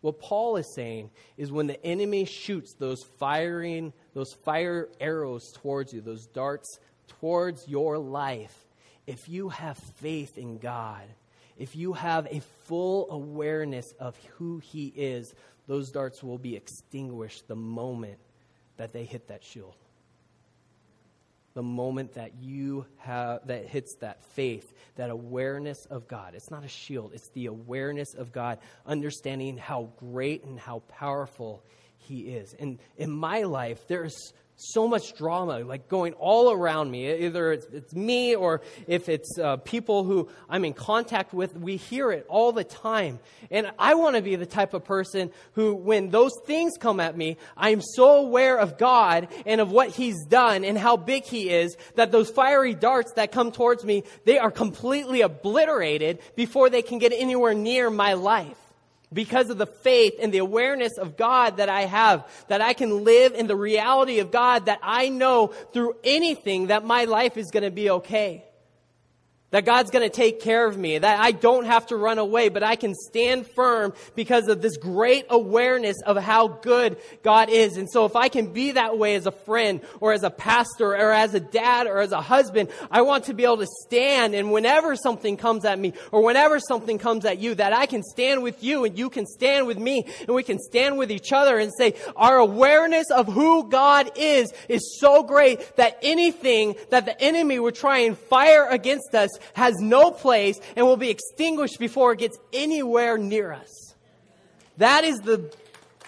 What 0.07 0.21
Paul 0.21 0.57
is 0.57 0.73
saying 0.73 1.11
is 1.37 1.51
when 1.51 1.67
the 1.67 1.85
enemy 1.85 2.27
shoots 2.27 2.75
those 2.75 3.03
firing, 3.19 3.93
those 4.15 4.33
fire 4.33 4.89
arrows 5.01 5.51
towards 5.51 5.93
you, 5.93 6.01
those 6.01 6.29
darts 6.29 6.79
towards 7.09 7.67
your 7.67 7.99
life, 7.99 8.57
if 9.09 9.29
you 9.29 9.49
have 9.49 9.77
faith 9.77 10.39
in 10.39 10.59
God, 10.59 11.03
if 11.59 11.75
you 11.75 11.93
have 11.93 12.29
a 12.31 12.41
full 12.67 13.11
awareness 13.11 13.93
of 13.99 14.17
who 14.37 14.59
He 14.59 14.93
is, 14.95 15.35
those 15.67 15.91
darts 15.91 16.23
will 16.23 16.39
be 16.39 16.55
extinguished 16.55 17.49
the 17.49 17.57
moment 17.57 18.21
that 18.77 18.93
they 18.93 19.03
hit 19.03 19.27
that 19.27 19.43
shield 19.43 19.75
the 21.57 21.63
moment 21.63 22.13
that 22.15 22.33
you 22.39 22.85
have 22.99 23.45
that 23.47 23.67
hits 23.67 23.97
that 23.97 24.23
faith 24.35 24.75
that 24.97 25.09
awareness 25.09 25.87
of 25.87 26.07
god 26.07 26.35
it's 26.35 26.51
not 26.51 26.63
a 26.63 26.69
shield 26.69 27.13
it's 27.15 27.31
the 27.31 27.47
awareness 27.47 28.13
of 28.15 28.31
god 28.31 28.59
understanding 28.87 29.57
how 29.57 29.89
great 29.99 30.45
and 30.45 30.61
how 30.61 30.81
powerful 30.89 31.65
He 31.99 32.21
is. 32.21 32.55
And 32.59 32.79
in 32.97 33.11
my 33.11 33.43
life, 33.43 33.87
there's 33.89 34.33
so 34.57 34.89
much 34.89 35.15
drama 35.15 35.61
like 35.61 35.89
going 35.89 36.15
all 36.15 36.51
around 36.51 36.91
me. 36.91 37.13
Either 37.27 37.53
it's, 37.53 37.67
it's 37.67 37.95
me 37.95 38.35
or 38.35 38.63
if 38.87 39.09
it's 39.09 39.39
uh, 39.39 39.57
people 39.59 40.05
who 40.05 40.29
i'm 40.49 40.65
in 40.65 40.73
contact 40.73 41.35
with 41.35 41.55
we 41.57 41.77
hear 41.77 42.11
it 42.11 42.25
all 42.29 42.53
the 42.53 42.65
time. 42.65 43.19
And 43.51 43.71
i 43.79 43.95
want 43.95 44.17
to 44.17 44.23
be 44.23 44.37
the 44.37 44.47
type 44.47 44.75
of 44.75 44.85
person 44.85 45.31
who 45.53 45.75
when 45.75 46.11
those 46.11 46.33
things 46.47 46.73
come 46.79 47.01
at 47.01 47.17
me 47.17 47.37
i'm 47.57 47.83
so 47.83 48.17
aware 48.17 48.59
of 48.59 48.79
god 48.79 49.29
and 49.45 49.61
of 49.61 49.71
what 49.71 49.91
he's 49.91 50.25
done 50.27 50.65
and 50.65 50.79
how 50.79 50.97
big 50.97 51.25
he 51.25 51.51
is 51.51 51.77
that 51.95 52.11
those 52.11 52.31
fiery 52.31 52.75
darts 52.75 53.13
that 53.13 53.33
come 53.33 53.53
towards 53.53 53.85
me 53.85 54.05
they 54.25 54.39
are 54.39 54.51
completely 54.51 55.21
obliterated 55.21 56.19
before 56.35 56.71
they 56.71 56.83
can 56.83 56.99
get 56.99 57.13
anywhere 57.13 57.55
near 57.55 57.91
my 57.91 58.15
life 58.15 58.66
because 59.13 59.51
of 59.51 59.59
the 59.59 59.67
faith 59.67 60.15
and 60.21 60.33
the 60.33 60.39
awareness 60.39 60.99
of 60.99 61.17
God 61.17 61.59
that 61.59 61.69
I 61.69 61.83
have, 61.83 62.27
that 62.49 62.61
I 62.61 62.73
can 62.73 63.05
live 63.05 63.35
in 63.35 63.47
the 63.47 63.57
reality 63.57 64.19
of 64.19 64.31
God, 64.31 64.67
that 64.67 64.81
I 64.83 65.09
know 65.09 65.49
through 65.73 65.97
anything 66.03 66.69
that 66.69 66.85
my 66.85 67.05
life 67.05 67.37
is 67.37 67.51
going 67.51 67.63
to 67.65 67.71
be 67.71 67.91
okay 67.91 68.46
that 69.51 69.65
God's 69.65 69.91
going 69.91 70.03
to 70.03 70.15
take 70.15 70.41
care 70.41 70.67
of 70.67 70.77
me, 70.77 70.99
that 70.99 71.21
I 71.21 71.31
don't 71.31 71.67
have 71.67 71.87
to 71.87 71.97
run 71.97 72.19
away, 72.19 72.49
but 72.49 72.65
I 72.65 72.75
can 72.75 72.95
stand 72.95 73.47
firm 73.47 73.95
because 74.17 74.49
of 74.49 74.61
this 74.61 74.77
great 74.77 75.27
awareness 75.31 75.97
of 76.05 76.17
how 76.17 76.49
good 76.49 76.97
God 77.23 77.49
is. 77.49 77.77
And 77.77 77.89
so 77.89 78.05
if 78.07 78.17
I 78.17 78.29
can 78.29 78.53
be 78.53 78.73
that 78.73 78.99
way 78.99 79.15
as 79.15 79.27
a 79.27 79.31
friend 79.31 79.81
or 80.01 80.13
as 80.13 80.25
a 80.25 80.31
pastor 80.31 80.93
or 80.93 81.13
as 81.13 81.35
a 81.35 81.41
dad 81.41 81.87
or 81.87 82.01
as 82.01 82.11
a 82.11 82.21
husband, 82.21 82.71
I 82.91 83.03
want 83.03 83.25
to 83.25 83.35
be 83.35 83.45
able 83.45 83.59
to 83.59 83.69
stand 83.87 84.35
and 84.35 84.51
whenever 84.51 84.97
something 84.97 85.37
comes 85.37 85.65
at 85.65 85.79
me 85.79 85.93
or 86.11 86.25
whenever 86.25 86.59
something 86.59 86.99
comes 86.99 87.25
at 87.25 87.39
you, 87.39 87.55
that 87.55 87.73
I 87.73 87.87
can 87.87 88.03
stand 88.03 88.43
with 88.43 88.65
you 88.65 88.85
and 88.85 88.99
you 88.99 89.11
can 89.11 89.27
stand 89.27 89.69
with 89.69 89.79
me 89.79 90.07
and 90.21 90.35
we 90.35 90.43
can 90.43 90.59
stand 90.59 90.99
with 90.99 91.13
each 91.13 91.33
other 91.33 91.59
and 91.59 91.73
say 91.79 91.95
our 92.17 92.39
awareness 92.39 93.11
of 93.11 93.29
who 93.29 93.69
God 93.69 94.11
is 94.17 94.53
is 94.69 94.99
so 95.01 95.23
great 95.23 95.77
that 95.77 95.99
anything 96.03 96.75
that 96.91 97.05
the 97.05 97.21
enemy 97.23 97.61
would 97.61 97.77
try 97.77 97.99
and 97.99 98.19
fire 98.19 98.67
against 98.69 99.15
us 99.15 99.36
has 99.55 99.75
no 99.81 100.11
place 100.11 100.59
and 100.75 100.87
will 100.87 100.97
be 100.97 101.11
extinguished 101.11 101.79
before 101.79 102.13
it 102.13 102.19
gets 102.19 102.39
anywhere 102.53 103.19
near 103.19 103.53
us. 103.53 103.95
That 104.79 105.05
is 105.05 105.19
the 105.19 105.53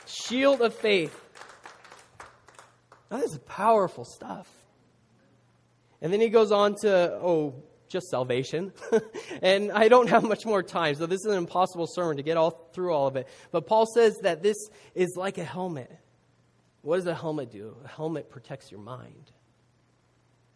shield 0.06 0.60
of 0.60 0.74
faith. 0.74 1.18
That 3.08 3.22
is 3.22 3.38
powerful 3.46 4.04
stuff. 4.04 4.48
And 6.00 6.12
then 6.12 6.20
he 6.20 6.28
goes 6.28 6.52
on 6.52 6.76
to, 6.82 7.18
oh, 7.22 7.54
just 7.88 8.08
salvation. 8.08 8.72
and 9.42 9.72
I 9.72 9.88
don't 9.88 10.08
have 10.08 10.22
much 10.22 10.44
more 10.44 10.62
time, 10.62 10.94
so 10.94 11.06
this 11.06 11.20
is 11.20 11.32
an 11.32 11.38
impossible 11.38 11.86
sermon 11.86 12.18
to 12.18 12.22
get 12.22 12.36
all 12.36 12.68
through 12.72 12.92
all 12.92 13.06
of 13.06 13.16
it. 13.16 13.26
But 13.50 13.66
Paul 13.66 13.86
says 13.86 14.18
that 14.22 14.42
this 14.42 14.56
is 14.94 15.14
like 15.16 15.38
a 15.38 15.44
helmet. 15.44 15.90
What 16.82 16.96
does 16.96 17.06
a 17.06 17.14
helmet 17.14 17.50
do? 17.50 17.76
A 17.84 17.88
helmet 17.88 18.30
protects 18.30 18.70
your 18.70 18.80
mind. 18.80 19.32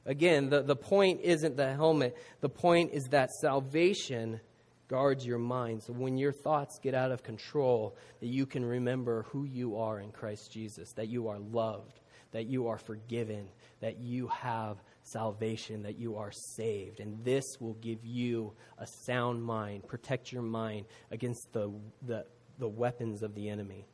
Again, 0.05 0.51
the, 0.51 0.63
the 0.63 0.77
point 0.77 1.21
isn't 1.23 1.57
the 1.57 1.73
helmet. 1.75 2.17
The 2.41 2.49
point 2.49 2.91
is 2.93 3.05
that 3.11 3.31
salvation 3.31 4.41
guards 4.89 5.25
your 5.25 5.39
mind. 5.39 5.83
So 5.83 5.93
when 5.93 6.19
your 6.19 6.33
thoughts 6.33 6.79
get 6.79 6.95
out 6.95 7.13
of 7.13 7.23
control, 7.23 7.97
that 8.21 8.27
you 8.27 8.45
can 8.45 8.65
remember 8.65 9.23
who 9.31 9.45
you 9.45 9.79
are 9.79 10.01
in 10.01 10.11
Christ 10.11 10.53
Jesus, 10.53 10.93
that 10.93 11.09
you 11.09 11.29
are 11.29 11.39
loved, 11.39 12.01
that 12.33 12.47
you 12.47 12.69
are 12.69 12.79
forgiven, 12.79 13.49
that 13.81 14.01
you 14.01 14.27
have 14.29 14.77
salvation, 15.03 15.83
that 15.85 15.99
you 15.99 16.17
are 16.17 16.33
saved. 16.33 17.01
And 17.01 17.25
this 17.25 17.45
will 17.61 17.75
give 17.75 18.05
you 18.05 18.53
a 18.79 18.87
sound 18.87 19.43
mind, 19.43 19.87
protect 19.87 20.33
your 20.33 20.43
mind 20.43 20.87
against 21.11 21.53
the, 21.53 21.73
the, 22.07 22.27
the 22.59 22.69
weapons 22.69 23.23
of 23.23 23.35
the 23.35 23.49
enemy. 23.49 23.87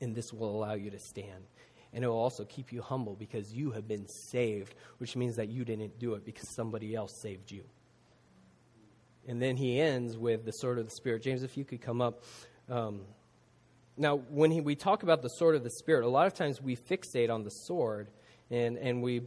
And 0.00 0.14
this 0.14 0.32
will 0.32 0.50
allow 0.50 0.74
you 0.74 0.90
to 0.90 0.98
stand. 0.98 1.44
And 1.92 2.04
it 2.04 2.08
will 2.08 2.18
also 2.18 2.44
keep 2.44 2.72
you 2.72 2.80
humble 2.80 3.14
because 3.14 3.52
you 3.52 3.72
have 3.72 3.86
been 3.86 4.08
saved, 4.08 4.74
which 4.98 5.14
means 5.14 5.36
that 5.36 5.48
you 5.48 5.64
didn't 5.64 5.98
do 5.98 6.14
it 6.14 6.24
because 6.24 6.48
somebody 6.54 6.94
else 6.94 7.20
saved 7.20 7.50
you. 7.50 7.64
And 9.28 9.40
then 9.40 9.56
he 9.56 9.80
ends 9.80 10.16
with 10.16 10.44
the 10.44 10.52
sword 10.52 10.78
of 10.78 10.86
the 10.86 10.90
Spirit. 10.90 11.22
James, 11.22 11.42
if 11.42 11.56
you 11.56 11.64
could 11.64 11.80
come 11.80 12.00
up. 12.00 12.24
Um, 12.68 13.02
now, 13.96 14.16
when 14.16 14.50
he, 14.50 14.60
we 14.60 14.74
talk 14.74 15.02
about 15.02 15.22
the 15.22 15.28
sword 15.28 15.54
of 15.54 15.62
the 15.62 15.70
Spirit, 15.70 16.04
a 16.04 16.08
lot 16.08 16.26
of 16.26 16.34
times 16.34 16.60
we 16.62 16.76
fixate 16.76 17.30
on 17.30 17.44
the 17.44 17.50
sword 17.50 18.08
and, 18.50 18.78
and 18.78 19.02
we 19.02 19.22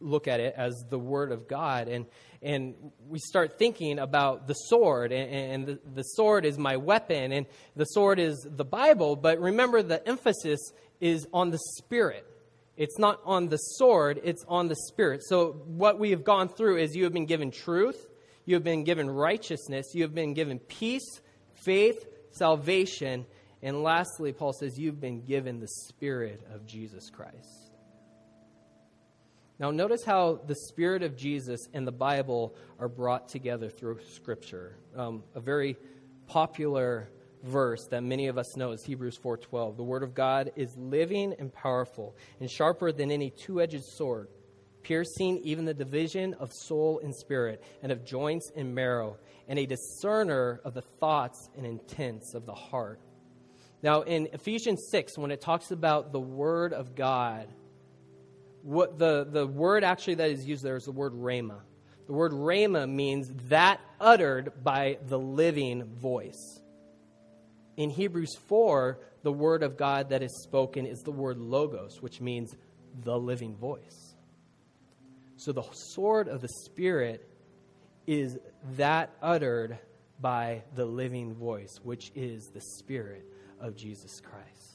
look 0.00 0.28
at 0.28 0.40
it 0.40 0.54
as 0.56 0.84
the 0.88 0.98
Word 0.98 1.32
of 1.32 1.48
God. 1.48 1.88
And, 1.88 2.06
and 2.42 2.74
we 3.08 3.18
start 3.18 3.58
thinking 3.58 3.98
about 3.98 4.46
the 4.46 4.54
sword, 4.54 5.12
and, 5.12 5.30
and 5.30 5.66
the, 5.66 5.78
the 5.94 6.02
sword 6.02 6.44
is 6.44 6.58
my 6.58 6.76
weapon, 6.76 7.32
and 7.32 7.46
the 7.74 7.84
sword 7.84 8.18
is 8.18 8.46
the 8.48 8.64
Bible. 8.64 9.16
But 9.16 9.40
remember, 9.40 9.82
the 9.82 10.06
emphasis 10.06 10.60
is 11.00 11.26
on 11.32 11.50
the 11.50 11.58
Spirit. 11.76 12.26
It's 12.76 12.98
not 12.98 13.20
on 13.24 13.48
the 13.48 13.56
sword, 13.56 14.20
it's 14.24 14.44
on 14.48 14.68
the 14.68 14.76
Spirit. 14.88 15.22
So, 15.24 15.52
what 15.66 15.98
we 15.98 16.10
have 16.10 16.24
gone 16.24 16.48
through 16.48 16.78
is 16.78 16.96
you 16.96 17.04
have 17.04 17.12
been 17.12 17.26
given 17.26 17.50
truth, 17.50 18.08
you 18.44 18.54
have 18.54 18.64
been 18.64 18.84
given 18.84 19.08
righteousness, 19.08 19.92
you 19.94 20.02
have 20.02 20.14
been 20.14 20.34
given 20.34 20.58
peace, 20.58 21.20
faith, 21.54 22.04
salvation, 22.30 23.26
and 23.64 23.82
lastly, 23.82 24.34
Paul 24.34 24.52
says, 24.52 24.78
you've 24.78 25.00
been 25.00 25.22
given 25.22 25.58
the 25.58 25.68
Spirit 25.68 26.46
of 26.52 26.66
Jesus 26.66 27.08
Christ. 27.08 27.72
Now, 29.58 29.70
notice 29.70 30.04
how 30.04 30.40
the 30.46 30.54
Spirit 30.54 31.02
of 31.02 31.16
Jesus 31.16 31.60
and 31.72 31.86
the 31.86 31.92
Bible 31.92 32.54
are 32.78 32.88
brought 32.88 33.30
together 33.30 33.70
through 33.70 34.00
Scripture. 34.12 34.76
Um, 34.94 35.22
a 35.34 35.40
very 35.40 35.78
popular 36.26 37.08
verse 37.44 37.86
that 37.88 38.02
many 38.02 38.26
of 38.28 38.38
us 38.38 38.56
know 38.56 38.72
is 38.72 38.82
Hebrews 38.84 39.18
4:12. 39.18 39.76
The 39.76 39.84
word 39.84 40.02
of 40.02 40.14
God 40.14 40.52
is 40.56 40.76
living 40.76 41.34
and 41.38 41.52
powerful 41.52 42.16
and 42.40 42.50
sharper 42.50 42.90
than 42.90 43.10
any 43.10 43.30
two-edged 43.30 43.84
sword, 43.84 44.28
piercing 44.82 45.38
even 45.38 45.64
the 45.64 45.74
division 45.74 46.34
of 46.34 46.52
soul 46.52 47.00
and 47.02 47.14
spirit 47.14 47.62
and 47.82 47.92
of 47.92 48.04
joints 48.04 48.50
and 48.56 48.74
marrow, 48.74 49.18
and 49.46 49.58
a 49.58 49.66
discerner 49.66 50.60
of 50.64 50.74
the 50.74 50.82
thoughts 50.82 51.50
and 51.56 51.66
intents 51.66 52.34
of 52.34 52.46
the 52.46 52.54
heart. 52.54 53.00
Now 53.82 54.02
in 54.02 54.28
Ephesians 54.32 54.88
6 54.90 55.18
when 55.18 55.30
it 55.30 55.40
talks 55.40 55.70
about 55.70 56.12
the 56.12 56.20
word 56.20 56.72
of 56.72 56.94
God, 56.94 57.48
what 58.62 58.98
the, 58.98 59.26
the 59.30 59.46
word 59.46 59.84
actually 59.84 60.14
that 60.14 60.30
is 60.30 60.46
used 60.46 60.62
there 60.62 60.76
is 60.76 60.86
the 60.86 60.92
word 60.92 61.12
rhema. 61.12 61.60
The 62.06 62.12
word 62.12 62.32
rhema 62.32 62.90
means 62.90 63.30
that 63.48 63.80
uttered 64.00 64.52
by 64.62 64.98
the 65.06 65.18
living 65.18 65.84
voice. 65.84 66.60
In 67.76 67.90
Hebrews 67.90 68.36
4, 68.48 68.98
the 69.22 69.32
word 69.32 69.62
of 69.62 69.76
God 69.76 70.10
that 70.10 70.22
is 70.22 70.42
spoken 70.42 70.86
is 70.86 71.00
the 71.00 71.10
word 71.10 71.38
logos, 71.38 72.00
which 72.00 72.20
means 72.20 72.54
the 73.02 73.18
living 73.18 73.56
voice. 73.56 74.14
So 75.36 75.52
the 75.52 75.64
sword 75.72 76.28
of 76.28 76.40
the 76.40 76.48
Spirit 76.48 77.28
is 78.06 78.38
that 78.76 79.10
uttered 79.20 79.78
by 80.20 80.62
the 80.74 80.84
living 80.84 81.34
voice, 81.34 81.80
which 81.82 82.12
is 82.14 82.48
the 82.48 82.60
Spirit 82.60 83.26
of 83.60 83.76
Jesus 83.76 84.20
Christ 84.20 84.73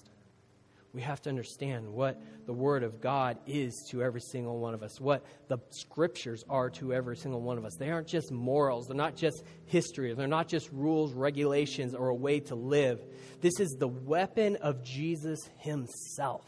we 0.94 1.02
have 1.02 1.22
to 1.22 1.30
understand 1.30 1.88
what 1.88 2.20
the 2.48 2.54
Word 2.54 2.84
of 2.84 3.00
God 3.00 3.38
is 3.46 3.88
to 3.92 4.02
every 4.02 4.22
single 4.22 4.60
one 4.60 4.74
of 4.74 4.82
us, 4.82 5.00
what 5.00 5.24
the 5.48 5.60
Scriptures 5.70 6.44
are 6.50 6.70
to 6.72 6.94
every 6.94 7.16
single 7.16 7.42
one 7.42 7.58
of 7.58 7.66
us. 7.66 7.76
They 7.78 7.92
aren't 7.92 8.08
just 8.08 8.32
morals, 8.32 8.88
they're 8.88 8.98
not 8.98 9.16
just 9.16 9.44
history, 9.66 10.14
they're 10.14 10.28
not 10.28 10.48
just 10.48 10.72
rules, 10.72 11.14
regulations, 11.14 11.94
or 11.94 12.10
a 12.10 12.16
way 12.16 12.40
to 12.42 12.56
live. 12.56 13.00
This 13.42 13.60
is 13.60 13.76
the 13.80 13.88
weapon 13.88 14.56
of 14.58 14.84
Jesus 14.84 15.40
Himself. 15.58 16.46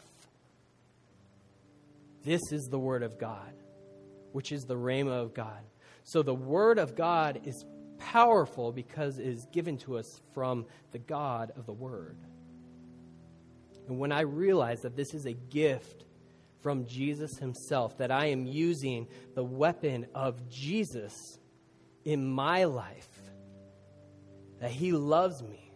This 2.24 2.40
is 2.50 2.68
the 2.70 2.78
Word 2.78 3.04
of 3.04 3.18
God, 3.18 3.52
which 4.32 4.50
is 4.50 4.62
the 4.64 4.76
Rhema 4.76 5.22
of 5.22 5.34
God. 5.34 5.60
So 6.04 6.22
the 6.22 6.34
Word 6.34 6.78
of 6.78 6.96
God 6.96 7.40
is 7.44 7.64
powerful 7.98 8.72
because 8.72 9.18
it 9.18 9.26
is 9.26 9.46
given 9.52 9.78
to 9.78 9.98
us 9.98 10.20
from 10.34 10.66
the 10.90 10.98
God 10.98 11.52
of 11.56 11.66
the 11.66 11.72
Word. 11.72 12.16
And 13.88 13.98
when 13.98 14.12
I 14.12 14.20
realize 14.20 14.82
that 14.82 14.96
this 14.96 15.14
is 15.14 15.26
a 15.26 15.32
gift 15.32 16.04
from 16.60 16.86
Jesus 16.86 17.36
himself, 17.38 17.98
that 17.98 18.10
I 18.10 18.26
am 18.26 18.46
using 18.46 19.08
the 19.34 19.44
weapon 19.44 20.06
of 20.14 20.48
Jesus 20.48 21.38
in 22.04 22.24
my 22.24 22.64
life, 22.64 23.08
that 24.60 24.70
he 24.70 24.92
loves 24.92 25.42
me, 25.42 25.72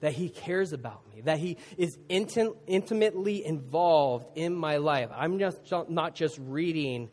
that 0.00 0.12
he 0.12 0.30
cares 0.30 0.72
about 0.72 1.02
me, 1.14 1.22
that 1.22 1.38
he 1.38 1.58
is 1.76 1.98
inti- 2.08 2.56
intimately 2.66 3.44
involved 3.44 4.26
in 4.34 4.54
my 4.54 4.78
life. 4.78 5.10
I'm 5.14 5.38
just 5.38 5.60
not 5.88 6.14
just 6.14 6.38
reading 6.40 7.10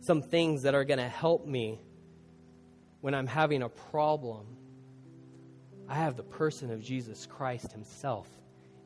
some 0.00 0.22
things 0.22 0.62
that 0.62 0.74
are 0.74 0.84
going 0.84 0.98
to 0.98 1.08
help 1.08 1.46
me 1.46 1.80
when 3.00 3.14
I'm 3.14 3.26
having 3.26 3.62
a 3.62 3.68
problem. 3.68 4.46
I 5.88 5.96
have 5.96 6.16
the 6.16 6.22
person 6.22 6.70
of 6.70 6.82
Jesus 6.82 7.26
Christ 7.26 7.72
himself 7.72 8.28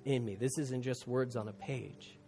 in 0.05 0.25
me. 0.25 0.35
This 0.35 0.59
isn't 0.59 0.83
just 0.83 1.07
words 1.07 1.37
on 1.37 1.49
a 1.49 1.53
page. 1.53 2.19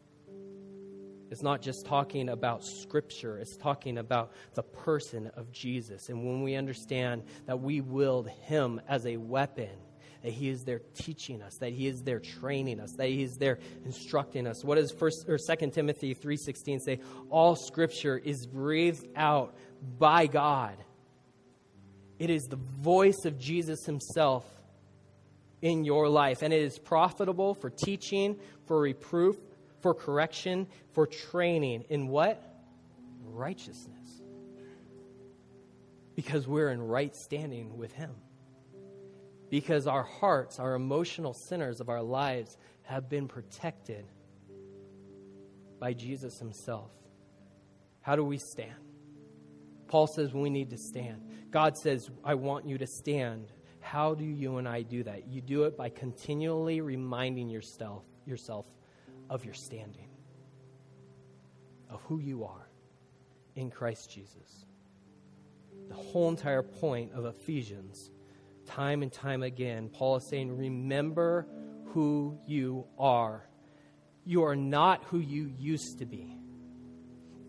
It's 1.31 1.43
not 1.43 1.63
just 1.63 1.87
talking 1.87 2.29
about 2.29 2.65
Scripture, 2.65 3.39
it's 3.39 3.57
talking 3.57 3.99
about 3.99 4.33
the 4.55 4.65
person 4.65 5.31
of 5.37 5.53
Jesus. 5.53 6.09
And 6.09 6.25
when 6.25 6.43
we 6.43 6.57
understand 6.57 7.23
that 7.47 7.61
we 7.61 7.81
wield 7.81 8.29
Him 8.29 8.81
as 8.89 9.07
a 9.07 9.17
weapon, 9.17 9.71
that 10.25 10.33
He 10.33 10.49
is 10.49 10.65
there 10.65 10.81
teaching 10.95 11.41
us, 11.41 11.57
that 11.59 11.73
He 11.73 11.87
is 11.87 12.03
there 12.03 12.19
training 12.19 12.81
us, 12.81 12.95
that 12.99 13.07
He 13.07 13.23
is 13.23 13.37
there 13.37 13.61
instructing 13.85 14.47
us. 14.49 14.65
What 14.65 14.75
does 14.75 14.91
First 14.91 15.27
or 15.29 15.39
Second 15.39 15.71
Timothy 15.71 16.15
three 16.15 16.37
sixteen 16.37 16.81
say? 16.81 16.99
All 17.31 17.55
Scripture 17.55 18.19
is 18.19 18.45
breathed 18.45 19.07
out 19.15 19.55
by 19.99 20.27
God. 20.27 20.77
It 22.19 22.29
is 22.29 22.43
the 22.43 22.59
voice 22.81 23.25
of 23.25 23.39
Jesus 23.39 23.87
Himself 23.87 24.45
in 25.63 25.85
your 25.85 26.09
life, 26.09 26.43
and 26.43 26.53
it 26.53 26.63
is 26.63 26.79
profitable 26.79 27.55
for 27.55 27.71
teaching, 27.71 28.39
for 28.67 28.81
reproof, 28.81 29.37
for 29.81 29.95
correction, 29.95 30.67
for 30.93 31.07
training 31.07 31.85
in 31.89 32.09
what? 32.09 32.43
Righteousness 33.23 34.21
because 36.21 36.47
we're 36.47 36.69
in 36.71 36.83
right 36.83 37.17
standing 37.17 37.79
with 37.79 37.93
Him. 37.93 38.11
Because 39.49 39.87
our 39.87 40.03
hearts, 40.03 40.59
our 40.59 40.75
emotional 40.75 41.33
centers 41.33 41.81
of 41.81 41.89
our 41.89 42.03
lives, 42.03 42.59
have 42.83 43.09
been 43.09 43.27
protected 43.27 44.05
by 45.79 45.95
Jesus 45.95 46.39
Himself. 46.39 46.91
How 48.03 48.17
do 48.17 48.25
we 48.25 48.37
stand? 48.37 48.75
Paul 49.89 50.07
says 50.07 50.35
we 50.35 50.51
need 50.51 50.69
to 50.71 50.77
stand. 50.77 51.23
God 51.51 51.79
says, 51.79 52.11
I 52.23 52.35
want 52.35 52.67
you 52.67 52.77
to 52.77 52.87
stand. 52.87 53.47
How 53.81 54.15
do 54.15 54.25
you 54.25 54.59
and 54.59 54.69
I 54.69 54.83
do 54.83 55.03
that? 55.03 55.27
You 55.29 55.41
do 55.41 55.65
it 55.65 55.77
by 55.77 55.89
continually 55.89 56.81
reminding 56.81 57.49
yourself, 57.49 58.05
yourself 58.27 58.67
of 59.29 59.45
your 59.45 59.55
standing, 59.55 60.09
of 61.89 62.01
who 62.03 62.19
you 62.19 62.45
are 62.45 62.69
in 63.57 63.71
Christ 63.71 64.11
Jesus 64.11 64.67
the 65.91 65.97
whole 65.97 66.29
entire 66.29 66.63
point 66.63 67.13
of 67.13 67.27
Ephesians, 67.27 68.11
time 68.65 69.03
and 69.03 69.13
time 69.13 69.43
again, 69.43 69.89
Paul 69.89 70.17
is 70.17 70.25
saying, 70.29 70.57
Remember 70.57 71.47
who 71.87 72.39
you 72.47 72.87
are. 72.97 73.45
You 74.25 74.45
are 74.45 74.55
not 74.55 75.03
who 75.05 75.19
you 75.19 75.53
used 75.59 75.99
to 75.99 76.07
be. 76.07 76.37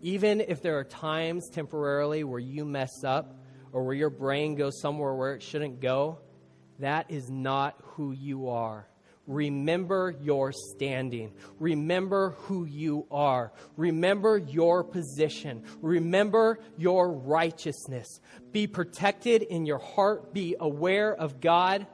Even 0.02 0.40
if 0.40 0.60
there 0.60 0.76
are 0.78 0.84
times 0.84 1.48
temporarily 1.50 2.24
where 2.24 2.40
you 2.40 2.64
mess 2.64 3.04
up 3.04 3.36
or 3.72 3.84
where 3.84 3.94
your 3.94 4.10
brain 4.10 4.54
goes 4.54 4.80
somewhere 4.80 5.14
where 5.14 5.34
it 5.34 5.42
shouldn't 5.42 5.80
go, 5.80 6.18
that 6.78 7.10
is 7.10 7.30
not 7.30 7.76
who 7.82 8.12
you 8.12 8.48
are. 8.48 8.86
Remember 9.26 10.14
your 10.20 10.52
standing. 10.52 11.32
Remember 11.60 12.30
who 12.40 12.64
you 12.64 13.06
are. 13.10 13.52
Remember 13.76 14.36
your 14.36 14.82
position. 14.82 15.62
Remember 15.80 16.58
your 16.76 17.12
righteousness. 17.12 18.20
Be 18.50 18.66
protected 18.66 19.42
in 19.42 19.64
your 19.64 19.78
heart. 19.78 20.34
Be 20.34 20.56
aware 20.58 21.14
of 21.14 21.40
God. 21.40 21.86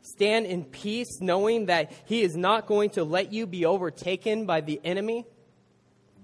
Stand 0.00 0.46
in 0.46 0.64
peace, 0.64 1.20
knowing 1.20 1.66
that 1.66 1.92
He 2.06 2.22
is 2.22 2.36
not 2.36 2.66
going 2.66 2.90
to 2.90 3.04
let 3.04 3.32
you 3.32 3.46
be 3.46 3.66
overtaken 3.66 4.46
by 4.46 4.62
the 4.62 4.80
enemy. 4.82 5.26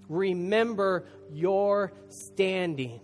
Remember 0.09 1.07
your 1.31 1.93
standing. 2.09 3.01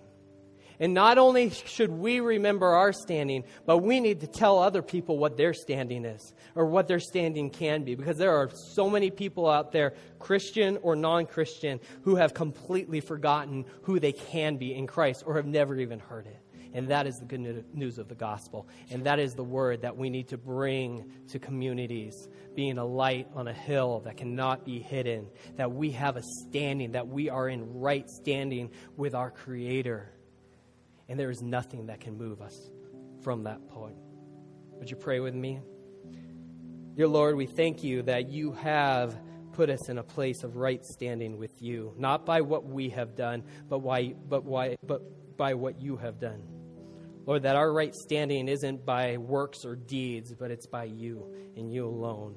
And 0.80 0.94
not 0.94 1.18
only 1.18 1.50
should 1.50 1.90
we 1.90 2.20
remember 2.20 2.68
our 2.68 2.92
standing, 2.92 3.44
but 3.66 3.78
we 3.78 3.98
need 3.98 4.20
to 4.20 4.26
tell 4.26 4.58
other 4.58 4.82
people 4.82 5.18
what 5.18 5.36
their 5.36 5.52
standing 5.52 6.04
is 6.04 6.34
or 6.54 6.66
what 6.66 6.86
their 6.86 7.00
standing 7.00 7.50
can 7.50 7.82
be 7.82 7.96
because 7.96 8.16
there 8.16 8.36
are 8.36 8.50
so 8.50 8.88
many 8.88 9.10
people 9.10 9.48
out 9.48 9.72
there, 9.72 9.94
Christian 10.18 10.78
or 10.82 10.94
non 10.94 11.26
Christian, 11.26 11.80
who 12.02 12.14
have 12.16 12.32
completely 12.32 13.00
forgotten 13.00 13.64
who 13.82 13.98
they 13.98 14.12
can 14.12 14.56
be 14.56 14.74
in 14.74 14.86
Christ 14.86 15.24
or 15.26 15.34
have 15.34 15.46
never 15.46 15.76
even 15.76 15.98
heard 15.98 16.26
it. 16.26 16.40
And 16.74 16.88
that 16.88 17.06
is 17.06 17.16
the 17.16 17.24
good 17.24 17.64
news 17.74 17.98
of 17.98 18.08
the 18.08 18.14
gospel. 18.14 18.68
And 18.90 19.04
that 19.04 19.18
is 19.18 19.32
the 19.32 19.42
word 19.42 19.82
that 19.82 19.96
we 19.96 20.10
need 20.10 20.28
to 20.28 20.38
bring 20.38 21.10
to 21.28 21.38
communities, 21.38 22.28
being 22.54 22.78
a 22.78 22.84
light 22.84 23.26
on 23.34 23.48
a 23.48 23.52
hill 23.52 24.00
that 24.00 24.18
cannot 24.18 24.64
be 24.64 24.78
hidden, 24.78 25.28
that 25.56 25.72
we 25.72 25.90
have 25.92 26.16
a 26.16 26.22
standing, 26.22 26.92
that 26.92 27.08
we 27.08 27.30
are 27.30 27.48
in 27.48 27.80
right 27.80 28.08
standing 28.08 28.70
with 28.96 29.14
our 29.14 29.30
Creator 29.30 30.12
and 31.08 31.18
there 31.18 31.30
is 31.30 31.42
nothing 31.42 31.86
that 31.86 32.00
can 32.00 32.16
move 32.16 32.40
us 32.40 32.70
from 33.22 33.44
that 33.44 33.68
point. 33.68 33.96
Would 34.78 34.90
you 34.90 34.96
pray 34.96 35.20
with 35.20 35.34
me? 35.34 35.60
Dear 36.94 37.08
Lord, 37.08 37.36
we 37.36 37.46
thank 37.46 37.82
you 37.82 38.02
that 38.02 38.28
you 38.28 38.52
have 38.52 39.18
put 39.52 39.70
us 39.70 39.88
in 39.88 39.98
a 39.98 40.02
place 40.02 40.44
of 40.44 40.56
right 40.56 40.84
standing 40.84 41.36
with 41.38 41.60
you, 41.60 41.94
not 41.96 42.24
by 42.24 42.40
what 42.40 42.64
we 42.64 42.90
have 42.90 43.16
done, 43.16 43.42
but 43.68 43.80
why 43.80 44.14
but 44.28 44.44
why 44.44 44.76
but 44.84 45.36
by 45.36 45.54
what 45.54 45.80
you 45.80 45.96
have 45.96 46.18
done. 46.20 46.42
Lord, 47.26 47.42
that 47.42 47.56
our 47.56 47.72
right 47.72 47.94
standing 47.94 48.48
isn't 48.48 48.86
by 48.86 49.16
works 49.16 49.64
or 49.64 49.76
deeds, 49.76 50.32
but 50.32 50.50
it's 50.50 50.66
by 50.66 50.84
you 50.84 51.34
and 51.56 51.72
you 51.72 51.86
alone. 51.86 52.36